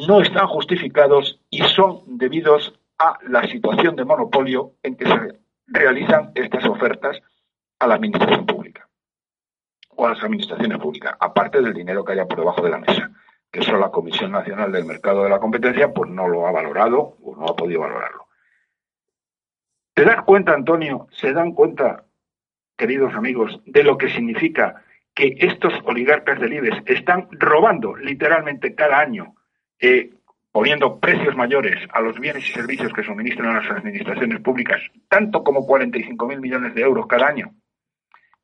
No 0.07 0.21
están 0.21 0.47
justificados 0.47 1.39
y 1.49 1.61
son 1.61 2.17
debidos 2.17 2.77
a 2.97 3.17
la 3.27 3.43
situación 3.47 3.95
de 3.95 4.05
monopolio 4.05 4.73
en 4.83 4.95
que 4.95 5.05
se 5.05 5.39
realizan 5.67 6.31
estas 6.35 6.65
ofertas 6.65 7.21
a 7.79 7.87
la 7.87 7.95
administración 7.95 8.45
pública 8.45 8.87
o 9.95 10.05
a 10.05 10.09
las 10.09 10.23
administraciones 10.23 10.77
públicas, 10.79 11.15
aparte 11.19 11.61
del 11.61 11.73
dinero 11.73 12.03
que 12.03 12.13
haya 12.13 12.27
por 12.27 12.39
debajo 12.39 12.61
de 12.61 12.69
la 12.69 12.79
mesa, 12.79 13.11
que 13.51 13.61
eso 13.61 13.77
la 13.77 13.91
Comisión 13.91 14.31
Nacional 14.31 14.71
del 14.71 14.85
Mercado 14.85 15.23
de 15.23 15.29
la 15.29 15.39
Competencia 15.39 15.93
pues 15.93 16.09
no 16.11 16.27
lo 16.27 16.45
ha 16.45 16.51
valorado 16.51 17.15
o 17.23 17.35
no 17.37 17.47
ha 17.47 17.55
podido 17.55 17.81
valorarlo. 17.81 18.27
¿Te 19.93 20.03
das 20.03 20.23
cuenta, 20.23 20.53
Antonio? 20.53 21.07
¿Se 21.11 21.31
dan 21.31 21.53
cuenta, 21.53 22.03
queridos 22.77 23.13
amigos, 23.13 23.61
de 23.65 23.83
lo 23.83 23.97
que 23.97 24.09
significa 24.09 24.83
que 25.13 25.37
estos 25.39 25.73
oligarcas 25.85 26.37
del 26.41 26.51
IBEX 26.51 26.83
están 26.85 27.29
robando 27.31 27.95
literalmente 27.95 28.75
cada 28.75 28.99
año, 28.99 29.35
eh, 29.79 30.11
poniendo 30.51 30.99
precios 30.99 31.35
mayores 31.35 31.87
a 31.91 32.01
los 32.01 32.19
bienes 32.19 32.49
y 32.49 32.53
servicios 32.53 32.93
que 32.93 33.03
suministran 33.03 33.55
a 33.55 33.61
las 33.61 33.71
administraciones 33.71 34.39
públicas, 34.41 34.81
tanto 35.09 35.43
como 35.43 35.67
45.000 35.67 36.39
millones 36.39 36.75
de 36.75 36.81
euros 36.81 37.07
cada 37.07 37.27
año? 37.27 37.53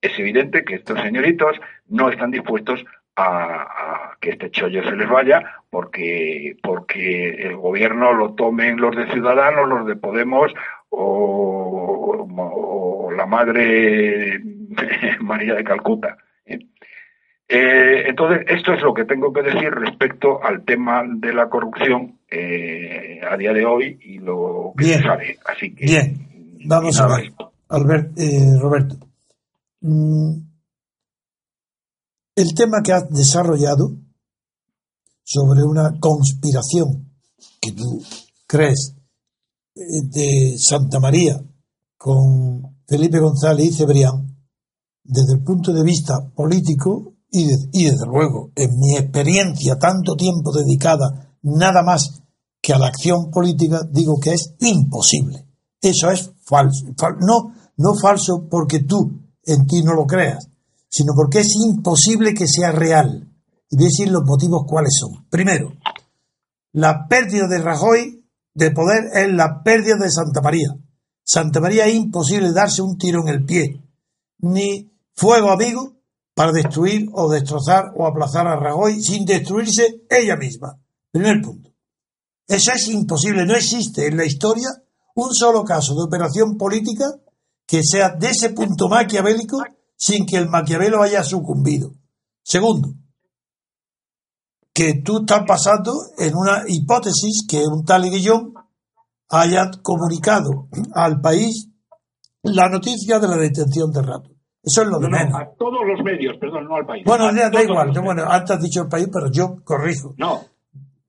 es 0.01 0.17
evidente 0.17 0.65
que 0.65 0.75
estos 0.75 0.99
señoritos 0.99 1.59
no 1.87 2.09
están 2.09 2.31
dispuestos 2.31 2.83
a, 3.15 4.15
que 4.19 4.31
este 4.31 4.49
chollo 4.49 4.83
se 4.83 4.95
les 4.95 5.07
vaya 5.07 5.43
porque, 5.69 6.57
porque 6.63 7.29
el 7.29 7.55
gobierno 7.57 8.13
lo 8.13 8.33
tomen 8.33 8.79
los 8.81 8.95
de 8.95 9.07
Ciudadanos, 9.11 9.67
los 9.67 9.85
de 9.85 9.95
Podemos 9.95 10.51
o, 10.89 12.27
la 13.15 13.25
madre 13.25 14.39
María 15.19 15.53
de 15.55 15.63
Calcuta. 15.63 16.17
¿Eh? 17.51 17.57
Eh, 17.57 18.09
entonces, 18.09 18.45
esto 18.47 18.73
es 18.73 18.81
lo 18.81 18.93
que 18.93 19.05
tengo 19.05 19.31
que 19.33 19.43
decir 19.43 19.69
respecto 19.71 20.43
al 20.43 20.63
tema 20.63 21.03
de 21.05 21.33
la 21.33 21.49
corrupción 21.49 22.19
eh, 22.29 23.19
a 23.29 23.35
día 23.37 23.53
de 23.53 23.65
hoy 23.65 23.99
y 24.01 24.19
lo 24.19 24.73
que 24.77 24.85
se 24.85 25.01
sabe. 25.01 25.37
Así 25.45 25.75
que, 25.75 25.85
bien, 25.85 26.59
vamos 26.65 26.99
a 26.99 27.07
ver. 27.07 27.31
Albert, 27.69 28.11
Roberto, 28.59 28.97
Mm, 29.81 30.33
el 32.35 32.53
tema 32.53 32.81
que 32.83 32.93
has 32.93 33.09
desarrollado 33.09 33.97
sobre 35.23 35.63
una 35.63 35.99
conspiración 35.99 37.15
que 37.59 37.71
tú 37.71 38.03
crees 38.45 38.95
eh, 39.75 39.81
de 40.03 40.57
Santa 40.59 40.99
María 40.99 41.41
con 41.97 42.83
Felipe 42.87 43.19
González 43.19 43.65
y 43.65 43.73
Cebrián, 43.73 44.37
desde 45.03 45.33
el 45.33 45.43
punto 45.43 45.73
de 45.73 45.83
vista 45.83 46.29
político 46.35 47.15
y, 47.31 47.47
y 47.71 47.85
desde 47.85 48.05
luego 48.05 48.51
en 48.55 48.77
mi 48.77 48.97
experiencia, 48.97 49.79
tanto 49.79 50.15
tiempo 50.15 50.51
dedicada 50.51 51.31
nada 51.41 51.81
más 51.81 52.21
que 52.61 52.73
a 52.73 52.77
la 52.77 52.87
acción 52.87 53.31
política, 53.31 53.81
digo 53.89 54.19
que 54.19 54.33
es 54.33 54.53
imposible. 54.59 55.47
Eso 55.81 56.11
es 56.11 56.31
falso. 56.43 56.85
No, 57.19 57.53
no 57.77 57.95
falso 57.95 58.47
porque 58.49 58.79
tú 58.83 59.11
en 59.43 59.65
ti 59.65 59.81
no 59.81 59.93
lo 59.93 60.05
creas, 60.05 60.47
sino 60.87 61.13
porque 61.15 61.39
es 61.39 61.55
imposible 61.55 62.33
que 62.33 62.47
sea 62.47 62.71
real. 62.71 63.27
Y 63.69 63.77
voy 63.77 63.85
a 63.85 63.87
decir 63.87 64.11
los 64.11 64.23
motivos 64.25 64.65
cuáles 64.67 64.95
son. 64.99 65.25
Primero, 65.29 65.73
la 66.73 67.07
pérdida 67.07 67.47
de 67.47 67.57
Rajoy 67.57 68.25
de 68.53 68.71
poder 68.71 69.05
es 69.13 69.33
la 69.33 69.63
pérdida 69.63 69.95
de 69.95 70.11
Santa 70.11 70.41
María. 70.41 70.75
Santa 71.23 71.59
María 71.61 71.87
es 71.87 71.95
imposible 71.95 72.51
darse 72.51 72.81
un 72.81 72.97
tiro 72.97 73.21
en 73.21 73.29
el 73.29 73.45
pie, 73.45 73.81
ni 74.39 74.91
fuego 75.15 75.51
amigo 75.51 76.00
para 76.33 76.51
destruir 76.51 77.09
o 77.13 77.29
destrozar 77.29 77.91
o 77.95 78.05
aplazar 78.05 78.47
a 78.47 78.55
Rajoy 78.55 79.01
sin 79.01 79.25
destruirse 79.25 80.03
ella 80.09 80.35
misma. 80.35 80.79
Primer 81.11 81.41
punto. 81.41 81.71
Eso 82.47 82.71
es 82.73 82.87
imposible. 82.89 83.45
No 83.45 83.55
existe 83.55 84.07
en 84.07 84.17
la 84.17 84.25
historia 84.25 84.67
un 85.15 85.33
solo 85.33 85.63
caso 85.63 85.93
de 85.95 86.03
operación 86.03 86.57
política 86.57 87.05
que 87.65 87.81
sea 87.83 88.09
de 88.09 88.29
ese 88.29 88.49
punto 88.49 88.89
maquiavélico 88.89 89.61
sin 89.95 90.25
que 90.25 90.37
el 90.37 90.49
maquiavelo 90.49 91.01
haya 91.01 91.23
sucumbido. 91.23 91.93
Segundo, 92.43 92.93
que 94.73 95.01
tú 95.03 95.19
estás 95.19 95.43
pasando 95.47 95.93
en 96.17 96.35
una 96.35 96.63
hipótesis 96.67 97.45
que 97.47 97.63
un 97.65 97.85
tal 97.85 98.09
Guillón 98.09 98.53
haya 99.29 99.69
comunicado 99.81 100.67
al 100.93 101.21
país 101.21 101.69
la 102.43 102.67
noticia 102.69 103.19
de 103.19 103.27
la 103.27 103.37
detención 103.37 103.91
de 103.91 104.01
Rato. 104.01 104.30
Eso 104.63 104.83
es 104.83 104.87
lo 104.87 104.99
de 104.99 105.09
menos. 105.09 105.33
a 105.33 105.49
todos 105.57 105.79
los 105.87 106.03
medios, 106.03 106.37
perdón, 106.39 106.65
no 106.65 106.75
al 106.75 106.85
país. 106.85 107.03
Bueno, 107.05 107.31
da 107.33 107.63
igual. 107.63 107.91
bueno, 108.03 108.23
antes 108.29 108.57
has 108.57 108.61
dicho 108.61 108.83
el 108.83 108.89
país, 108.89 109.07
pero 109.11 109.31
yo 109.31 109.63
corrijo. 109.63 110.13
No. 110.17 110.41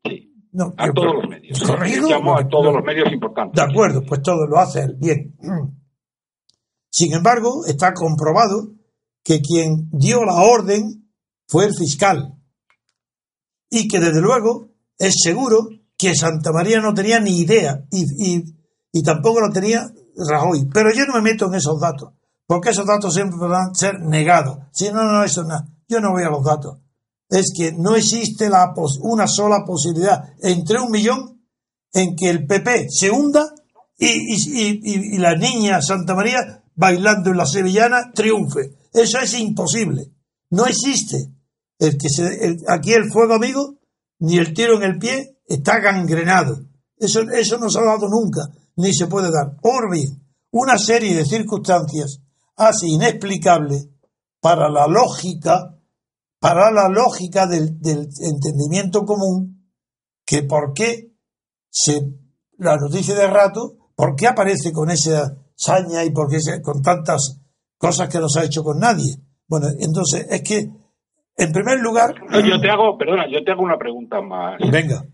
Sí. 0.05 0.33
No, 0.53 0.73
a 0.77 0.91
todos 0.93 1.15
los 1.17 1.29
medios. 1.29 1.63
¿Corrijo? 1.63 2.09
Llamo 2.09 2.39
a 2.39 2.49
todos 2.49 2.75
los 2.75 2.85
medios 2.85 3.13
importantes. 3.13 3.63
De 3.63 3.71
acuerdo, 3.71 4.03
pues 4.07 4.23
todo 4.23 4.47
lo 4.47 4.59
hace 4.59 4.81
él. 4.81 4.97
Bien. 4.99 5.35
Sin 6.91 7.13
embargo, 7.15 7.67
está 7.67 7.93
comprobado 7.93 8.73
que 9.23 9.41
quien 9.41 9.89
dio 9.93 10.25
la 10.25 10.43
orden 10.43 11.11
fue 11.47 11.67
el 11.67 11.75
fiscal 11.75 12.35
y 13.71 13.89
que 13.89 14.01
desde 14.01 14.21
luego 14.21 14.69
es 14.99 15.15
seguro 15.23 15.69
que 15.97 16.15
Santa 16.15 16.53
María 16.53 16.81
no 16.81 16.93
tenía 16.95 17.21
ni 17.21 17.39
idea 17.39 17.85
y, 17.91 19.03
tampoco 19.03 19.41
lo 19.41 19.53
tenía 19.53 19.91
Rajoy. 20.29 20.69
Pero 20.73 20.91
yo 20.93 21.07
no 21.07 21.15
me 21.15 21.23
meto 21.23 21.47
en 21.47 21.55
esos 21.55 21.81
datos, 21.81 22.13
porque 22.53 22.69
esos 22.69 22.85
datos 22.85 23.15
siempre 23.15 23.39
a 23.47 23.75
ser 23.75 23.99
negados. 24.01 24.59
Si 24.73 24.91
no, 24.91 25.05
no, 25.05 25.25
eso 25.25 25.43
nada. 25.43 25.67
Yo 25.89 26.01
no 26.01 26.11
voy 26.11 26.23
a 26.23 26.29
los 26.29 26.45
datos. 26.45 26.81
Es 27.31 27.51
que 27.57 27.73
no 27.73 27.97
existe 27.97 28.51
la 28.51 28.75
una 29.01 29.27
sola 29.27 29.65
posibilidad 29.65 30.23
entre 30.43 30.79
un 30.79 30.91
millón 30.91 31.47
en 31.95 32.15
que 32.15 32.29
el 32.29 32.47
PP 32.47 32.91
se 32.91 33.11
hunda 33.11 33.55
y, 33.97 34.35
y 34.85 35.17
la 35.17 35.35
niña 35.35 35.81
Santa 35.81 36.15
María 36.15 36.63
bailando 36.75 37.31
en 37.31 37.39
la 37.39 37.47
sevillana 37.47 38.13
triunfe. 38.13 38.77
Eso 38.93 39.19
es 39.19 39.33
imposible. 39.33 40.13
No 40.51 40.67
existe. 40.67 41.33
El 41.79 41.97
que 41.97 42.11
se, 42.11 42.59
aquí 42.69 42.93
el 42.93 43.11
fuego 43.11 43.33
amigo, 43.33 43.79
ni 44.19 44.37
el 44.37 44.53
tiro 44.53 44.77
en 44.77 44.83
el 44.83 44.99
pie, 44.99 45.39
está 45.47 45.81
gangrenado. 45.81 46.67
Eso, 46.99 47.23
eso 47.23 47.57
no 47.57 47.71
se 47.71 47.79
ha 47.79 47.85
dado 47.85 48.11
nunca, 48.11 48.43
ni 48.77 48.93
se 48.93 49.07
puede 49.07 49.31
dar. 49.33 49.57
Por 49.59 49.85
una 50.51 50.77
serie 50.77 51.17
de 51.17 51.25
circunstancias 51.25 52.22
así 52.57 52.95
inexplicables 52.95 53.89
para 54.41 54.69
la 54.69 54.87
lógica, 54.87 55.79
para 56.39 56.71
la 56.71 56.89
lógica 56.89 57.47
del, 57.47 57.81
del 57.81 58.09
entendimiento 58.21 59.05
común, 59.05 59.71
que 60.27 60.43
por 60.43 60.73
qué 60.75 61.13
se, 61.69 62.01
la 62.59 62.77
noticia 62.77 63.15
de 63.15 63.27
rato, 63.27 63.77
por 63.95 64.17
qué 64.17 64.27
aparece 64.27 64.73
con 64.73 64.91
esa 64.91 65.37
saña 65.55 66.05
y 66.05 66.11
porque 66.11 66.39
con 66.63 66.83
tantas 66.83 67.41
cosas 67.79 68.09
que 68.09 68.19
no 68.19 68.29
se 68.29 68.41
ha 68.41 68.45
hecho 68.45 68.63
con 68.63 68.79
nadie. 68.79 69.17
Bueno, 69.49 69.67
entonces 69.79 70.27
es 70.31 70.43
que, 70.43 70.69
en 71.37 71.53
primer 71.53 71.81
lugar... 71.81 72.15
yo 72.31 72.61
te 72.61 72.71
hago, 72.71 72.97
perdona, 72.99 73.27
yo 73.31 73.43
te 73.45 73.53
hago 73.53 73.63
una 73.63 73.79
pregunta 73.79 74.21
más. 74.21 74.59
Venga. 74.71 75.05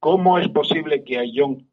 ¿Cómo 0.00 0.38
es 0.38 0.48
posible 0.48 1.02
que 1.04 1.18
Ayón 1.18 1.68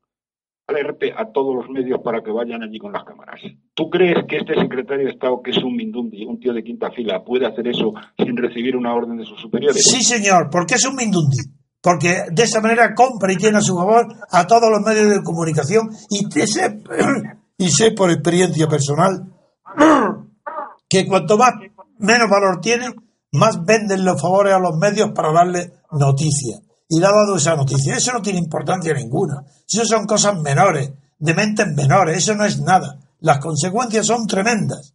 alerte 0.67 1.13
a 1.15 1.31
todos 1.31 1.55
los 1.55 1.69
medios 1.69 1.99
para 2.03 2.21
que 2.21 2.31
vayan 2.31 2.63
allí 2.63 2.79
con 2.79 2.91
las 2.91 3.03
cámaras? 3.03 3.39
¿Tú 3.73 3.89
crees 3.89 4.25
que 4.27 4.37
este 4.37 4.55
secretario 4.55 5.05
de 5.05 5.11
Estado, 5.11 5.41
que 5.41 5.51
es 5.51 5.57
un 5.63 5.75
mindundi, 5.75 6.25
un 6.25 6.39
tío 6.39 6.53
de 6.53 6.63
quinta 6.63 6.91
fila, 6.91 7.23
puede 7.23 7.45
hacer 7.45 7.67
eso 7.67 7.93
sin 8.17 8.35
recibir 8.37 8.75
una 8.75 8.93
orden 8.93 9.17
de 9.17 9.25
sus 9.25 9.39
superiores? 9.39 9.81
Sí, 9.83 10.03
señor, 10.03 10.49
porque 10.51 10.75
es 10.75 10.85
un 10.85 10.95
mindundi 10.95 11.37
porque 11.85 12.23
de 12.31 12.43
esa 12.43 12.61
manera 12.61 12.95
compra 12.95 13.31
y 13.31 13.35
tiene 13.35 13.59
a 13.59 13.61
su 13.61 13.75
favor 13.75 14.07
a 14.31 14.47
todos 14.47 14.71
los 14.71 14.81
medios 14.81 15.07
de 15.07 15.21
comunicación 15.21 15.87
y 16.09 16.25
ese, 16.39 16.81
y 17.59 17.69
sé 17.69 17.91
por 17.91 18.09
experiencia 18.09 18.67
personal 18.67 19.31
que 20.89 21.05
cuanto 21.05 21.37
más 21.37 21.51
menos 21.99 22.27
valor 22.27 22.59
tiene, 22.59 22.87
más 23.33 23.63
venden 23.63 24.03
los 24.03 24.19
favores 24.19 24.53
a 24.55 24.59
los 24.59 24.75
medios 24.77 25.11
para 25.11 25.31
darle 25.31 25.73
noticias. 25.91 26.64
Y 26.87 26.99
le 26.99 27.05
ha 27.05 27.11
dado 27.11 27.35
esa 27.35 27.55
noticia. 27.55 27.95
Eso 27.95 28.13
no 28.13 28.21
tiene 28.21 28.39
importancia 28.39 28.93
ninguna. 28.93 29.43
Eso 29.67 29.85
son 29.85 30.05
cosas 30.05 30.39
menores, 30.39 30.91
de 31.17 31.33
mentes 31.33 31.67
menores. 31.67 32.17
Eso 32.17 32.35
no 32.35 32.45
es 32.45 32.59
nada. 32.59 32.99
Las 33.21 33.39
consecuencias 33.39 34.05
son 34.05 34.27
tremendas. 34.27 34.93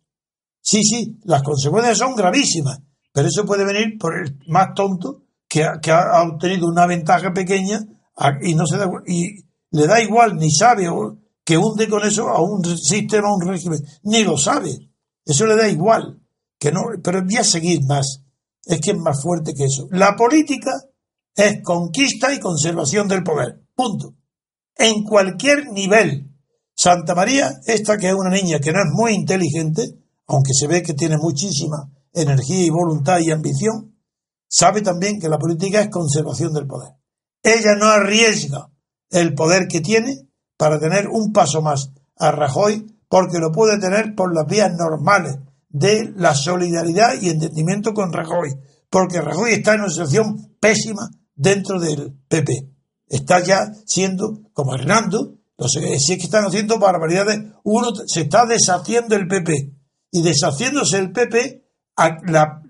Sí, 0.60 0.82
sí, 0.84 1.18
las 1.24 1.42
consecuencias 1.42 1.98
son 1.98 2.14
gravísimas. 2.14 2.80
Pero 3.12 3.28
eso 3.28 3.44
puede 3.44 3.64
venir 3.64 3.98
por 3.98 4.16
el 4.16 4.38
más 4.46 4.74
tonto 4.74 5.24
que, 5.48 5.64
ha, 5.64 6.22
obtenido 6.22 6.68
una 6.68 6.86
ventaja 6.86 7.32
pequeña 7.32 7.80
y 8.42 8.54
no 8.54 8.66
se 8.66 8.76
da, 8.76 8.88
y 9.06 9.44
le 9.72 9.86
da 9.86 10.00
igual, 10.00 10.36
ni 10.36 10.50
sabe 10.50 10.88
que 11.44 11.58
hunde 11.58 11.88
con 11.88 12.04
eso 12.04 12.28
a 12.28 12.40
un 12.40 12.64
sistema, 12.64 13.28
a 13.28 13.34
un 13.34 13.48
régimen, 13.48 13.80
ni 14.04 14.22
lo 14.22 14.36
sabe. 14.36 14.90
Eso 15.24 15.46
le 15.46 15.56
da 15.56 15.68
igual. 15.68 16.20
que 16.58 16.70
no, 16.70 16.82
pero 17.02 17.24
voy 17.24 17.36
a 17.36 17.44
seguir 17.44 17.80
más. 17.86 18.22
Es 18.64 18.80
que 18.80 18.90
es 18.90 18.98
más 18.98 19.22
fuerte 19.22 19.54
que 19.54 19.64
eso. 19.64 19.88
La 19.90 20.14
política 20.14 20.70
es 21.40 21.62
conquista 21.62 22.32
y 22.32 22.40
conservación 22.40 23.08
del 23.08 23.22
poder. 23.22 23.62
Punto. 23.74 24.14
En 24.76 25.04
cualquier 25.04 25.70
nivel. 25.70 26.26
Santa 26.74 27.14
María, 27.14 27.60
esta 27.66 27.98
que 27.98 28.08
es 28.08 28.14
una 28.14 28.30
niña 28.30 28.58
que 28.58 28.72
no 28.72 28.80
es 28.80 28.90
muy 28.92 29.12
inteligente, 29.12 29.98
aunque 30.26 30.54
se 30.54 30.66
ve 30.66 30.82
que 30.82 30.94
tiene 30.94 31.18
muchísima 31.18 31.90
energía 32.12 32.64
y 32.64 32.70
voluntad 32.70 33.20
y 33.20 33.30
ambición, 33.30 33.96
sabe 34.48 34.80
también 34.80 35.20
que 35.20 35.28
la 35.28 35.38
política 35.38 35.80
es 35.80 35.88
conservación 35.88 36.52
del 36.52 36.66
poder. 36.66 36.94
Ella 37.42 37.74
no 37.78 37.86
arriesga 37.86 38.70
el 39.10 39.34
poder 39.34 39.66
que 39.66 39.80
tiene 39.80 40.28
para 40.56 40.78
tener 40.78 41.08
un 41.08 41.32
paso 41.32 41.62
más 41.62 41.90
a 42.16 42.30
Rajoy 42.30 42.86
porque 43.08 43.38
lo 43.38 43.50
puede 43.50 43.78
tener 43.78 44.14
por 44.14 44.34
las 44.34 44.46
vías 44.46 44.72
normales 44.76 45.36
de 45.68 46.12
la 46.16 46.34
solidaridad 46.34 47.20
y 47.20 47.28
entendimiento 47.28 47.92
con 47.92 48.12
Rajoy, 48.12 48.54
porque 48.88 49.20
Rajoy 49.20 49.52
está 49.52 49.74
en 49.74 49.80
una 49.80 49.90
situación 49.90 50.56
pésima 50.60 51.10
dentro 51.40 51.80
del 51.80 52.12
PP. 52.28 52.52
Está 53.08 53.42
ya 53.42 53.60
siendo, 53.86 54.40
como 54.52 54.74
Hernando, 54.74 55.38
si 55.66 55.78
es 55.78 56.06
que 56.06 56.24
están 56.24 56.44
haciendo 56.44 56.78
barbaridades, 56.78 57.38
uno 57.64 57.88
se 58.06 58.22
está 58.22 58.44
deshaciendo 58.46 59.16
el 59.16 59.26
PP. 59.26 59.52
Y 60.12 60.22
deshaciéndose 60.22 60.98
el 60.98 61.12
PP, 61.12 61.64
la, 62.26 62.62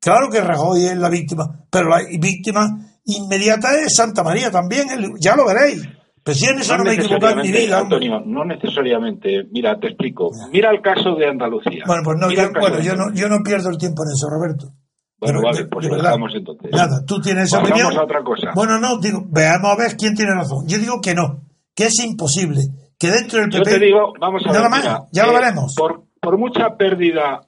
claro 0.00 0.28
que 0.30 0.40
Rajoy 0.40 0.84
es 0.84 0.96
la 0.96 1.08
víctima, 1.08 1.64
pero 1.70 1.88
la 1.88 1.98
víctima 2.18 2.68
inmediata 3.04 3.74
es 3.80 3.94
Santa 3.94 4.22
María 4.22 4.50
también, 4.50 4.86
ya 5.18 5.34
lo 5.34 5.46
veréis. 5.46 5.88
Pero 6.22 6.36
si 6.36 6.46
en 6.46 6.58
eso 6.58 6.76
no, 6.76 6.84
me 6.84 6.94
equivoco 6.94 7.28
en 7.30 7.38
mi 7.38 7.50
vida. 7.50 7.78
Antonio, 7.78 8.20
no 8.26 8.44
necesariamente. 8.44 9.44
Mira, 9.50 9.78
te 9.80 9.86
explico. 9.86 10.30
Mira 10.52 10.70
el 10.70 10.82
caso 10.82 11.14
de 11.14 11.26
Andalucía. 11.26 11.84
Bueno, 11.86 12.02
pues 12.04 12.18
no, 12.20 12.30
yo, 12.30 12.50
bueno, 12.60 12.80
yo, 12.80 12.94
no, 12.94 13.14
yo 13.14 13.28
no 13.28 13.38
pierdo 13.42 13.70
el 13.70 13.78
tiempo 13.78 14.02
en 14.04 14.12
eso, 14.12 14.28
Roberto. 14.28 14.74
Bueno, 15.20 15.42
vale, 15.42 15.66
pues 15.66 15.86
lo 15.86 15.96
dejamos 15.96 16.34
entonces. 16.34 16.70
Nada, 16.72 17.04
tú 17.06 17.20
tienes 17.20 17.52
opinión. 17.52 17.96
a 17.96 18.04
otra 18.04 18.22
cosa. 18.22 18.52
Bueno, 18.54 18.78
no, 18.80 18.98
digo, 18.98 19.22
veamos 19.28 19.70
a 19.70 19.76
ver 19.76 19.96
quién 19.96 20.14
tiene 20.14 20.34
razón. 20.34 20.66
Yo 20.66 20.78
digo 20.78 21.00
que 21.02 21.14
no, 21.14 21.42
que 21.74 21.84
es 21.84 22.04
imposible, 22.04 22.62
que 22.98 23.08
dentro 23.08 23.40
del 23.40 23.50
PP... 23.50 23.58
Yo 23.58 23.78
te 23.78 23.84
digo, 23.84 24.12
vamos 24.18 24.42
a 24.46 24.52
ver, 24.52 24.70
más, 24.70 25.02
ya 25.12 25.26
lo 25.26 25.34
veremos. 25.34 25.74
Por, 25.76 26.04
por 26.20 26.38
mucha 26.38 26.76
pérdida, 26.76 27.46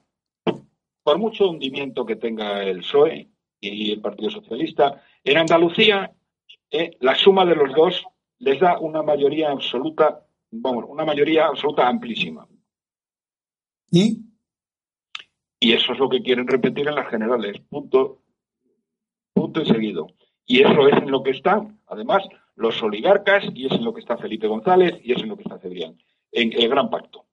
por 1.03 1.17
mucho 1.17 1.49
hundimiento 1.49 2.05
que 2.05 2.15
tenga 2.15 2.63
el 2.63 2.79
PSOE 2.79 3.27
y 3.59 3.91
el 3.91 4.01
Partido 4.01 4.29
Socialista, 4.29 5.01
en 5.23 5.37
Andalucía 5.37 6.11
eh, 6.69 6.91
la 6.99 7.15
suma 7.15 7.45
de 7.45 7.55
los 7.55 7.73
dos 7.73 8.03
les 8.39 8.59
da 8.59 8.77
una 8.79 9.01
mayoría 9.01 9.51
absoluta, 9.51 10.25
vamos, 10.51 10.85
una 10.87 11.05
mayoría 11.05 11.47
absoluta 11.47 11.87
amplísima. 11.87 12.47
¿Y? 13.91 14.32
Y 15.63 15.71
eso 15.71 15.93
es 15.93 15.99
lo 15.99 16.09
que 16.09 16.21
quieren 16.21 16.45
repetir 16.45 16.89
en 16.89 16.95
las 16.95 17.07
generales. 17.09 17.55
Punto, 17.69 18.17
punto 19.33 19.61
y 19.61 19.65
seguido. 19.65 20.07
Y 20.45 20.61
eso 20.61 20.89
es 20.89 21.01
en 21.01 21.09
lo 21.09 21.23
que 21.23 21.31
están, 21.31 21.79
además, 21.87 22.21
los 22.57 22.83
oligarcas, 22.83 23.45
y 23.55 23.67
es 23.67 23.71
en 23.71 23.85
lo 23.85 23.93
que 23.93 24.01
está 24.01 24.17
Felipe 24.17 24.45
González, 24.45 24.99
y 25.01 25.13
es 25.13 25.23
en 25.23 25.29
lo 25.29 25.37
que 25.37 25.43
está 25.43 25.57
Cebrián, 25.59 25.95
en 26.33 26.51
el 26.51 26.67
Gran 26.67 26.89
Pacto. 26.89 27.23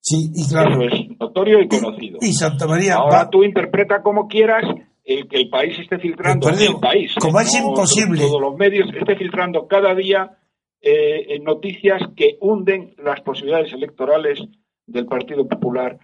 Sí, 0.00 0.32
y 0.34 0.48
claro. 0.48 0.82
Eso 0.82 0.96
es 0.96 1.16
notorio 1.20 1.60
y 1.60 1.68
conocido. 1.68 2.18
Y 2.20 2.32
Santa 2.32 2.66
María. 2.66 2.96
Ahora 2.96 3.30
tú 3.30 3.44
interpreta 3.44 4.02
como 4.02 4.26
quieras 4.26 4.64
el 5.04 5.28
que 5.28 5.36
el 5.36 5.48
país 5.48 5.78
esté 5.78 6.00
filtrando, 6.00 6.48
el 6.48 6.80
país, 6.80 7.14
como 7.20 7.38
es 7.38 7.54
imposible. 7.54 8.22
Todos 8.22 8.40
los 8.40 8.56
medios 8.56 8.92
esté 8.92 9.14
filtrando 9.14 9.68
cada 9.68 9.94
día 9.94 10.38
eh, 10.80 11.38
noticias 11.38 12.02
que 12.16 12.36
hunden 12.40 12.96
las 12.98 13.20
posibilidades 13.20 13.72
electorales 13.72 14.40
del 14.86 15.06
Partido 15.06 15.46
Popular 15.46 16.00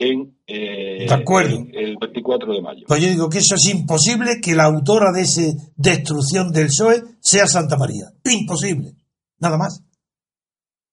en, 0.00 0.34
eh, 0.46 1.06
el 1.06 1.96
24 2.00 2.54
de 2.54 2.62
mayo. 2.62 2.84
Pues 2.88 3.02
yo 3.02 3.08
digo 3.10 3.28
que 3.28 3.38
eso 3.38 3.54
es 3.54 3.68
imposible 3.68 4.40
que 4.42 4.54
la 4.54 4.64
autora 4.64 5.12
de 5.14 5.22
esa 5.22 5.42
destrucción 5.76 6.50
del 6.52 6.66
PSOE 6.68 7.02
sea 7.20 7.46
Santa 7.46 7.76
María. 7.76 8.06
Imposible. 8.24 8.94
Nada 9.38 9.58
más. 9.58 9.84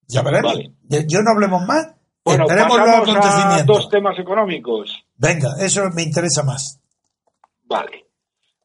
Ya 0.10 0.22
veremos. 0.22 0.60
Yo 1.08 1.22
no 1.22 1.32
hablemos 1.32 1.66
más. 1.66 1.95
Bueno, 2.26 2.43
Esperemos 2.43 2.78
los 2.78 2.89
acontecimientos. 2.89 3.62
A 3.62 3.64
dos 3.64 3.89
temas 3.89 4.20
económicos. 4.20 5.05
Venga, 5.16 5.55
eso 5.62 5.84
me 5.95 6.03
interesa 6.03 6.43
más. 6.43 6.82
Vale. 7.64 8.08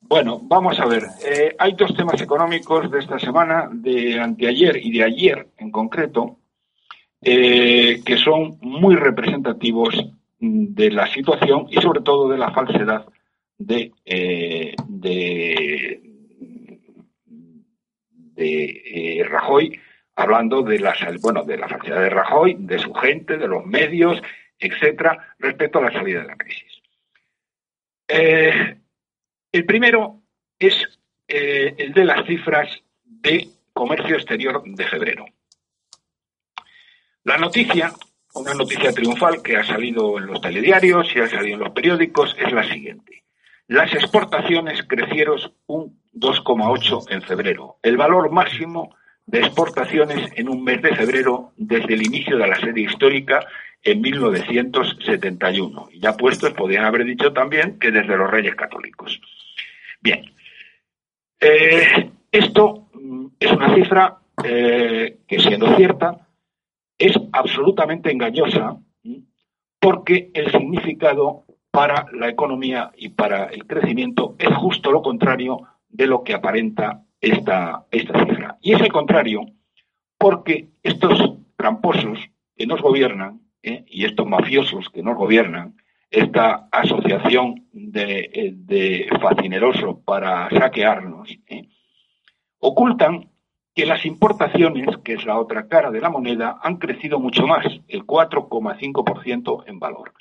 Bueno, 0.00 0.40
vamos 0.42 0.78
a 0.80 0.86
ver. 0.86 1.04
Eh, 1.24 1.54
hay 1.56 1.74
dos 1.74 1.94
temas 1.96 2.20
económicos 2.20 2.90
de 2.90 2.98
esta 2.98 3.18
semana, 3.20 3.70
de 3.72 4.18
anteayer 4.18 4.76
y 4.76 4.90
de 4.90 5.04
ayer 5.04 5.48
en 5.56 5.70
concreto, 5.70 6.38
eh, 7.20 8.02
que 8.04 8.16
son 8.16 8.58
muy 8.60 8.96
representativos 8.96 9.94
de 10.44 10.90
la 10.90 11.06
situación 11.06 11.68
y 11.70 11.80
sobre 11.80 12.00
todo 12.00 12.28
de 12.28 12.36
la 12.36 12.50
falsedad 12.50 13.06
de, 13.56 13.92
eh, 14.04 14.74
de, 14.88 16.00
de 18.34 19.26
Rajoy, 19.28 19.80
hablando 20.16 20.62
de 20.62 20.80
la, 20.80 20.96
bueno, 21.20 21.44
de 21.44 21.56
la 21.56 21.68
falsedad 21.68 22.00
de 22.00 22.10
Rajoy, 22.10 22.56
de 22.58 22.80
su 22.80 22.92
gente, 22.92 23.38
de 23.38 23.46
los 23.46 23.64
medios, 23.64 24.20
etcétera, 24.58 25.34
respecto 25.38 25.78
a 25.78 25.82
la 25.82 25.92
salida 25.92 26.22
de 26.22 26.26
la 26.26 26.36
crisis. 26.36 26.82
el 28.08 29.64
primero 29.64 30.22
es 30.58 30.74
eh, 31.28 31.74
el 31.78 31.92
de 31.92 32.04
las 32.04 32.26
cifras 32.26 32.82
de 33.04 33.46
comercio 33.72 34.16
exterior 34.16 34.60
de 34.64 34.84
febrero. 34.88 35.24
La 37.22 37.38
noticia 37.38 37.92
una 38.34 38.54
noticia 38.54 38.92
triunfal 38.92 39.42
que 39.42 39.56
ha 39.56 39.64
salido 39.64 40.18
en 40.18 40.26
los 40.26 40.40
telediarios 40.40 41.14
y 41.14 41.20
ha 41.20 41.28
salido 41.28 41.54
en 41.54 41.64
los 41.64 41.72
periódicos 41.72 42.34
es 42.38 42.52
la 42.52 42.64
siguiente. 42.64 43.24
Las 43.68 43.92
exportaciones 43.94 44.82
crecieron 44.86 45.38
un 45.66 46.00
2,8 46.14 47.06
en 47.10 47.22
febrero, 47.22 47.78
el 47.82 47.96
valor 47.96 48.30
máximo 48.30 48.94
de 49.26 49.40
exportaciones 49.40 50.30
en 50.34 50.48
un 50.48 50.64
mes 50.64 50.82
de 50.82 50.94
febrero 50.94 51.52
desde 51.56 51.94
el 51.94 52.02
inicio 52.02 52.36
de 52.36 52.46
la 52.46 52.56
serie 52.56 52.86
histórica 52.86 53.46
en 53.82 54.00
1971. 54.00 55.88
Y 55.92 56.00
ya 56.00 56.16
puestos, 56.16 56.52
podrían 56.52 56.84
haber 56.84 57.04
dicho 57.04 57.32
también 57.32 57.78
que 57.78 57.90
desde 57.90 58.16
los 58.16 58.30
Reyes 58.30 58.54
Católicos. 58.54 59.20
Bien, 60.00 60.24
eh, 61.40 62.10
esto 62.30 62.88
mm, 62.94 63.26
es 63.38 63.52
una 63.52 63.74
cifra 63.74 64.18
eh, 64.44 65.18
que, 65.26 65.40
siendo 65.40 65.76
cierta, 65.76 66.28
es 67.02 67.18
absolutamente 67.32 68.12
engañosa 68.12 68.78
porque 69.80 70.30
el 70.34 70.52
significado 70.52 71.44
para 71.72 72.06
la 72.12 72.28
economía 72.28 72.92
y 72.96 73.08
para 73.08 73.46
el 73.46 73.66
crecimiento 73.66 74.36
es 74.38 74.54
justo 74.54 74.92
lo 74.92 75.02
contrario 75.02 75.62
de 75.88 76.06
lo 76.06 76.22
que 76.22 76.34
aparenta 76.34 77.02
esta, 77.20 77.86
esta 77.90 78.24
cifra. 78.24 78.56
Y 78.60 78.74
es 78.74 78.80
el 78.80 78.92
contrario 78.92 79.46
porque 80.16 80.68
estos 80.84 81.38
tramposos 81.56 82.20
que 82.56 82.66
nos 82.68 82.80
gobiernan 82.80 83.40
¿eh? 83.64 83.84
y 83.88 84.04
estos 84.04 84.28
mafiosos 84.28 84.88
que 84.90 85.02
nos 85.02 85.16
gobiernan, 85.16 85.74
esta 86.08 86.68
asociación 86.70 87.66
de, 87.72 88.52
de 88.54 89.08
facineroso 89.20 90.00
para 90.04 90.48
saquearnos, 90.50 91.28
¿eh? 91.48 91.68
ocultan 92.60 93.31
que 93.74 93.86
las 93.86 94.04
importaciones, 94.04 94.98
que 94.98 95.14
es 95.14 95.24
la 95.24 95.38
otra 95.38 95.66
cara 95.66 95.90
de 95.90 96.00
la 96.00 96.10
moneda, 96.10 96.58
han 96.62 96.76
crecido 96.76 97.18
mucho 97.18 97.46
más, 97.46 97.64
el 97.88 98.04
4,5% 98.04 99.64
en 99.66 99.78
valor. 99.78 100.12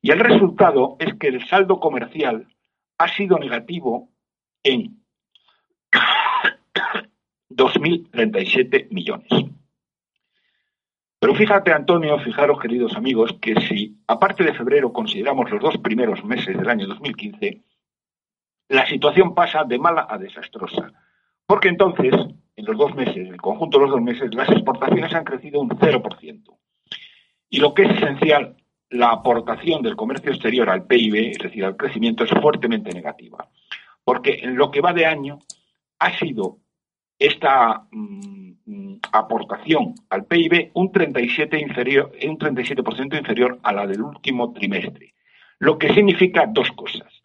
Y 0.00 0.10
el 0.10 0.20
resultado 0.20 0.96
es 0.98 1.14
que 1.14 1.28
el 1.28 1.46
saldo 1.46 1.80
comercial 1.80 2.46
ha 2.98 3.08
sido 3.08 3.38
negativo 3.38 4.08
en 4.62 5.02
2.037 7.50 8.88
millones. 8.90 9.28
Pero 11.20 11.34
fíjate, 11.34 11.72
Antonio, 11.72 12.18
fijaros, 12.20 12.60
queridos 12.60 12.94
amigos, 12.96 13.36
que 13.40 13.54
si, 13.62 13.98
aparte 14.06 14.44
de 14.44 14.54
febrero, 14.54 14.92
consideramos 14.92 15.50
los 15.50 15.60
dos 15.60 15.76
primeros 15.78 16.24
meses 16.24 16.56
del 16.56 16.68
año 16.68 16.86
2015, 16.86 17.64
la 18.68 18.86
situación 18.86 19.34
pasa 19.34 19.64
de 19.64 19.78
mala 19.78 20.06
a 20.08 20.16
desastrosa. 20.16 20.92
Porque 21.44 21.68
entonces, 21.68 22.14
en 22.58 22.64
los 22.64 22.76
dos 22.76 22.94
meses, 22.96 23.16
en 23.16 23.28
el 23.28 23.40
conjunto 23.40 23.78
de 23.78 23.84
los 23.84 23.92
dos 23.92 24.02
meses, 24.02 24.34
las 24.34 24.48
exportaciones 24.48 25.14
han 25.14 25.22
crecido 25.22 25.60
un 25.60 25.68
0%. 25.68 26.58
Y 27.50 27.60
lo 27.60 27.72
que 27.72 27.82
es 27.82 27.90
esencial, 27.90 28.56
la 28.90 29.10
aportación 29.10 29.80
del 29.80 29.94
comercio 29.94 30.32
exterior 30.32 30.68
al 30.68 30.84
PIB, 30.84 31.30
es 31.30 31.38
decir, 31.38 31.64
al 31.64 31.76
crecimiento, 31.76 32.24
es 32.24 32.30
fuertemente 32.42 32.92
negativa. 32.92 33.48
Porque 34.02 34.40
en 34.42 34.56
lo 34.56 34.72
que 34.72 34.80
va 34.80 34.92
de 34.92 35.06
año 35.06 35.38
ha 36.00 36.18
sido 36.18 36.58
esta 37.16 37.86
mm, 37.92 38.96
aportación 39.12 39.94
al 40.10 40.24
PIB 40.24 40.72
un 40.74 40.90
37%, 40.90 41.60
inferior, 41.62 42.12
un 42.26 42.38
37 42.38 42.82
inferior 43.16 43.60
a 43.62 43.72
la 43.72 43.86
del 43.86 44.02
último 44.02 44.52
trimestre. 44.52 45.14
Lo 45.60 45.78
que 45.78 45.94
significa 45.94 46.46
dos 46.48 46.72
cosas. 46.72 47.17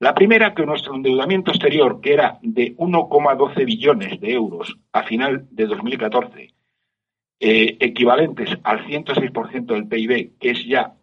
La 0.00 0.14
primera, 0.14 0.54
que 0.54 0.66
nuestro 0.66 0.94
endeudamiento 0.94 1.50
exterior, 1.50 2.00
que 2.00 2.14
era 2.14 2.38
de 2.42 2.76
1,12 2.76 3.64
billones 3.64 4.20
de 4.20 4.32
euros 4.32 4.76
a 4.92 5.04
final 5.04 5.46
de 5.50 5.66
2014, 5.66 6.54
eh, 7.40 7.76
equivalentes 7.80 8.50
al 8.64 8.84
106% 8.86 9.66
del 9.66 9.86
PIB, 9.86 10.38
que 10.38 10.50
es 10.50 10.64
ya 10.66 10.94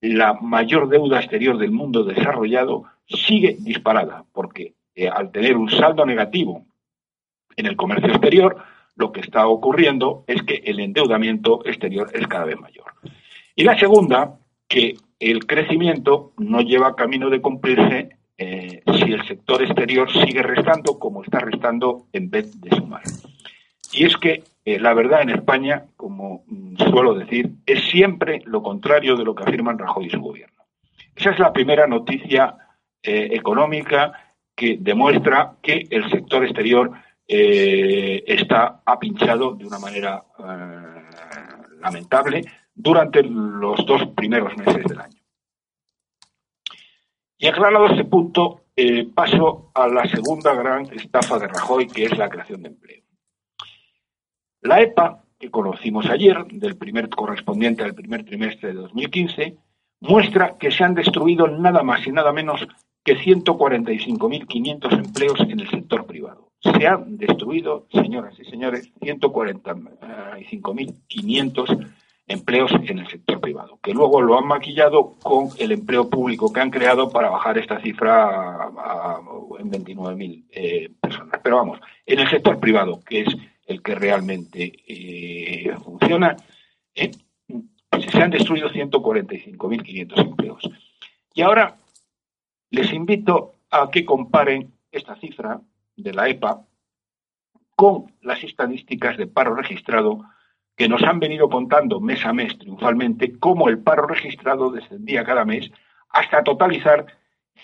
la 0.00 0.34
mayor 0.34 0.88
deuda 0.88 1.20
exterior 1.20 1.58
del 1.58 1.72
mundo 1.72 2.04
desarrollado 2.04 2.84
sigue 3.06 3.56
disparada, 3.60 4.24
porque 4.32 4.74
eh, 4.94 5.08
al 5.08 5.30
tener 5.30 5.56
un 5.56 5.70
saldo 5.70 6.04
negativo 6.06 6.64
en 7.56 7.66
el 7.66 7.76
comercio 7.76 8.08
exterior, 8.08 8.56
lo 8.96 9.12
que 9.12 9.20
está 9.20 9.46
ocurriendo 9.46 10.24
es 10.26 10.42
que 10.42 10.62
el 10.64 10.80
endeudamiento 10.80 11.64
exterior 11.66 12.10
es 12.14 12.26
cada 12.26 12.46
vez 12.46 12.58
mayor. 12.58 12.86
Y 13.54 13.64
la 13.64 13.78
segunda, 13.78 14.38
que 14.68 14.96
el 15.18 15.46
crecimiento 15.46 16.32
no 16.38 16.60
lleva 16.62 16.96
camino 16.96 17.28
de 17.30 17.40
cumplirse 17.40 18.19
eh, 18.42 18.82
si 18.86 19.12
el 19.12 19.22
sector 19.28 19.62
exterior 19.62 20.10
sigue 20.10 20.42
restando 20.42 20.98
como 20.98 21.22
está 21.22 21.40
restando 21.40 22.06
en 22.10 22.30
vez 22.30 22.58
de 22.58 22.70
sumar. 22.70 23.02
Y 23.92 24.06
es 24.06 24.16
que 24.16 24.44
eh, 24.64 24.80
la 24.80 24.94
verdad 24.94 25.20
en 25.20 25.28
España, 25.28 25.84
como 25.94 26.44
mm, 26.46 26.76
suelo 26.90 27.12
decir, 27.12 27.50
es 27.66 27.84
siempre 27.90 28.40
lo 28.46 28.62
contrario 28.62 29.14
de 29.16 29.24
lo 29.24 29.34
que 29.34 29.42
afirman 29.42 29.78
Rajoy 29.78 30.06
y 30.06 30.10
su 30.10 30.20
gobierno. 30.20 30.64
Esa 31.14 31.32
es 31.32 31.38
la 31.38 31.52
primera 31.52 31.86
noticia 31.86 32.56
eh, 33.02 33.28
económica 33.32 34.10
que 34.56 34.78
demuestra 34.80 35.56
que 35.60 35.86
el 35.90 36.08
sector 36.10 36.42
exterior 36.42 36.92
está 37.32 38.80
apinchado 38.84 39.54
de 39.54 39.64
una 39.64 39.78
manera 39.78 40.20
lamentable 41.80 42.42
durante 42.74 43.22
los 43.22 43.86
dos 43.86 44.08
primeros 44.16 44.56
meses 44.56 44.82
del 44.82 44.98
año. 44.98 45.19
Y 47.42 47.48
aclarado 47.48 47.86
este 47.86 48.04
punto, 48.04 48.60
eh, 48.76 49.08
paso 49.14 49.70
a 49.74 49.88
la 49.88 50.04
segunda 50.04 50.54
gran 50.54 50.84
estafa 50.92 51.38
de 51.38 51.48
Rajoy, 51.48 51.86
que 51.86 52.04
es 52.04 52.18
la 52.18 52.28
creación 52.28 52.62
de 52.62 52.68
empleo. 52.68 53.02
La 54.60 54.82
EPA, 54.82 55.24
que 55.38 55.50
conocimos 55.50 56.04
ayer, 56.10 56.44
del 56.44 56.76
primer 56.76 57.08
correspondiente 57.08 57.82
al 57.82 57.94
primer 57.94 58.26
trimestre 58.26 58.68
de 58.68 58.74
2015, 58.74 59.56
muestra 60.00 60.58
que 60.58 60.70
se 60.70 60.84
han 60.84 60.94
destruido 60.94 61.48
nada 61.48 61.82
más 61.82 62.06
y 62.06 62.12
nada 62.12 62.30
menos 62.30 62.68
que 63.02 63.16
145.500 63.16 64.92
empleos 64.92 65.40
en 65.40 65.60
el 65.60 65.70
sector 65.70 66.04
privado. 66.04 66.50
Se 66.60 66.86
han 66.86 67.16
destruido, 67.16 67.86
señoras 67.90 68.38
y 68.38 68.44
señores, 68.44 68.92
145.500 69.00 71.88
empleos 72.30 72.70
en 72.72 73.00
el 73.00 73.08
sector 73.08 73.40
privado, 73.40 73.80
que 73.82 73.92
luego 73.92 74.22
lo 74.22 74.38
han 74.38 74.46
maquillado 74.46 75.16
con 75.20 75.48
el 75.58 75.72
empleo 75.72 76.08
público 76.08 76.52
que 76.52 76.60
han 76.60 76.70
creado 76.70 77.10
para 77.10 77.28
bajar 77.28 77.58
esta 77.58 77.80
cifra 77.80 78.70
en 79.58 79.70
29.000 79.70 80.44
eh, 80.50 80.90
personas. 81.00 81.40
Pero 81.42 81.56
vamos, 81.56 81.80
en 82.06 82.20
el 82.20 82.30
sector 82.30 82.60
privado, 82.60 83.00
que 83.00 83.22
es 83.22 83.36
el 83.66 83.82
que 83.82 83.96
realmente 83.96 84.72
eh, 84.86 85.74
funciona, 85.82 86.36
eh, 86.94 87.10
pues 87.88 88.06
se 88.06 88.22
han 88.22 88.30
destruido 88.30 88.70
145.500 88.70 90.20
empleos. 90.20 90.70
Y 91.34 91.42
ahora 91.42 91.78
les 92.70 92.92
invito 92.92 93.54
a 93.70 93.90
que 93.90 94.04
comparen 94.04 94.72
esta 94.92 95.16
cifra 95.16 95.60
de 95.96 96.14
la 96.14 96.28
EPA 96.28 96.64
con 97.74 98.12
las 98.22 98.44
estadísticas 98.44 99.16
de 99.16 99.26
paro 99.26 99.54
registrado 99.54 100.24
que 100.80 100.88
nos 100.88 101.02
han 101.02 101.20
venido 101.20 101.50
contando 101.50 102.00
mes 102.00 102.24
a 102.24 102.32
mes 102.32 102.56
triunfalmente 102.56 103.38
cómo 103.38 103.68
el 103.68 103.80
paro 103.80 104.06
registrado 104.06 104.70
descendía 104.70 105.24
cada 105.24 105.44
mes 105.44 105.70
hasta 106.08 106.42
totalizar 106.42 107.04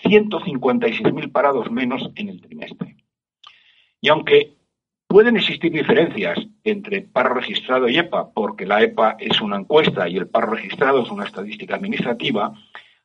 156.000 0.03 1.31
parados 1.31 1.71
menos 1.71 2.11
en 2.13 2.29
el 2.29 2.39
trimestre. 2.39 2.95
Y 4.01 4.09
aunque 4.09 4.53
pueden 5.07 5.35
existir 5.35 5.71
diferencias 5.71 6.37
entre 6.63 7.01
paro 7.01 7.33
registrado 7.33 7.89
y 7.89 7.97
EPA, 7.97 8.29
porque 8.35 8.67
la 8.67 8.83
EPA 8.83 9.15
es 9.17 9.41
una 9.41 9.57
encuesta 9.57 10.07
y 10.07 10.17
el 10.17 10.27
paro 10.27 10.51
registrado 10.51 11.01
es 11.01 11.09
una 11.09 11.25
estadística 11.25 11.73
administrativa, 11.73 12.53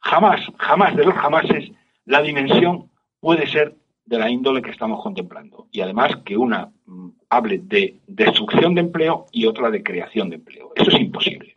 jamás, 0.01 0.43
jamás 0.59 0.95
de 0.95 1.07
los 1.07 1.15
jamases, 1.15 1.73
la 2.05 2.21
dimensión 2.21 2.91
puede 3.19 3.47
ser 3.47 3.77
de 4.05 4.19
la 4.19 4.31
índole 4.31 4.63
que 4.63 4.71
estamos 4.71 5.03
contemplando. 5.03 5.69
Y 5.71 5.81
además 5.81 6.17
que 6.25 6.37
una 6.37 6.73
mm, 6.87 7.09
hable 7.31 7.59
de 7.59 8.01
destrucción 8.07 8.75
de 8.75 8.83
empleo 8.83 9.27
y 9.33 9.47
otra 9.47 9.71
de 9.71 9.83
creación 9.83 10.31
de 10.31 10.37
empleo. 10.37 10.73
Eso 10.75 10.91
es 10.91 11.01
imposible. 11.01 11.57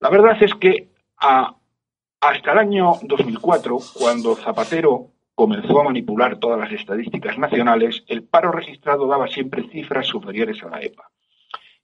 La 0.00 0.10
verdad 0.10 0.36
es 0.42 0.54
que 0.54 0.90
hasta 1.18 2.52
el 2.52 2.58
año 2.58 2.94
2004, 3.02 3.78
cuando 3.94 4.36
Zapatero 4.36 5.12
comenzó 5.34 5.80
a 5.80 5.84
manipular 5.84 6.38
todas 6.38 6.58
las 6.58 6.72
estadísticas 6.72 7.38
nacionales, 7.38 8.04
el 8.08 8.22
paro 8.22 8.52
registrado 8.52 9.06
daba 9.06 9.28
siempre 9.28 9.68
cifras 9.68 10.06
superiores 10.06 10.62
a 10.62 10.70
la 10.70 10.80
EPA. 10.80 11.10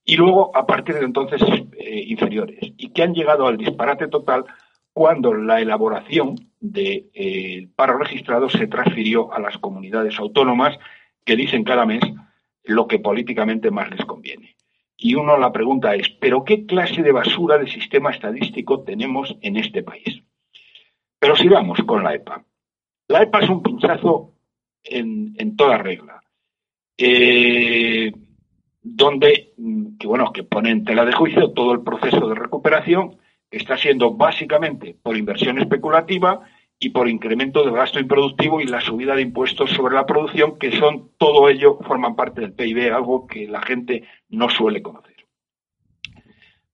Y 0.05 0.17
luego, 0.17 0.57
a 0.57 0.67
partir 0.67 0.97
de 0.97 1.05
entonces, 1.05 1.41
eh, 1.79 2.05
inferiores. 2.07 2.59
Y 2.61 2.91
que 2.91 3.03
han 3.03 3.15
llegado 3.15 3.47
al 3.47 3.57
disparate 3.57 4.09
total 4.09 4.45
cuando 4.93 5.33
la 5.35 5.61
elaboración 5.61 6.52
del 6.63 7.11
eh, 7.13 7.69
paro 7.75 7.99
registrado 7.99 8.49
se 8.49 8.69
transfirió 8.69 9.33
a 9.33 9.41
las 9.41 9.59
comunidades 9.59 10.19
autónomas 10.19 10.79
que 11.25 11.37
dicen 11.37 11.65
cada 11.65 11.85
mes 11.85 12.03
lo 12.65 12.87
que 12.87 13.01
políticamente 13.01 13.71
más 13.73 13.91
les 13.91 14.05
conviene. 14.05 14.57
Y 14.97 15.17
uno 15.17 15.37
la 15.37 15.51
pregunta 15.51 15.97
es, 15.97 16.09
¿pero 16.21 16.45
qué 16.45 16.65
clase 16.65 17.03
de 17.03 17.11
basura 17.11 17.59
de 17.59 17.67
sistema 17.67 18.13
estadístico 18.13 18.83
tenemos 18.85 19.37
en 19.41 19.57
este 19.57 19.83
país? 19.83 20.23
Pero 21.19 21.35
sigamos 21.35 21.81
con 21.85 22.05
la 22.05 22.15
EPA. 22.15 22.45
La 23.09 23.23
EPA 23.23 23.41
es 23.41 23.51
un 23.51 23.63
pinchazo 23.63 24.35
en, 24.85 25.57
toda 25.57 25.79
regla. 25.79 26.23
Eh, 26.97 28.13
donde, 28.81 29.53
que 29.99 30.07
bueno, 30.07 30.33
que 30.33 30.45
pone 30.45 30.71
en 30.71 30.85
tela 30.85 31.05
de 31.05 31.13
juicio 31.13 31.51
todo 31.51 31.73
el 31.73 31.83
proceso 31.83 32.29
de 32.29 32.37
recuperación, 32.37 33.17
está 33.53 33.77
siendo 33.77 34.13
básicamente 34.15 34.97
por 35.01 35.17
inversión 35.17 35.59
especulativa 35.59 36.41
y 36.81 36.89
por 36.91 37.09
incremento 37.09 37.63
del 37.63 37.75
gasto 37.75 38.01
improductivo 38.01 38.61
y 38.61 38.67
la 38.67 38.81
subida 38.81 39.15
de 39.15 39.23
impuestos 39.23 39.71
sobre 39.71 39.95
la 39.95 40.07
producción, 40.07 40.59
que 40.59 40.73
son 40.73 41.11
todo 41.17 41.49
ello 41.49 41.79
forman 41.87 42.17
parte 42.17 42.41
del 42.41 42.55
PIB, 42.55 42.93
algo 42.93 43.27
que 43.27 43.47
la 43.47 43.63
gente 43.63 44.03
no 44.31 44.49
suele 44.49 44.83
conocer. 44.83 45.15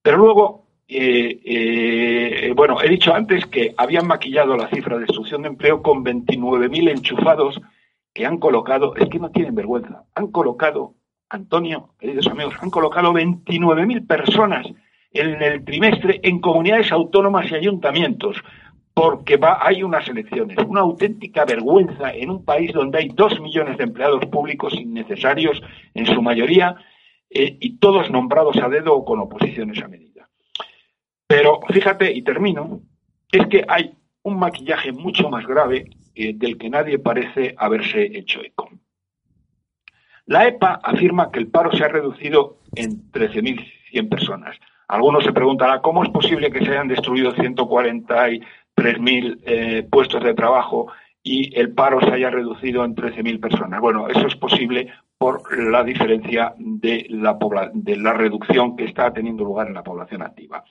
Pero 0.01 0.17
luego, 0.17 0.67
eh, 0.87 1.41
eh, 1.45 2.53
bueno, 2.57 2.81
he 2.81 2.89
dicho 2.89 3.13
antes 3.13 3.45
que 3.47 3.75
habían 3.77 4.07
maquillado 4.07 4.57
la 4.57 4.69
cifra 4.69 4.95
de 4.95 5.03
destrucción 5.03 5.43
de 5.43 5.49
empleo 5.49 5.83
con 5.83 6.03
29.000 6.03 6.91
enchufados 6.91 7.61
que 8.15 8.25
han 8.25 8.39
colocado, 8.39 8.97
es 8.97 9.09
que 9.11 9.19
no 9.19 9.31
tienen 9.31 9.55
vergüenza, 9.55 10.05
han 10.15 10.29
colocado, 10.29 10.95
Antonio, 11.29 11.91
queridos 11.99 12.29
amigos, 12.29 12.55
han 12.61 12.71
colocado 12.71 13.13
29.000 13.13 14.07
personas 14.07 14.67
en 15.19 15.43
el 15.43 15.65
trimestre 15.65 16.21
en 16.23 16.41
comunidades 16.41 16.93
autónomas 16.93 17.51
y 17.51 17.55
ayuntamientos 17.55 18.37
porque 18.99 19.39
hay 19.61 19.85
unas 19.85 20.09
elecciones. 20.09 20.59
Una 20.67 20.81
auténtica 20.81 21.45
vergüenza 21.45 22.13
en 22.13 22.31
un 22.31 22.45
país 22.45 22.73
donde 22.73 22.99
hay 22.99 23.09
dos 23.11 23.41
millones 23.41 23.79
de 23.79 23.85
empleados 23.85 24.27
públicos 24.27 24.75
innecesarios, 24.75 25.63
en 25.95 26.05
su 26.05 26.21
mayoría, 26.21 26.75
eh, 27.31 27.57
y 27.61 27.79
todos 27.79 28.11
nombrados 28.11 28.57
a 28.57 28.69
dedo 28.69 28.97
o 28.97 29.05
con 29.05 29.21
oposiciones 29.21 29.81
a 29.85 29.87
medida. 29.87 30.29
Pero 31.29 31.61
fíjate, 31.69 32.13
y 32.13 32.23
termino, 32.23 32.81
es 33.31 33.47
que 33.47 33.65
hay 33.69 33.95
un 34.23 34.37
maquillaje 34.37 34.91
mucho 34.91 35.29
más 35.29 35.47
grave 35.47 35.91
eh, 36.17 36.33
del 36.35 36.59
que 36.59 36.69
nadie 36.69 36.99
parece 36.99 37.55
haberse 37.57 38.03
hecho 38.03 38.41
eco. 38.43 38.69
La 40.27 40.49
EPA 40.49 40.81
afirma 40.83 41.31
que 41.31 41.39
el 41.39 41.47
paro 41.47 41.71
se 41.71 41.85
ha 41.85 41.89
reducido 41.89 42.59
en 42.75 43.13
13.100 43.13 44.09
personas. 44.09 44.57
Algunos 44.89 45.23
se 45.23 45.33
preguntarán 45.33 45.81
cómo 45.83 46.03
es 46.03 46.09
posible 46.09 46.51
que 46.51 46.65
se 46.65 46.71
hayan 46.71 46.89
destruido 46.89 47.33
140 47.33 48.31
y 48.31 48.41
3.000 48.75 49.39
eh, 49.45 49.89
puestos 49.91 50.25
de 50.25 50.35
trabajo 50.35 50.91
y 51.23 51.55
el 51.59 51.75
paro 51.75 52.01
se 52.01 52.11
haya 52.11 52.31
reducido 52.31 52.85
en 52.85 52.95
13.000 52.95 53.41
personas. 53.41 53.81
Bueno, 53.81 54.09
eso 54.09 54.27
es 54.27 54.37
posible 54.37 54.89
por 55.19 55.43
la 55.59 55.85
diferencia 55.85 56.55
de 56.57 57.07
la, 57.11 57.37
de 57.75 57.97
la 57.97 58.15
reducción 58.15 58.77
que 58.77 58.85
está 58.85 59.13
teniendo 59.13 59.45
lugar 59.45 59.67
en 59.67 59.75
la 59.75 59.83
población 59.83 60.23
activa. 60.23 60.65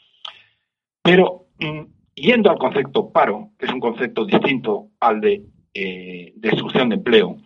Pero 1.03 1.47
mm, 1.59 1.81
yendo 2.15 2.49
al 2.49 2.57
concepto 2.57 3.11
paro, 3.11 3.51
que 3.59 3.67
es 3.67 3.71
un 3.71 3.79
concepto 3.79 4.25
distinto 4.25 4.89
al 4.99 5.21
de 5.21 5.43
eh, 5.73 6.33
destrucción 6.37 6.89
de 6.89 6.95
empleo, 6.95 7.37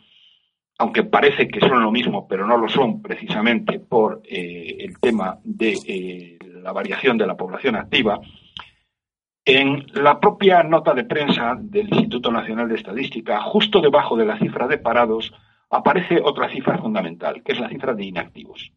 aunque 0.77 1.03
parece 1.03 1.47
que 1.47 1.59
son 1.59 1.83
lo 1.83 1.91
mismo, 1.91 2.27
pero 2.27 2.47
no 2.47 2.57
lo 2.57 2.69
son 2.69 3.01
precisamente 3.01 3.79
por 3.79 4.21
eh, 4.23 4.77
el 4.79 4.99
tema 4.99 5.37
de 5.43 6.39
la 6.61 6.71
variación 6.71 7.17
de 7.17 7.27
la 7.27 7.35
población 7.35 7.75
activa, 7.75 8.21
en 9.43 9.87
la 9.93 10.19
propia 10.19 10.63
nota 10.63 10.93
de 10.93 11.03
prensa 11.03 11.57
del 11.59 11.89
Instituto 11.89 12.31
Nacional 12.31 12.69
de 12.69 12.75
Estadística, 12.75 13.41
justo 13.41 13.81
debajo 13.81 14.15
de 14.15 14.25
la 14.25 14.37
cifra 14.37 14.67
de 14.67 14.77
parados, 14.77 15.33
aparece 15.69 16.21
otra 16.23 16.49
cifra 16.49 16.77
fundamental, 16.77 17.41
que 17.43 17.53
es 17.53 17.59
la 17.59 17.69
cifra 17.69 17.93
de 17.93 18.05
inactivos. 18.05 18.71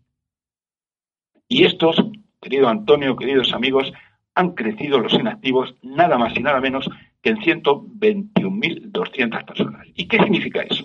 Y 1.49 1.65
estos, 1.65 2.03
querido 2.41 2.69
Antonio, 2.69 3.17
queridos 3.17 3.53
amigos, 3.53 3.93
han 4.35 4.53
crecido 4.53 4.99
los 4.99 5.13
inactivos 5.13 5.75
nada 5.83 6.17
más 6.17 6.35
y 6.37 6.43
nada 6.43 6.61
menos 6.61 6.89
que 7.21 7.31
en 7.31 7.39
121.200 7.39 9.45
personas. 9.45 9.87
¿Y 9.95 10.09
qué 10.09 10.19
significa 10.19 10.63
eso? 10.63 10.85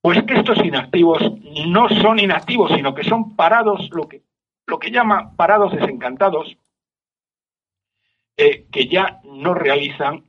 Pues 0.00 0.22
que 0.24 0.34
estos 0.34 0.58
inactivos 0.64 1.22
no 1.68 1.88
son 1.88 2.18
inactivos, 2.18 2.72
sino 2.74 2.94
que 2.94 3.04
son 3.04 3.36
parados, 3.36 3.88
lo 3.92 4.08
que, 4.08 4.22
lo 4.66 4.78
que 4.78 4.90
llama 4.90 5.34
parados 5.36 5.72
desencantados, 5.72 6.56
eh, 8.36 8.66
que 8.72 8.86
ya 8.86 9.20
no 9.24 9.54
realizan, 9.54 10.24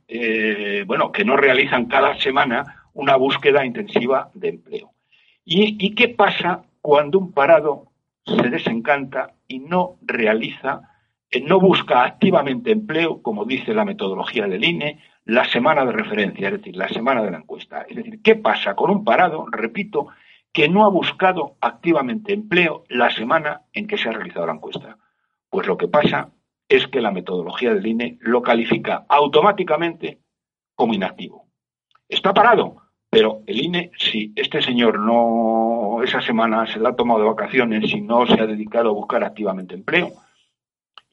bueno, 0.86 1.10
que 1.10 1.24
no 1.24 1.36
realizan 1.36 1.86
cada 1.86 2.18
semana 2.20 2.84
una 2.94 3.16
búsqueda 3.16 3.64
intensiva 3.64 4.30
de 4.34 4.48
empleo. 4.48 4.94
¿Y, 5.44 5.94
qué 5.94 6.08
pasa 6.08 6.64
cuando 6.80 7.18
un 7.18 7.32
parado 7.32 7.88
se 8.24 8.48
desencanta 8.48 9.34
y 9.46 9.58
no 9.58 9.96
realiza, 10.00 10.88
no 11.46 11.60
busca 11.60 12.04
activamente 12.04 12.70
empleo, 12.70 13.20
como 13.20 13.44
dice 13.44 13.74
la 13.74 13.84
metodología 13.84 14.46
del 14.46 14.64
INE, 14.64 15.00
la 15.26 15.44
semana 15.44 15.84
de 15.84 15.92
referencia, 15.92 16.48
es 16.48 16.58
decir, 16.58 16.76
la 16.76 16.88
semana 16.88 17.22
de 17.22 17.30
la 17.30 17.38
encuesta? 17.38 17.82
Es 17.88 17.96
decir, 17.96 18.22
¿qué 18.22 18.36
pasa 18.36 18.74
con 18.74 18.90
un 18.90 19.04
parado, 19.04 19.46
repito, 19.50 20.08
que 20.54 20.68
no 20.68 20.86
ha 20.86 20.88
buscado 20.88 21.56
activamente 21.60 22.32
empleo 22.32 22.84
la 22.88 23.10
semana 23.10 23.62
en 23.72 23.88
que 23.88 23.98
se 23.98 24.08
ha 24.08 24.12
realizado 24.12 24.46
la 24.46 24.54
encuesta? 24.54 24.96
Pues 25.50 25.66
lo 25.66 25.76
que 25.76 25.88
pasa 25.88 26.30
es 26.68 26.86
que 26.86 27.00
la 27.00 27.10
metodología 27.10 27.74
del 27.74 27.84
INE 27.84 28.18
lo 28.20 28.40
califica 28.40 29.04
automáticamente 29.08 30.20
como 30.76 30.94
inactivo. 30.94 31.48
Está 32.08 32.32
parado, 32.32 32.76
pero 33.10 33.40
el 33.46 33.62
INE, 33.62 33.90
si 33.98 34.32
este 34.36 34.62
señor 34.62 35.00
no 35.00 36.00
esa 36.04 36.20
semana 36.20 36.68
se 36.68 36.78
la 36.78 36.90
ha 36.90 36.96
tomado 36.96 37.18
de 37.18 37.26
vacaciones 37.26 37.92
y 37.92 38.00
no 38.00 38.24
se 38.24 38.40
ha 38.40 38.46
dedicado 38.46 38.90
a 38.90 38.94
buscar 38.94 39.24
activamente 39.24 39.74
empleo, 39.74 40.12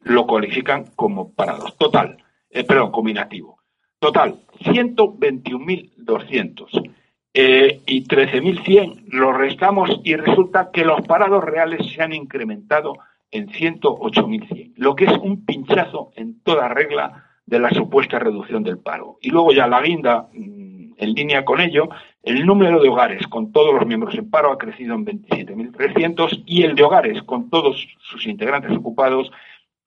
lo 0.02 0.28
cualifican 0.28 0.86
como 0.96 1.34
parado. 1.34 1.66
Total, 1.80 2.16
eh, 2.52 2.64
perdón, 2.64 2.92
como 2.92 3.10
inactivo. 3.10 3.58
Total, 4.00 4.40
121.200 4.60 7.01
eh, 7.34 7.82
y 7.86 8.04
13.100 8.06 9.06
los 9.08 9.38
restamos 9.38 9.90
y 10.04 10.16
resulta 10.16 10.70
que 10.72 10.84
los 10.84 11.02
parados 11.02 11.44
reales 11.44 11.92
se 11.94 12.02
han 12.02 12.14
incrementado 12.14 12.98
en 13.32 13.48
108.100, 13.48 14.74
lo 14.76 14.96
que 14.96 15.06
es 15.06 15.18
un 15.18 15.46
pinchazo 15.46 16.12
en 16.16 16.42
toda 16.42 16.68
regla 16.68 17.26
de 17.46 17.60
la 17.60 17.70
supuesta 17.70 18.20
reducción 18.20 18.64
del 18.64 18.80
paro. 18.80 19.18
Y 19.22 19.30
luego 19.30 19.54
ya 19.54 19.68
la 19.68 19.82
guinda 19.82 20.28
mm, 20.34 20.94
en 20.98 21.14
línea 21.14 21.46
con 21.46 21.62
ello, 21.62 21.90
el 22.22 22.46
número 22.46 22.82
de 22.82 22.90
hogares 22.90 23.26
con 23.28 23.52
todos 23.52 23.74
los 23.74 23.86
miembros 23.88 24.14
en 24.16 24.30
paro 24.30 24.52
ha 24.52 24.58
crecido 24.58 24.94
en 24.94 25.06
27.300 25.06 26.44
y 26.46 26.64
el 26.64 26.76
de 26.76 26.84
hogares 26.84 27.24
con 27.24 27.50
todos 27.50 27.88
sus 28.00 28.28
integrantes 28.28 28.76
ocupados 28.76 29.32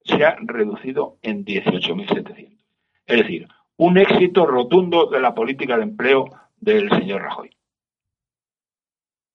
se 0.04 0.24
ha 0.24 0.36
reducido 0.40 1.16
en 1.22 1.44
18.700. 1.44 2.56
Es 3.06 3.18
decir, 3.18 3.48
un 3.76 3.98
éxito 3.98 4.46
rotundo 4.46 5.06
de 5.06 5.20
la 5.20 5.34
política 5.34 5.76
de 5.76 5.84
empleo 5.84 6.30
del 6.64 6.88
señor 6.88 7.22
Rajoy. 7.22 7.50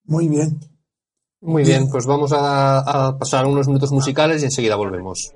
Muy 0.06 0.28
bien. 0.28 0.60
Muy 1.42 1.64
bien, 1.64 1.90
pues 1.90 2.06
vamos 2.06 2.34
a, 2.34 2.80
a 2.80 3.18
pasar 3.18 3.46
unos 3.46 3.68
minutos 3.68 3.92
musicales 3.94 4.42
y 4.42 4.46
enseguida 4.46 4.76
volvemos. 4.76 5.34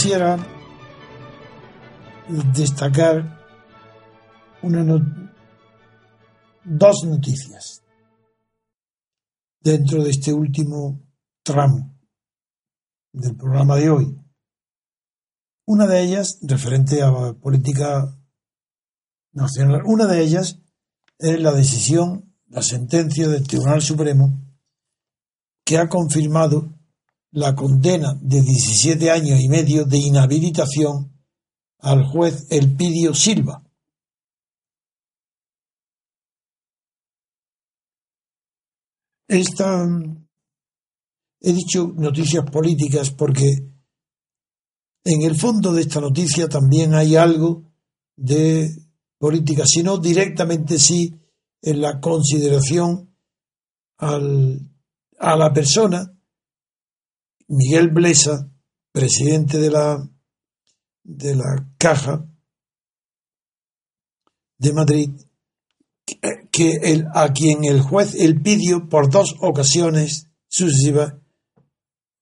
Quisiera 0.00 0.38
destacar 2.54 3.38
una 4.62 4.82
dos 6.64 7.04
noticias 7.04 7.82
dentro 9.60 10.02
de 10.02 10.08
este 10.08 10.32
último 10.32 11.02
tramo 11.42 12.00
del 13.12 13.36
programa 13.36 13.76
de 13.76 13.90
hoy. 13.90 14.18
Una 15.66 15.86
de 15.86 16.00
ellas, 16.00 16.38
referente 16.44 17.02
a 17.02 17.10
la 17.10 17.34
política 17.34 18.18
nacional, 19.32 19.82
una 19.84 20.06
de 20.06 20.22
ellas 20.22 20.62
es 21.18 21.38
la 21.42 21.52
decisión, 21.52 22.34
la 22.46 22.62
sentencia 22.62 23.28
del 23.28 23.46
Tribunal 23.46 23.82
Supremo 23.82 24.32
que 25.62 25.76
ha 25.76 25.90
confirmado 25.90 26.79
la 27.32 27.54
condena 27.54 28.18
de 28.20 28.42
17 28.42 29.10
años 29.10 29.40
y 29.40 29.48
medio 29.48 29.84
de 29.84 29.98
inhabilitación 29.98 31.12
al 31.78 32.04
juez 32.04 32.46
Elpidio 32.50 33.14
Silva. 33.14 33.64
Esta, 39.28 39.86
he 41.40 41.52
dicho 41.52 41.92
noticias 41.96 42.44
políticas 42.50 43.10
porque 43.12 43.46
en 45.04 45.22
el 45.22 45.36
fondo 45.36 45.72
de 45.72 45.82
esta 45.82 46.00
noticia 46.00 46.48
también 46.48 46.94
hay 46.94 47.14
algo 47.14 47.72
de 48.16 48.70
política, 49.18 49.64
sino 49.66 49.98
directamente 49.98 50.78
sí 50.78 51.14
en 51.62 51.80
la 51.80 52.00
consideración 52.00 53.14
a 53.98 55.36
la 55.36 55.52
persona 55.52 56.19
Miguel 57.50 57.88
Blesa, 57.88 58.48
presidente 58.92 59.58
de 59.58 59.70
la, 59.70 60.08
de 61.02 61.34
la 61.34 61.68
Caja 61.78 62.24
de 64.56 64.72
Madrid, 64.72 65.10
que 66.52 66.72
el, 66.82 67.06
a 67.12 67.32
quien 67.32 67.64
el 67.64 67.80
juez 67.80 68.14
el 68.14 68.40
pidió 68.40 68.88
por 68.88 69.10
dos 69.10 69.34
ocasiones 69.40 70.30
sucesivas 70.48 71.14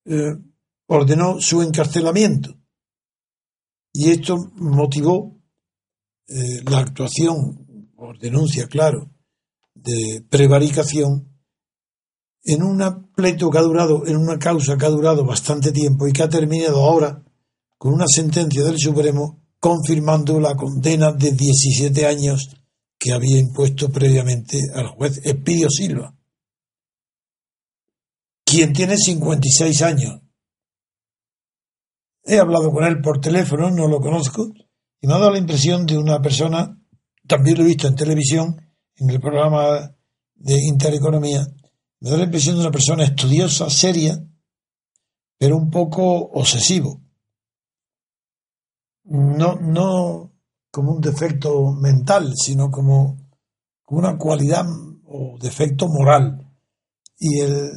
eh, 0.07 0.37
ordenó 0.87 1.41
su 1.41 1.61
encarcelamiento. 1.61 2.59
Y 3.93 4.11
esto 4.11 4.37
motivó 4.55 5.39
eh, 6.27 6.63
la 6.71 6.79
actuación, 6.79 7.91
por 7.95 8.19
denuncia, 8.19 8.67
claro, 8.67 9.11
de 9.75 10.25
prevaricación 10.31 11.28
en 12.45 12.63
un 12.63 13.13
pleito 13.15 13.51
que 13.51 13.59
ha 13.59 13.63
durado, 13.63 14.07
en 14.07 14.17
una 14.17 14.39
causa 14.39 14.77
que 14.77 14.87
ha 14.87 14.91
durado 14.91 15.25
bastante 15.25 15.73
tiempo 15.73 16.07
y 16.07 16.13
que 16.13 16.23
ha 16.23 16.29
terminado 16.29 16.83
ahora 16.83 17.23
con 17.77 17.93
una 17.93 18.07
sentencia 18.07 18.65
del 18.65 18.79
Supremo 18.79 19.43
confirmando 19.61 20.39
la 20.41 20.55
condena 20.55 21.13
de 21.13 21.33
17 21.33 22.07
años 22.07 22.51
que 22.99 23.13
había 23.13 23.39
impuesto 23.39 23.91
previamente 23.91 24.59
al 24.75 24.89
juez 24.89 25.21
Espidio 25.25 25.69
Silva, 25.71 26.15
quien 28.45 28.73
tiene 28.73 28.97
56 28.97 29.83
años. 29.83 30.21
He 32.25 32.39
hablado 32.39 32.73
con 32.73 32.85
él 32.85 33.01
por 33.01 33.21
teléfono, 33.21 33.71
no 33.71 33.89
lo 33.89 34.01
conozco, 34.01 34.53
y 35.01 35.07
me 35.07 35.15
ha 35.15 35.19
dado 35.19 35.33
la 35.33 35.39
impresión 35.39 35.87
de 35.87 35.97
una 35.97 36.21
persona, 36.21 36.77
también 37.27 37.59
lo 37.59 37.65
he 37.65 37.69
visto 37.69 37.87
en 37.87 37.95
televisión, 37.95 38.61
en 38.97 39.11
el 39.11 39.21
programa 39.21 39.95
de 40.35 40.59
Intereconomía, 40.67 41.47
me 42.01 42.11
da 42.11 42.17
la 42.17 42.25
impresión 42.25 42.57
de 42.57 42.63
una 42.63 42.71
persona 42.71 43.05
estudiosa, 43.05 43.69
seria, 43.71 44.23
pero 45.39 45.57
un 45.57 45.71
poco 45.71 46.03
obsesivo. 46.33 47.01
No, 49.05 49.55
no 49.57 50.33
como 50.71 50.93
un 50.93 51.01
defecto 51.01 51.73
mental, 51.73 52.35
sino 52.37 52.71
como, 52.71 53.17
una 53.87 54.19
cualidad 54.19 54.67
o 55.05 55.39
defecto 55.41 55.89
moral. 55.89 56.47
Y 57.19 57.41
el, 57.41 57.71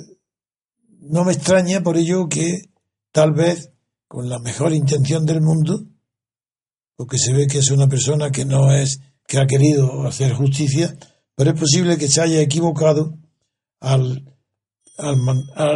no 1.00 1.24
me 1.24 1.32
extraña 1.32 1.82
por 1.82 1.98
ello 1.98 2.28
que 2.28 2.70
tal 3.12 3.32
vez 3.32 3.72
con 4.08 4.28
la 4.28 4.40
mejor 4.40 4.74
intención 4.74 5.26
del 5.26 5.42
mundo, 5.42 5.86
porque 6.98 7.18
se 7.18 7.34
ve 7.34 7.48
que 7.48 7.60
es 7.60 7.72
una 7.72 7.88
persona 7.88 8.30
que 8.30 8.44
no 8.44 8.74
es, 8.74 9.00
que 9.26 9.40
ha 9.40 9.48
querido 9.48 10.06
hacer 10.06 10.34
justicia, 10.34 10.96
pero 11.34 11.52
es 11.52 11.60
posible 11.60 11.98
que 11.98 12.10
se 12.10 12.22
haya 12.22 12.42
equivocado 12.42 13.18
al, 13.82 14.24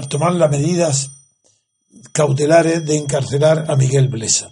tomar 0.10 0.34
las 0.34 0.52
medidas 0.52 1.12
cautelares 2.14 2.86
de 2.86 2.98
encarcelar 2.98 3.70
a 3.70 3.76
Miguel 3.76 4.08
Blesa. 4.08 4.52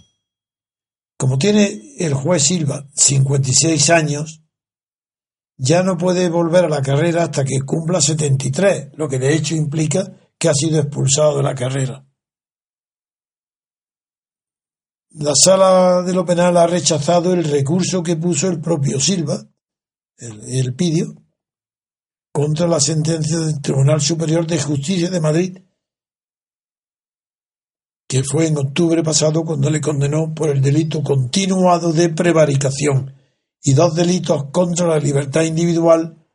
Como 1.16 1.38
tiene 1.38 1.94
el 1.98 2.12
juez 2.12 2.42
Silva 2.42 2.86
56 2.94 3.90
años, 3.90 4.42
ya 5.56 5.82
no 5.84 5.96
puede 5.96 6.28
volver 6.28 6.64
a 6.64 6.68
la 6.68 6.82
carrera 6.82 7.24
hasta 7.24 7.44
que 7.44 7.60
cumpla 7.64 8.00
73, 8.00 8.90
lo 8.94 9.08
que 9.08 9.20
de 9.20 9.34
hecho 9.34 9.54
implica 9.54 10.12
que 10.36 10.48
ha 10.48 10.54
sido 10.54 10.80
expulsado 10.80 11.36
de 11.36 11.42
la 11.44 11.54
carrera. 11.54 12.04
La 15.10 15.32
sala 15.36 16.02
de 16.02 16.12
lo 16.12 16.24
penal 16.24 16.56
ha 16.56 16.66
rechazado 16.66 17.32
el 17.32 17.44
recurso 17.44 18.02
que 18.02 18.16
puso 18.16 18.48
el 18.48 18.60
propio 18.60 18.98
Silva, 18.98 19.46
el, 20.16 20.40
el 20.52 20.74
contra 22.34 22.66
la 22.66 22.80
sentencia 22.80 23.38
del 23.38 23.60
Tribunal 23.60 24.00
Superior 24.00 24.44
de 24.44 24.60
Justicia 24.60 25.08
de 25.08 25.20
Madrid, 25.20 25.58
que 28.08 28.24
fue 28.24 28.48
en 28.48 28.58
octubre 28.58 29.04
pasado 29.04 29.44
cuando 29.44 29.70
le 29.70 29.80
condenó 29.80 30.34
por 30.34 30.50
el 30.50 30.60
delito 30.60 31.00
continuado 31.04 31.92
de 31.92 32.08
prevaricación 32.08 33.14
y 33.62 33.74
dos 33.74 33.94
delitos 33.94 34.50
contra 34.50 34.88
la 34.88 34.98
libertad 34.98 35.42
individual 35.42 36.26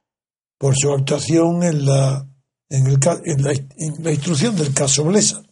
por 0.57 0.73
su 0.77 0.89
actuación 0.93 1.63
en 1.63 1.85
la, 1.85 2.25
en, 2.69 2.87
el, 2.87 2.97
en 3.25 3.45
en 3.77 4.03
la 4.03 4.11
instrucción 4.13 4.55
del 4.55 4.73
caso 4.73 5.03
Blesa. 5.03 5.43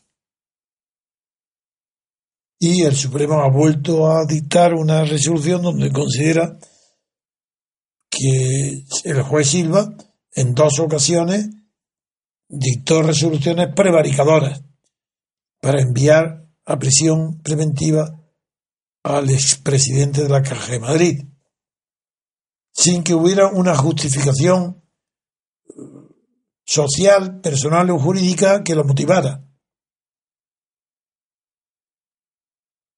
Y 2.58 2.84
el 2.84 2.96
Supremo 2.96 3.42
ha 3.42 3.52
vuelto 3.52 4.10
a 4.10 4.26
dictar 4.26 4.74
una 4.74 5.04
resolución 5.04 5.62
donde 5.62 5.92
considera 5.92 6.58
que 8.10 8.86
el 9.04 9.22
juez 9.24 9.50
Silva 9.50 9.94
en 10.38 10.54
dos 10.54 10.80
ocasiones 10.80 11.50
dictó 12.48 13.02
resoluciones 13.02 13.74
prevaricadoras 13.76 14.64
para 15.60 15.82
enviar 15.82 16.48
a 16.64 16.78
prisión 16.78 17.42
preventiva 17.42 18.24
al 19.04 19.32
expresidente 19.32 20.22
de 20.22 20.30
la 20.30 20.44
Caja 20.44 20.74
de 20.74 20.80
Madrid, 20.80 21.26
sin 22.72 23.04
que 23.04 23.16
hubiera 23.16 23.48
una 23.48 23.76
justificación 23.76 24.84
social, 26.64 27.42
personal 27.42 27.90
o 27.90 27.98
jurídica 27.98 28.64
que 28.64 28.76
lo 28.76 28.84
motivara. 28.84 29.44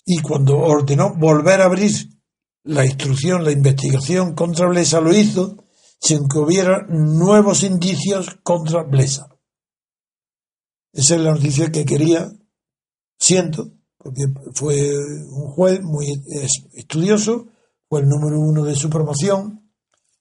Y 0.04 0.20
cuando 0.20 0.58
ordenó 0.58 1.16
volver 1.16 1.62
a 1.62 1.66
abrir 1.66 1.92
la 2.64 2.86
instrucción, 2.86 3.46
la 3.46 3.52
investigación 3.52 4.36
contra 4.36 4.68
Blesa, 4.68 5.00
lo 5.00 5.16
hizo 5.16 5.69
sin 6.00 6.28
que 6.28 6.40
hubiera 6.40 6.86
nuevos 6.88 7.64
indicios 7.64 8.40
contra 8.44 8.84
Blesa. 8.84 9.30
Esa 10.94 11.16
es 11.16 11.22
la 11.22 11.34
noticia 11.34 11.72
que 11.72 11.86
quería, 11.86 12.32
siento, 13.18 13.72
porque 13.98 14.24
fue 14.54 14.98
un 15.30 15.52
juez 15.52 15.82
muy 15.84 16.08
estudioso, 16.74 17.48
fue 17.88 18.02
el 18.02 18.08
número 18.08 18.40
uno 18.40 18.64
de 18.64 18.76
su 18.76 18.90
promoción, 18.90 19.72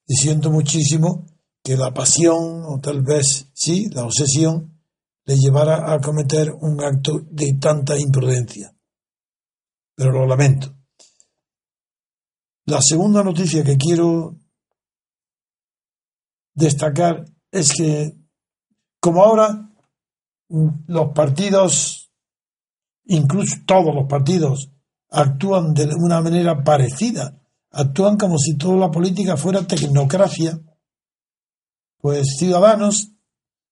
y 0.07 0.16
siento 0.16 0.51
muchísimo 0.51 1.26
que 1.62 1.76
la 1.76 1.93
pasión, 1.93 2.64
o 2.66 2.81
tal 2.81 3.03
vez 3.03 3.51
sí, 3.53 3.89
la 3.91 4.05
obsesión, 4.05 4.81
le 5.24 5.37
llevara 5.37 5.93
a 5.93 6.01
cometer 6.01 6.51
un 6.51 6.83
acto 6.83 7.20
de 7.31 7.55
tanta 7.61 7.99
imprudencia. 7.99 8.74
Pero 9.95 10.12
lo 10.12 10.26
lamento. 10.26 10.74
La 12.64 12.81
segunda 12.81 13.22
noticia 13.22 13.62
que 13.62 13.76
quiero 13.76 14.39
destacar 16.59 17.25
es 17.51 17.73
que, 17.73 18.13
como 19.01 19.23
ahora 19.23 19.71
los 20.49 21.13
partidos, 21.15 22.11
incluso 23.07 23.57
todos 23.67 23.95
los 23.95 24.07
partidos, 24.09 24.71
actúan 25.11 25.73
de 25.73 25.89
una 25.97 26.21
manera 26.21 26.63
parecida, 26.63 27.41
actúan 27.71 28.17
como 28.17 28.39
si 28.39 28.57
toda 28.57 28.77
la 28.77 28.91
política 28.91 29.37
fuera 29.37 29.67
tecnocracia, 29.67 30.59
pues 31.99 32.37
Ciudadanos 32.39 33.13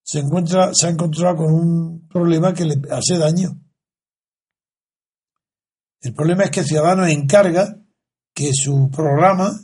se 0.02 0.20
encuentra, 0.20 0.70
se 0.72 0.86
ha 0.86 0.90
encontrado 0.90 1.36
con 1.36 1.52
un 1.52 2.08
problema 2.08 2.54
que 2.54 2.64
le 2.64 2.80
hace 2.90 3.18
daño. 3.18 3.60
El 6.00 6.14
problema 6.14 6.44
es 6.44 6.50
que 6.50 6.62
Ciudadanos 6.62 7.08
encarga 7.08 7.80
que 8.32 8.50
su 8.52 8.90
programa 8.90 9.58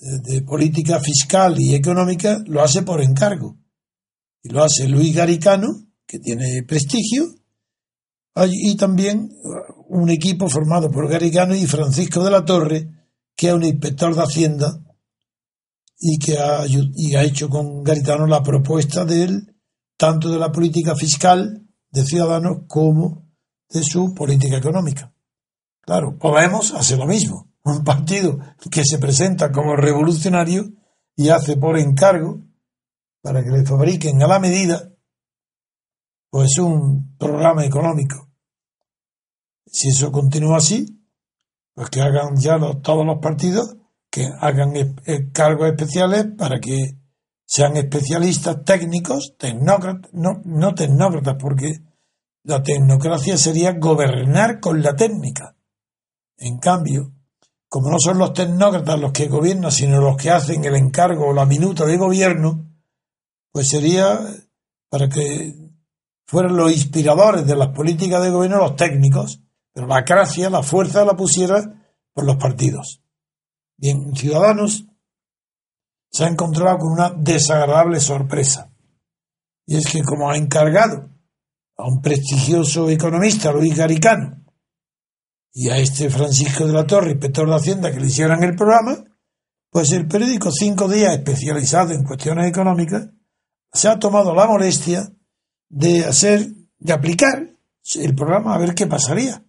de 0.00 0.42
política 0.42 1.00
fiscal 1.00 1.58
y 1.58 1.74
económica 1.74 2.42
lo 2.46 2.62
hace 2.62 2.82
por 2.82 3.02
encargo. 3.02 3.56
Y 4.42 4.50
lo 4.50 4.62
hace 4.62 4.88
Luis 4.88 5.14
Garicano, 5.14 5.68
que 6.06 6.18
tiene 6.18 6.62
prestigio, 6.62 7.34
y 8.48 8.76
también 8.76 9.30
un 9.88 10.10
equipo 10.10 10.48
formado 10.48 10.90
por 10.90 11.08
Garicano 11.08 11.54
y 11.54 11.66
Francisco 11.66 12.22
de 12.22 12.30
la 12.30 12.44
Torre, 12.44 12.88
que 13.34 13.48
es 13.48 13.54
un 13.54 13.64
inspector 13.64 14.14
de 14.14 14.22
Hacienda 14.22 14.82
y 15.98 16.18
que 16.18 16.38
ha, 16.38 16.66
y 16.66 17.14
ha 17.14 17.22
hecho 17.22 17.48
con 17.48 17.82
Garitano 17.82 18.26
la 18.26 18.42
propuesta 18.42 19.04
de 19.06 19.22
él, 19.24 19.56
tanto 19.96 20.28
de 20.30 20.38
la 20.38 20.52
política 20.52 20.94
fiscal 20.94 21.66
de 21.90 22.04
Ciudadanos 22.04 22.64
como 22.68 23.26
de 23.70 23.82
su 23.82 24.14
política 24.14 24.58
económica. 24.58 25.14
Claro, 25.80 26.18
Podemos 26.18 26.72
hacer 26.74 26.98
lo 26.98 27.06
mismo. 27.06 27.45
Un 27.66 27.82
partido 27.82 28.38
que 28.70 28.84
se 28.84 28.98
presenta 28.98 29.50
como 29.50 29.74
revolucionario 29.74 30.70
y 31.16 31.30
hace 31.30 31.56
por 31.56 31.76
encargo, 31.76 32.40
para 33.22 33.42
que 33.42 33.50
le 33.50 33.64
fabriquen 33.64 34.22
a 34.22 34.28
la 34.28 34.38
medida, 34.38 34.92
pues 36.30 36.58
un 36.58 37.16
programa 37.16 37.64
económico. 37.64 38.30
Si 39.66 39.88
eso 39.88 40.12
continúa 40.12 40.58
así, 40.58 41.02
pues 41.74 41.90
que 41.90 42.02
hagan 42.02 42.36
ya 42.36 42.56
todos 42.82 43.04
los 43.04 43.18
partidos 43.18 43.76
que 44.10 44.28
hagan 44.40 44.72
cargos 45.32 45.68
especiales 45.68 46.26
para 46.38 46.60
que 46.60 47.00
sean 47.44 47.76
especialistas 47.76 48.62
técnicos, 48.64 49.34
tecnócratas, 49.36 50.12
no, 50.12 50.40
no 50.44 50.72
tecnócratas, 50.72 51.34
porque 51.40 51.80
la 52.44 52.62
tecnocracia 52.62 53.36
sería 53.36 53.72
gobernar 53.72 54.60
con 54.60 54.82
la 54.82 54.94
técnica. 54.94 55.56
En 56.36 56.58
cambio, 56.58 57.15
como 57.68 57.90
no 57.90 57.98
son 57.98 58.18
los 58.18 58.32
tecnócratas 58.32 59.00
los 59.00 59.12
que 59.12 59.26
gobiernan, 59.26 59.72
sino 59.72 60.00
los 60.00 60.16
que 60.16 60.30
hacen 60.30 60.64
el 60.64 60.76
encargo 60.76 61.28
o 61.28 61.32
la 61.32 61.46
minuta 61.46 61.84
de 61.84 61.96
gobierno, 61.96 62.64
pues 63.52 63.68
sería 63.68 64.20
para 64.88 65.08
que 65.08 65.54
fueran 66.26 66.56
los 66.56 66.72
inspiradores 66.72 67.46
de 67.46 67.56
las 67.56 67.68
políticas 67.68 68.22
de 68.22 68.30
gobierno 68.30 68.58
los 68.58 68.76
técnicos, 68.76 69.40
pero 69.72 69.86
la 69.86 70.02
gracia, 70.02 70.50
la 70.50 70.62
fuerza 70.62 71.04
la 71.04 71.16
pusiera 71.16 71.62
por 72.12 72.24
los 72.24 72.36
partidos. 72.36 73.02
Bien, 73.76 74.14
Ciudadanos 74.14 74.86
se 76.10 76.24
ha 76.24 76.28
encontrado 76.28 76.78
con 76.78 76.92
una 76.92 77.10
desagradable 77.10 78.00
sorpresa. 78.00 78.72
Y 79.66 79.76
es 79.76 79.86
que 79.86 80.02
como 80.02 80.30
ha 80.30 80.36
encargado 80.36 81.10
a 81.76 81.86
un 81.86 82.00
prestigioso 82.00 82.88
economista, 82.88 83.52
Luis 83.52 83.76
Garicano, 83.76 84.45
y 85.58 85.70
a 85.70 85.78
este 85.78 86.10
Francisco 86.10 86.66
de 86.66 86.74
la 86.74 86.86
Torre, 86.86 87.12
inspector 87.12 87.48
de 87.48 87.56
Hacienda, 87.56 87.90
que 87.90 87.98
le 87.98 88.08
hicieran 88.08 88.42
el 88.42 88.54
programa, 88.54 89.02
pues 89.70 89.90
el 89.92 90.06
periódico 90.06 90.50
Cinco 90.52 90.86
Días, 90.86 91.14
especializado 91.14 91.94
en 91.94 92.04
cuestiones 92.04 92.46
económicas, 92.46 93.08
se 93.72 93.88
ha 93.88 93.98
tomado 93.98 94.34
la 94.34 94.46
molestia 94.46 95.10
de 95.70 96.04
hacer, 96.04 96.46
de 96.78 96.92
aplicar 96.92 97.56
el 97.94 98.14
programa 98.14 98.54
a 98.54 98.58
ver 98.58 98.74
qué 98.74 98.86
pasaría. 98.86 99.46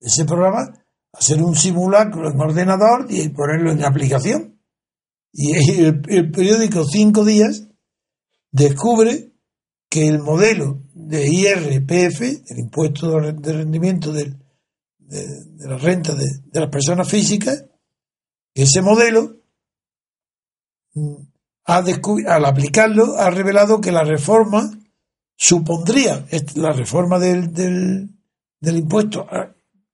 Ese 0.00 0.24
programa 0.24 0.72
hacer 1.12 1.42
un 1.42 1.54
simulacro 1.54 2.30
en 2.30 2.40
ordenador 2.40 3.04
y 3.10 3.28
ponerlo 3.28 3.72
en 3.72 3.84
aplicación. 3.84 4.58
Y 5.34 5.52
el, 5.82 6.00
periódico 6.30 6.86
Cinco 6.86 7.26
Días 7.26 7.68
descubre 8.50 9.34
que 9.90 10.08
el 10.08 10.18
modelo 10.18 10.80
de 10.94 11.28
IRPF, 11.28 12.22
el 12.22 12.58
impuesto 12.58 13.20
de 13.20 13.52
rendimiento 13.52 14.14
de, 15.12 15.68
la 15.68 15.76
renta 15.76 16.14
de, 16.14 16.26
las 16.52 16.70
personas 16.70 17.08
físicas, 17.08 17.64
ese 18.54 18.80
modelo, 18.82 19.36
mm, 20.94 21.14
ha 21.66 21.84
al 22.26 22.44
aplicarlo, 22.44 23.16
ha 23.18 23.30
revelado 23.30 23.80
que 23.80 23.92
la 23.92 24.04
reforma 24.04 24.70
supondría, 25.36 26.26
la 26.56 26.72
reforma 26.72 27.18
del, 27.18 27.52
del, 27.52 28.10
del 28.60 28.76
impuesto 28.76 29.26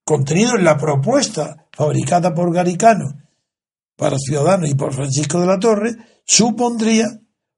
contenido 0.04 0.56
en 0.56 0.64
la 0.64 0.78
propuesta 0.78 1.68
fabricada 1.72 2.34
por 2.34 2.52
Garicano 2.52 3.22
para 3.96 4.16
Ciudadanos 4.18 4.70
y 4.70 4.74
por 4.74 4.94
Francisco 4.94 5.40
de 5.40 5.46
la 5.46 5.58
Torre, 5.58 5.96
supondría 6.24 7.06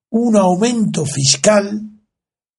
un 0.09 0.37
aumento 0.37 1.05
fiscal 1.05 1.83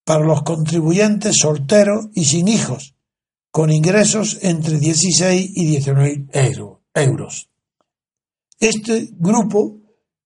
para 0.05 0.23
los 0.23 0.43
contribuyentes 0.43 1.35
solteros 1.41 2.07
y 2.13 2.25
sin 2.25 2.47
hijos, 2.47 2.95
con 3.51 3.71
ingresos 3.71 4.39
entre 4.41 4.79
16 4.79 5.51
y 5.53 5.65
19 5.65 6.27
euros. 6.95 7.49
Este 8.59 9.09
grupo 9.13 9.81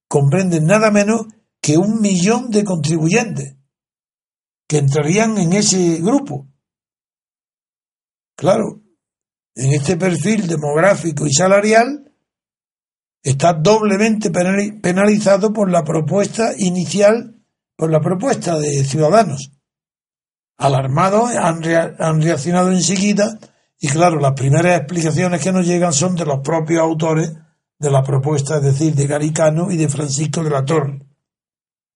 comprende 0.08 0.62
nada 0.62 0.92
menos 0.92 1.26
que 1.60 1.78
un 1.78 2.00
millón 2.00 2.52
de 2.52 2.64
contribuyentes 2.64 3.56
que 4.68 4.78
entrarían 4.78 5.38
en 5.38 5.54
ese 5.54 5.98
grupo. 6.02 6.48
Claro, 8.36 8.82
en 9.56 9.72
este 9.74 9.98
perfil 9.98 10.48
demográfico 10.48 11.26
y 11.26 11.34
salarial 11.34 12.14
está 13.24 13.54
doblemente 13.54 14.30
penalizado 14.30 15.52
por 15.52 15.72
la 15.72 15.84
propuesta 15.84 16.54
inicial, 16.58 17.42
por 17.76 17.90
la 17.90 18.02
propuesta 18.02 18.60
de 18.60 18.84
Ciudadanos. 18.84 19.55
Alarmados 20.58 21.32
han, 21.36 21.62
han 22.00 22.22
reaccionado 22.22 22.72
enseguida 22.72 23.38
y 23.80 23.88
claro, 23.88 24.20
las 24.20 24.34
primeras 24.34 24.80
explicaciones 24.80 25.42
que 25.42 25.52
nos 25.52 25.66
llegan 25.66 25.94
son 25.94 26.16
de 26.16 26.26
los 26.26 26.40
propios 26.40 26.82
autores 26.82 27.34
de 27.78 27.92
la 27.92 28.04
propuesta, 28.04 28.58
es 28.58 28.64
decir, 28.64 28.96
de 28.96 29.08
Garicano 29.08 29.70
y 29.70 29.78
de 29.78 29.90
Francisco 29.90 30.44
de 30.44 30.50
la 30.50 30.64
Torre. 30.64 31.06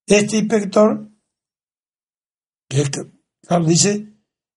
Este 0.06 0.38
inspector, 0.38 1.10
que 2.68 2.84
claro, 3.42 3.66
dice, 3.66 4.14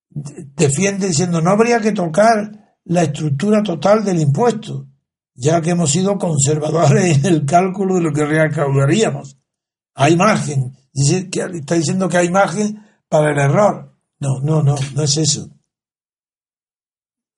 defiende 0.09 1.07
diciendo, 1.07 1.41
no 1.41 1.51
habría 1.51 1.79
que 1.79 1.91
tocar 1.91 2.77
la 2.85 3.03
estructura 3.03 3.63
total 3.63 4.03
del 4.03 4.19
impuesto, 4.19 4.87
ya 5.33 5.61
que 5.61 5.71
hemos 5.71 5.91
sido 5.91 6.17
conservadores 6.17 7.17
en 7.17 7.25
el 7.25 7.45
cálculo 7.45 7.95
de 7.95 8.01
lo 8.01 8.11
que 8.11 8.25
recaudaríamos. 8.25 9.37
Hay 9.95 10.15
margen. 10.15 10.75
Dice 10.91 11.29
que, 11.29 11.41
está 11.41 11.75
diciendo 11.75 12.09
que 12.09 12.17
hay 12.17 12.29
margen 12.29 12.83
para 13.07 13.31
el 13.31 13.39
error. 13.39 13.92
No, 14.23 14.39
no, 14.39 14.63
no, 14.63 14.75
no 14.95 15.03
es 15.03 15.17
eso. 15.17 15.49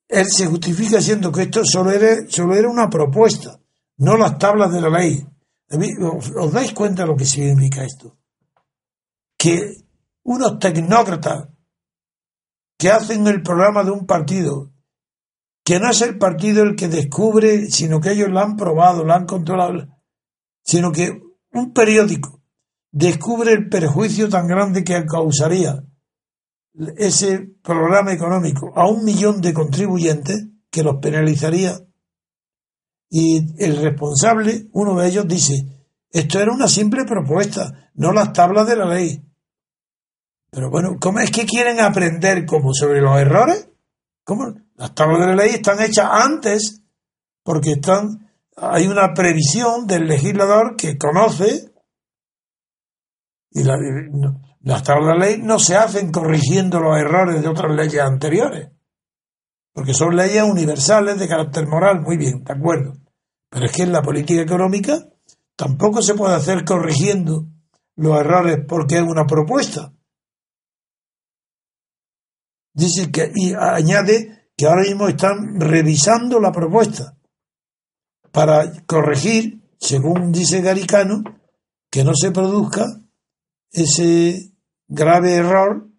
Él 0.08 0.26
se 0.28 0.46
justifica 0.46 0.98
diciendo 0.98 1.32
que 1.32 1.42
esto 1.42 1.66
solo 1.66 1.90
era, 1.90 2.28
solo 2.30 2.54
era 2.56 2.70
una 2.70 2.92
propuesta, 2.92 3.60
no 3.98 4.16
las 4.16 4.38
tablas 4.38 4.72
de 4.72 4.82
la 4.82 4.90
ley. 4.90 5.26
¿Os 5.68 6.54
dais 6.54 6.74
cuenta 6.74 7.02
de 7.02 7.08
lo 7.08 7.16
que 7.16 7.26
significa 7.26 7.84
esto? 7.84 8.20
Que 9.36 9.78
unos 10.26 10.60
tecnócratas 10.60 11.50
que 12.78 12.92
hacen 12.92 13.26
el 13.26 13.42
programa 13.42 13.84
de 13.84 13.90
un 13.90 14.06
partido, 14.06 14.72
que 15.64 15.80
no 15.80 15.90
es 15.90 16.04
el 16.04 16.20
partido 16.20 16.62
el 16.62 16.76
que 16.76 16.88
descubre, 16.88 17.66
sino 17.72 18.00
que 18.00 18.12
ellos 18.12 18.30
lo 18.30 18.42
han 18.42 18.58
probado, 18.58 19.04
lo 19.04 19.12
han 19.12 19.26
controlado, 19.26 19.88
sino 20.64 20.92
que 20.92 21.20
un 21.52 21.74
periódico 21.74 22.44
descubre 22.92 23.54
el 23.54 23.70
perjuicio 23.70 24.30
tan 24.30 24.46
grande 24.46 24.84
que 24.84 25.04
causaría 25.08 25.84
ese 26.98 27.40
programa 27.62 28.14
económico 28.14 28.72
a 28.76 28.88
un 28.88 29.04
millón 29.04 29.42
de 29.42 29.54
contribuyentes 29.54 30.48
que 30.70 30.84
los 30.84 30.98
penalizaría 30.98 31.80
y 33.10 33.64
el 33.64 33.78
responsable, 33.78 34.68
uno 34.74 35.00
de 35.00 35.08
ellos, 35.08 35.28
dice, 35.28 35.66
esto 36.12 36.40
era 36.40 36.52
una 36.52 36.68
simple 36.68 37.06
propuesta, 37.06 37.92
no 37.94 38.12
las 38.12 38.34
tablas 38.34 38.68
de 38.68 38.76
la 38.76 38.86
ley. 38.86 39.22
Pero 40.50 40.70
bueno, 40.70 40.98
¿cómo 41.00 41.20
es 41.20 41.32
que 41.32 41.46
quieren 41.46 41.80
aprender 41.80 42.46
como 42.46 42.74
sobre 42.74 43.02
los 43.02 43.18
errores? 43.18 43.70
¿Cómo? 44.24 44.54
Las 44.76 44.94
tablas 44.96 45.20
de 45.22 45.28
la 45.28 45.36
ley 45.36 45.52
están 45.52 45.82
hechas 45.82 46.10
antes, 46.12 46.82
porque 47.44 47.74
están, 47.74 48.32
hay 48.58 48.88
una 48.88 49.14
previsión 49.14 49.88
del 49.88 50.08
legislador 50.08 50.76
que 50.76 50.98
conoce 50.98 51.72
y 53.52 53.64
las 54.66 54.82
tablas 54.82 55.20
de 55.20 55.26
ley 55.26 55.42
no 55.44 55.60
se 55.60 55.76
hacen 55.76 56.12
corrigiendo 56.12 56.80
los 56.80 56.98
errores 56.98 57.40
de 57.40 57.48
otras 57.48 57.72
leyes 57.76 58.02
anteriores, 58.02 58.72
porque 59.72 59.94
son 59.94 60.16
leyes 60.16 60.42
universales 60.42 61.20
de 61.20 61.28
carácter 61.28 61.68
moral, 61.68 62.02
muy 62.02 62.18
bien, 62.18 62.44
de 62.44 62.52
acuerdo. 62.52 62.98
Pero 63.52 63.68
es 63.68 63.72
que 63.72 63.84
en 63.84 63.92
la 63.92 64.02
política 64.02 64.42
económica 64.42 65.08
tampoco 65.56 66.02
se 66.02 66.16
puede 66.16 66.34
hacer 66.34 66.66
corrigiendo 66.66 67.46
los 67.96 68.20
errores 68.20 68.58
porque 68.68 68.96
es 68.96 69.04
una 69.04 69.28
propuesta. 69.28 69.94
Dice 72.74 73.12
que, 73.12 73.32
y 73.36 73.54
añade 73.54 74.50
que 74.58 74.66
ahora 74.66 74.82
mismo 74.82 75.08
están 75.08 75.60
revisando 75.60 76.40
la 76.40 76.52
propuesta 76.52 77.16
para 78.32 78.84
corregir, 78.88 79.62
según 79.78 80.32
dice 80.32 80.62
Garicano, 80.62 81.22
que 81.92 82.04
no 82.04 82.14
se 82.16 82.32
produzca 82.32 82.88
ese 83.72 84.55
grave 84.88 85.34
error 85.34 85.90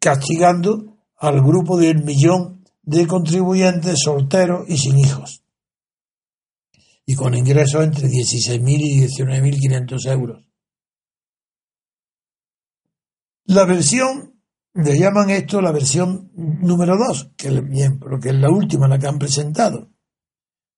castigando 0.00 0.98
al 1.16 1.42
grupo 1.42 1.78
del 1.78 2.02
millón 2.02 2.64
de 2.82 3.06
contribuyentes 3.06 3.98
solteros 4.04 4.68
y 4.68 4.78
sin 4.78 4.98
hijos 4.98 5.42
y 7.06 7.14
con 7.14 7.34
ingresos 7.34 7.84
entre 7.84 8.08
16.000 8.08 8.80
y 8.80 9.00
19.500 9.06 10.12
euros. 10.12 10.44
La 13.44 13.64
versión 13.64 14.40
le 14.74 14.98
llaman 14.98 15.30
esto 15.30 15.60
la 15.60 15.70
versión 15.70 16.32
número 16.34 16.96
2, 16.98 17.34
que, 17.36 17.48
que 18.20 18.28
es 18.28 18.34
la 18.34 18.50
última, 18.50 18.88
la 18.88 18.98
que 18.98 19.06
han 19.06 19.20
presentado. 19.20 19.88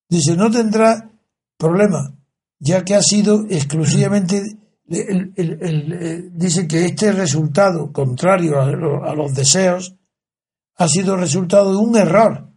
Dice, 0.08 0.36
no 0.36 0.50
tendrá 0.50 1.10
problema, 1.56 2.14
ya 2.58 2.84
que 2.84 2.94
ha 2.94 3.02
sido 3.02 3.46
exclusivamente, 3.48 4.42
dice 4.88 6.66
que 6.66 6.86
este 6.86 7.12
resultado, 7.12 7.92
contrario 7.92 8.60
a, 8.60 9.14
los 9.14 9.34
deseos, 9.34 9.96
ha 10.76 10.88
sido 10.88 11.16
resultado 11.16 11.72
de 11.72 11.76
un 11.76 11.96
error. 11.96 12.50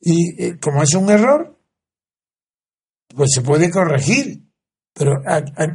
Y 0.00 0.42
eh, 0.42 0.58
como 0.60 0.82
es 0.82 0.94
un 0.94 1.10
error, 1.10 1.58
pues 3.08 3.30
se 3.32 3.40
puede 3.40 3.70
corregir. 3.70 4.42
Pero, 4.92 5.22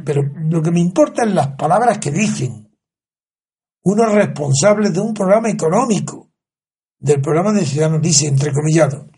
pero 0.04 0.22
lo 0.48 0.62
que 0.62 0.70
me 0.70 0.80
importa 0.80 1.24
es 1.24 1.32
las 1.32 1.54
palabras 1.56 1.98
que 1.98 2.10
dicen 2.10 2.72
unos 3.84 4.12
responsables 4.12 4.92
de 4.92 5.00
un 5.00 5.14
programa 5.14 5.50
económico, 5.50 6.30
del 6.98 7.20
programa 7.20 7.52
de 7.52 7.64
Ciudadanos, 7.64 8.00
dice, 8.00 8.28
entrecomillado, 8.28 9.08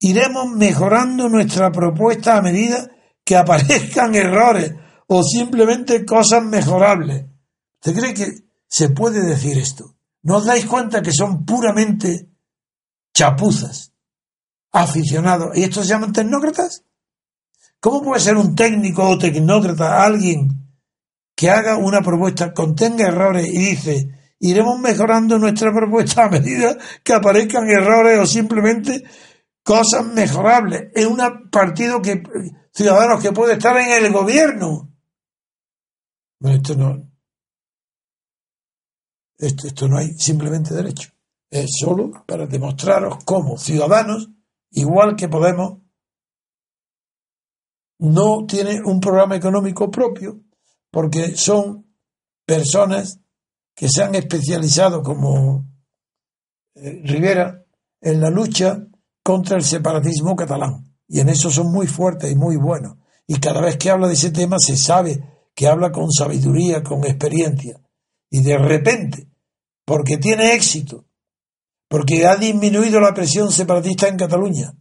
iremos 0.00 0.50
mejorando 0.56 1.28
nuestra 1.28 1.70
propuesta 1.70 2.36
a 2.36 2.42
medida 2.42 2.90
que 3.24 3.36
aparezcan 3.36 4.14
errores 4.14 4.74
o 5.06 5.22
simplemente 5.22 6.04
cosas 6.04 6.44
mejorables. 6.44 7.26
¿Usted 7.74 7.94
cree 7.94 8.14
que 8.14 8.32
se 8.68 8.90
puede 8.90 9.22
decir 9.22 9.58
esto? 9.58 9.94
¿No 10.22 10.36
os 10.36 10.46
dais 10.46 10.64
cuenta 10.66 11.02
que 11.02 11.12
son 11.12 11.44
puramente 11.44 12.28
chapuzas, 13.12 13.92
aficionados? 14.72 15.56
¿Y 15.56 15.64
estos 15.64 15.86
se 15.86 15.92
llaman 15.92 16.12
tecnócratas? 16.12 16.84
¿Cómo 17.80 18.02
puede 18.02 18.20
ser 18.20 18.36
un 18.36 18.54
técnico 18.54 19.06
o 19.06 19.18
tecnócrata 19.18 20.02
alguien 20.02 20.64
que 21.34 21.50
haga 21.50 21.76
una 21.76 22.00
propuesta, 22.00 22.52
contenga 22.52 23.08
errores 23.08 23.46
y 23.46 23.58
dice, 23.58 24.08
iremos 24.38 24.78
mejorando 24.78 25.38
nuestra 25.38 25.72
propuesta 25.72 26.24
a 26.24 26.30
medida 26.30 26.78
que 27.02 27.12
aparezcan 27.12 27.68
errores 27.68 28.18
o 28.20 28.26
simplemente 28.26 29.04
cosas 29.64 30.06
mejorables? 30.06 30.92
Es 30.94 31.06
un 31.06 31.18
partido 31.50 32.00
que, 32.00 32.22
ciudadanos 32.72 33.20
que 33.20 33.32
puede 33.32 33.54
estar 33.54 33.76
en 33.76 34.04
el 34.04 34.12
gobierno. 34.12 34.92
Esto 36.40 36.76
no, 36.76 37.10
esto, 39.38 39.66
esto 39.66 39.88
no 39.88 39.98
hay 39.98 40.14
simplemente 40.18 40.74
derecho. 40.74 41.10
Es 41.50 41.70
solo 41.80 42.12
para 42.26 42.46
demostraros 42.46 43.24
cómo 43.24 43.58
ciudadanos, 43.58 44.30
igual 44.70 45.16
que 45.16 45.28
Podemos, 45.28 45.78
no 47.98 48.44
tiene 48.46 48.82
un 48.84 49.00
programa 49.00 49.36
económico 49.36 49.90
propio 49.90 50.40
porque 50.90 51.36
son 51.36 51.86
personas 52.44 53.20
que 53.74 53.88
se 53.88 54.02
han 54.02 54.14
especializado 54.14 55.02
como 55.02 55.66
eh, 56.74 57.02
Rivera 57.04 57.64
en 58.00 58.20
la 58.20 58.30
lucha 58.30 58.86
contra 59.24 59.56
el 59.56 59.64
separatismo 59.64 60.36
catalán. 60.36 60.94
Y 61.08 61.18
en 61.18 61.30
eso 61.30 61.50
son 61.50 61.72
muy 61.72 61.88
fuertes 61.88 62.30
y 62.30 62.36
muy 62.36 62.56
buenos. 62.56 62.98
Y 63.26 63.40
cada 63.40 63.60
vez 63.60 63.76
que 63.78 63.90
habla 63.90 64.06
de 64.06 64.14
ese 64.14 64.30
tema 64.30 64.58
se 64.58 64.76
sabe 64.76 65.18
que 65.54 65.66
habla 65.66 65.90
con 65.90 66.12
sabiduría, 66.12 66.82
con 66.82 67.04
experiencia. 67.04 67.80
Y 68.30 68.42
de 68.42 68.58
repente, 68.58 69.28
porque 69.84 70.18
tiene 70.18 70.54
éxito, 70.54 71.06
porque 71.88 72.26
ha 72.26 72.36
disminuido 72.36 73.00
la 73.00 73.14
presión 73.14 73.50
separatista 73.50 74.08
en 74.08 74.18
Cataluña, 74.18 74.74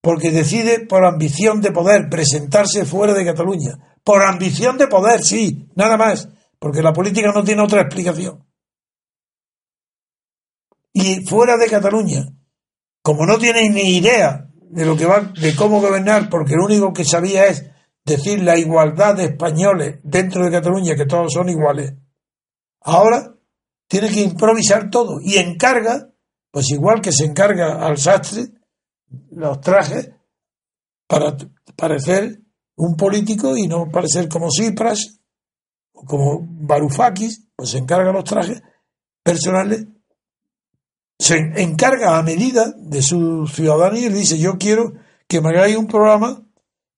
porque 0.00 0.30
decide 0.30 0.80
por 0.86 1.04
ambición 1.04 1.60
de 1.60 1.72
poder 1.72 2.08
presentarse 2.08 2.84
fuera 2.84 3.14
de 3.14 3.24
Cataluña. 3.24 3.98
Por 4.02 4.22
ambición 4.22 4.78
de 4.78 4.86
poder, 4.86 5.22
sí, 5.24 5.68
nada 5.74 5.96
más, 5.96 6.28
porque 6.58 6.82
la 6.82 6.92
política 6.92 7.32
no 7.32 7.44
tiene 7.44 7.62
otra 7.62 7.82
explicación. 7.82 8.44
Y 10.92 11.26
fuera 11.26 11.56
de 11.56 11.66
Cataluña, 11.66 12.26
como 13.06 13.24
no 13.24 13.38
tiene 13.38 13.70
ni 13.70 13.98
idea 13.98 14.50
de 14.68 14.84
lo 14.84 14.96
que 14.96 15.06
va, 15.06 15.20
de 15.20 15.54
cómo 15.54 15.80
gobernar, 15.80 16.28
porque 16.28 16.56
lo 16.56 16.64
único 16.64 16.92
que 16.92 17.04
sabía 17.04 17.46
es 17.46 17.70
decir 18.04 18.42
la 18.42 18.58
igualdad 18.58 19.14
de 19.14 19.26
españoles 19.26 20.00
dentro 20.02 20.44
de 20.44 20.50
Cataluña, 20.50 20.96
que 20.96 21.06
todos 21.06 21.32
son 21.32 21.48
iguales. 21.48 21.94
Ahora 22.80 23.32
tiene 23.86 24.08
que 24.08 24.22
improvisar 24.22 24.90
todo 24.90 25.20
y 25.22 25.36
encarga, 25.36 26.10
pues 26.50 26.68
igual 26.72 27.00
que 27.00 27.12
se 27.12 27.26
encarga 27.26 27.86
al 27.86 27.96
sastre, 27.96 28.48
los 29.30 29.60
trajes 29.60 30.10
para 31.06 31.36
parecer 31.76 32.40
un 32.74 32.96
político 32.96 33.56
y 33.56 33.68
no 33.68 33.88
parecer 33.88 34.28
como 34.28 34.50
Cipras 34.50 35.20
o 35.92 36.04
como 36.04 36.40
Varoufakis, 36.40 37.50
pues 37.54 37.70
se 37.70 37.78
encarga 37.78 38.10
los 38.10 38.24
trajes 38.24 38.60
personales, 39.22 39.86
se 41.18 41.36
encarga 41.56 42.18
a 42.18 42.22
medida 42.22 42.72
de 42.76 43.02
su 43.02 43.46
ciudadanía 43.46 44.06
y 44.06 44.10
le 44.10 44.18
dice 44.18 44.38
yo 44.38 44.58
quiero 44.58 44.94
que 45.26 45.40
me 45.40 45.50
hagáis 45.50 45.76
un 45.76 45.86
programa, 45.86 46.42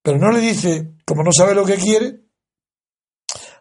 pero 0.03 0.19
no 0.19 0.31
le 0.31 0.41
dice, 0.41 0.95
como 1.05 1.23
no 1.23 1.31
sabe 1.33 1.55
lo 1.55 1.65
que 1.65 1.77
quiere, 1.77 2.21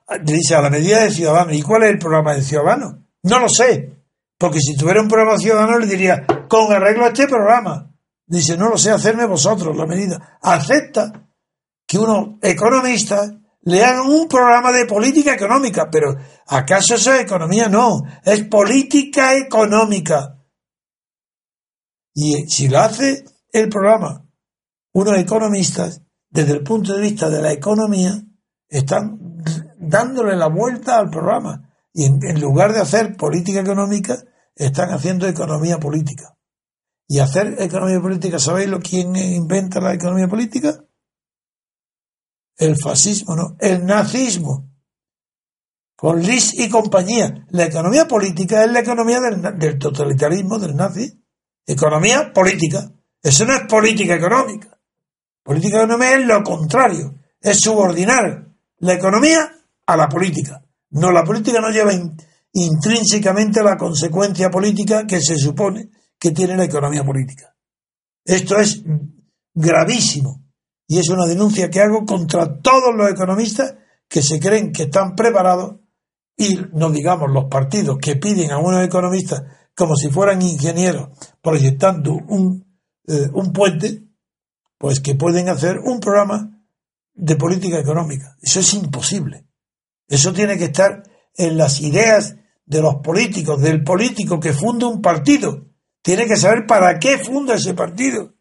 le 0.10 0.34
dice 0.34 0.56
a 0.56 0.62
la 0.62 0.70
medida 0.70 1.04
de 1.04 1.12
ciudadano. 1.12 1.54
¿Y 1.54 1.62
cuál 1.62 1.84
es 1.84 1.92
el 1.92 2.00
programa 2.00 2.36
de 2.36 2.42
ciudadano? 2.42 3.06
No 3.24 3.40
lo 3.40 3.50
sé, 3.50 3.94
porque 4.38 4.60
si 4.60 4.76
tuviera 4.76 5.02
un 5.02 5.08
programa 5.08 5.38
ciudadano 5.38 5.80
le 5.80 5.88
diría, 5.88 6.26
con 6.50 6.72
arreglo 6.72 7.06
a 7.06 7.10
este 7.10 7.28
programa, 7.28 7.88
Dice, 8.28 8.58
no 8.58 8.68
lo 8.68 8.78
sé 8.78 8.92
hacerme 8.92 9.26
vosotros 9.26 9.76
la 9.76 9.86
medida. 9.86 10.38
Acepta 10.42 11.30
que 11.88 11.98
unos 11.98 12.36
economistas 12.42 13.32
le 13.62 13.84
hagan 13.84 14.08
un 14.08 14.28
programa 14.28 14.74
de 14.74 14.86
política 14.86 15.34
económica, 15.34 15.88
pero 15.90 16.14
¿acaso 16.48 16.96
eso 16.96 17.14
es 17.14 17.22
economía? 17.22 17.70
No, 17.70 18.02
es 18.26 18.44
política 18.44 19.34
económica. 19.34 20.37
Y 22.20 22.50
si 22.50 22.68
lo 22.68 22.80
hace 22.80 23.26
el 23.52 23.70
programa 23.70 24.26
unos 24.92 25.20
economistas, 25.20 26.02
desde 26.32 26.54
el 26.54 26.64
punto 26.64 26.96
de 26.96 27.02
vista 27.02 27.30
de 27.30 27.44
la 27.44 27.52
economía, 27.52 28.20
están 28.68 29.44
dándole 29.78 30.36
la 30.36 30.48
vuelta 30.48 30.98
al 30.98 31.12
programa. 31.12 31.72
Y 31.94 32.06
en, 32.06 32.42
lugar 32.42 32.74
de 32.74 32.80
hacer 32.80 33.16
política 33.16 33.60
económica, 33.60 34.18
están 34.56 34.90
haciendo 34.90 35.28
economía 35.28 35.80
política. 35.80 36.36
Y 37.08 37.20
hacer 37.20 37.56
economía 37.60 38.02
política, 38.02 38.40
¿sabéis 38.40 38.70
lo 38.70 38.80
quién 38.80 39.16
inventa 39.16 39.80
la 39.80 39.94
economía 39.94 40.28
política? 40.28 40.84
El 42.56 42.78
fascismo, 42.82 43.36
no, 43.36 43.56
el 43.60 43.86
nazismo. 43.86 44.72
Con 45.96 46.24
Lis 46.24 46.56
y 46.56 46.68
compañía. 46.68 47.46
La 47.52 47.66
economía 47.66 48.08
política 48.08 48.64
es 48.64 48.72
la 48.72 48.80
economía 48.80 49.20
del, 49.20 49.60
del 49.60 49.78
totalitarismo, 49.78 50.58
del 50.58 50.76
nazi. 50.76 51.24
Economía 51.68 52.32
política. 52.34 52.90
Eso 53.22 53.46
no 53.46 53.54
es 53.54 53.64
política 53.68 54.16
económica. 54.16 54.80
Política 55.44 55.80
económica 55.80 56.16
es 56.16 56.26
lo 56.26 56.44
contrario. 56.44 57.16
Es 57.42 57.60
subordinar 57.60 58.48
la 58.80 58.94
economía 58.94 59.52
a 59.86 59.98
la 59.98 60.08
política. 60.08 60.64
No, 60.92 61.12
la 61.12 61.24
política 61.24 61.60
no 61.60 61.70
lleva 61.70 61.92
intrínsecamente 62.54 63.62
la 63.62 63.76
consecuencia 63.76 64.50
política 64.50 65.06
que 65.06 65.20
se 65.20 65.38
supone 65.38 65.90
que 66.18 66.32
tiene 66.32 66.56
la 66.56 66.64
economía 66.64 67.04
política. 67.04 67.54
Esto 68.24 68.58
es 68.58 68.82
gravísimo 69.54 70.46
y 70.88 71.00
es 71.00 71.10
una 71.10 71.26
denuncia 71.26 71.70
que 71.70 71.82
hago 71.82 72.06
contra 72.06 72.62
todos 72.62 72.96
los 72.96 73.10
economistas 73.12 73.76
que 74.08 74.22
se 74.22 74.40
creen 74.40 74.72
que 74.72 74.84
están 74.84 75.16
preparados 75.16 75.76
y 76.38 76.60
no 76.74 76.90
digamos 76.92 77.32
los 77.32 77.46
partidos 77.46 77.98
que 78.00 78.16
piden 78.16 78.52
a 78.52 78.60
unos 78.60 78.86
economistas 78.86 79.44
como 79.78 79.96
si 79.96 80.10
fueran 80.10 80.42
ingenieros 80.42 81.10
proyectando 81.40 82.14
un, 82.14 82.66
eh, 83.08 83.30
un 83.32 83.54
puente, 83.54 84.02
pues 84.80 85.00
que 85.00 85.14
pueden 85.14 85.50
hacer 85.50 85.78
un 85.78 86.00
programa 86.00 86.64
de 87.14 87.36
política 87.36 87.80
económica. 87.80 88.36
Eso 88.42 88.60
es 88.60 88.74
imposible. 88.74 89.46
Eso 90.08 90.34
tiene 90.34 90.58
que 90.58 90.66
estar 90.66 91.04
en 91.36 91.58
las 91.58 91.80
ideas 91.80 92.36
de 92.66 92.82
los 92.82 92.96
políticos, 93.04 93.62
del 93.62 93.84
político 93.84 94.40
que 94.40 94.52
funda 94.52 94.88
un 94.88 95.00
partido. 95.00 95.68
Tiene 96.02 96.26
que 96.26 96.38
saber 96.38 96.66
para 96.66 96.98
qué 96.98 97.20
funda 97.20 97.54
ese 97.54 97.76
partido. 97.76 98.34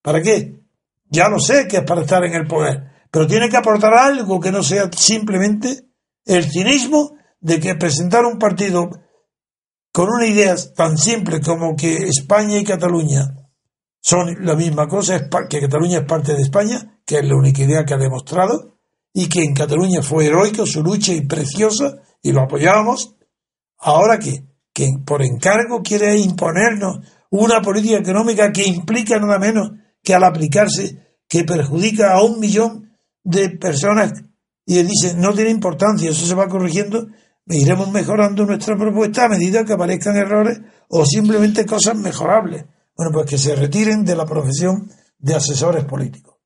¿Para 0.00 0.22
qué? 0.22 0.60
Ya 1.06 1.28
lo 1.28 1.40
sé 1.40 1.66
que 1.66 1.78
es 1.78 1.84
para 1.84 2.02
estar 2.02 2.22
en 2.24 2.34
el 2.34 2.46
poder, 2.46 2.84
pero 3.10 3.26
tiene 3.26 3.48
que 3.48 3.56
aportar 3.56 3.94
algo 3.94 4.38
que 4.38 4.52
no 4.52 4.62
sea 4.62 4.88
simplemente 4.96 5.88
el 6.24 6.44
cinismo 6.44 7.16
de 7.40 7.58
que 7.58 7.74
presentar 7.74 8.24
un 8.24 8.38
partido 8.38 8.90
con 9.94 10.08
una 10.08 10.26
idea 10.26 10.56
tan 10.74 10.98
simple 10.98 11.40
como 11.40 11.76
que 11.76 11.94
España 11.94 12.58
y 12.58 12.64
Cataluña 12.64 13.32
son 14.00 14.44
la 14.44 14.56
misma 14.56 14.88
cosa, 14.88 15.28
que 15.48 15.60
Cataluña 15.60 15.98
es 15.98 16.04
parte 16.04 16.34
de 16.34 16.42
España, 16.42 16.98
que 17.06 17.18
es 17.18 17.24
la 17.24 17.36
única 17.36 17.62
idea 17.62 17.84
que 17.84 17.94
ha 17.94 17.98
demostrado, 17.98 18.76
y 19.12 19.28
que 19.28 19.44
en 19.44 19.54
Cataluña 19.54 20.02
fue 20.02 20.26
heroico 20.26 20.66
su 20.66 20.82
lucha 20.82 21.12
y 21.12 21.20
preciosa, 21.20 22.02
y 22.20 22.32
lo 22.32 22.40
apoyábamos, 22.40 23.14
ahora 23.78 24.18
que, 24.18 24.44
que 24.72 24.88
por 25.06 25.22
encargo 25.22 25.80
quiere 25.80 26.18
imponernos 26.18 26.98
una 27.30 27.62
política 27.62 27.98
económica 27.98 28.50
que 28.50 28.66
implica 28.66 29.20
nada 29.20 29.38
menos 29.38 29.70
que 30.02 30.12
al 30.12 30.24
aplicarse, 30.24 31.20
que 31.28 31.44
perjudica 31.44 32.14
a 32.14 32.24
un 32.24 32.40
millón 32.40 32.98
de 33.22 33.50
personas, 33.50 34.12
y 34.66 34.82
dice, 34.82 35.14
no 35.16 35.32
tiene 35.34 35.50
importancia, 35.50 36.10
eso 36.10 36.26
se 36.26 36.34
va 36.34 36.48
corrigiendo, 36.48 37.06
iremos 37.46 37.90
mejorando 37.90 38.46
nuestra 38.46 38.76
propuesta 38.76 39.24
a 39.24 39.28
medida 39.28 39.64
que 39.64 39.74
aparezcan 39.74 40.16
errores 40.16 40.60
o 40.88 41.04
simplemente 41.04 41.66
cosas 41.66 41.96
mejorables. 41.96 42.64
Bueno, 42.96 43.12
pues 43.12 43.26
que 43.26 43.38
se 43.38 43.54
retiren 43.54 44.04
de 44.04 44.16
la 44.16 44.24
profesión 44.24 44.90
de 45.18 45.34
asesores 45.34 45.84
políticos. 45.84 46.36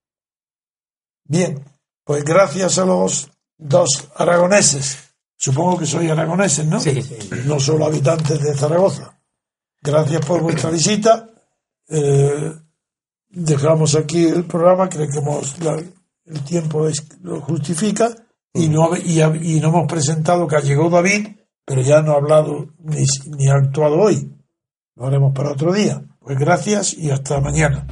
Bien, 1.25 1.63
pues 2.05 2.25
gracias 2.25 2.79
a 2.79 2.87
los 2.87 3.31
dos 3.57 4.09
aragoneses. 4.17 4.99
Supongo 5.37 5.79
que 5.79 5.87
soy 5.87 6.09
aragoneses, 6.09 6.67
¿no? 6.67 6.81
Sí, 6.81 7.03
sí. 7.03 7.17
No 7.45 7.61
solo 7.61 7.87
habitantes 7.87 8.41
de 8.41 8.55
Zaragoza. 8.55 9.21
Gracias 9.81 10.25
por 10.25 10.43
vuestra 10.43 10.71
visita. 10.71 11.29
Eh, 11.89 12.55
dejamos 13.29 13.95
aquí 13.95 14.27
el 14.27 14.45
programa, 14.47 14.89
creo 14.89 15.07
que 15.09 15.93
el 16.25 16.45
tiempo 16.45 16.89
lo 17.23 17.41
justifica 17.41 18.28
y 18.55 18.69
no, 18.69 18.97
y, 18.97 19.61
no 19.61 19.69
hemos 19.69 19.87
presentado 19.87 20.47
que 20.47 20.61
llegó 20.63 20.91
David, 20.91 21.29
pero 21.65 21.83
ya 21.83 22.03
no 22.03 22.13
ha 22.13 22.17
hablado 22.17 22.69
ni, 22.79 23.05
ni 23.37 23.49
ha 23.49 23.55
actuado 23.55 24.01
hoy. 24.01 24.33
Lo 24.97 25.07
haremos 25.07 25.33
para 25.35 25.53
otro 25.53 25.73
día. 25.73 26.03
Pues 26.19 26.39
gracias 26.39 26.95
y 26.95 27.11
hasta 27.11 27.41
mañana. 27.41 27.87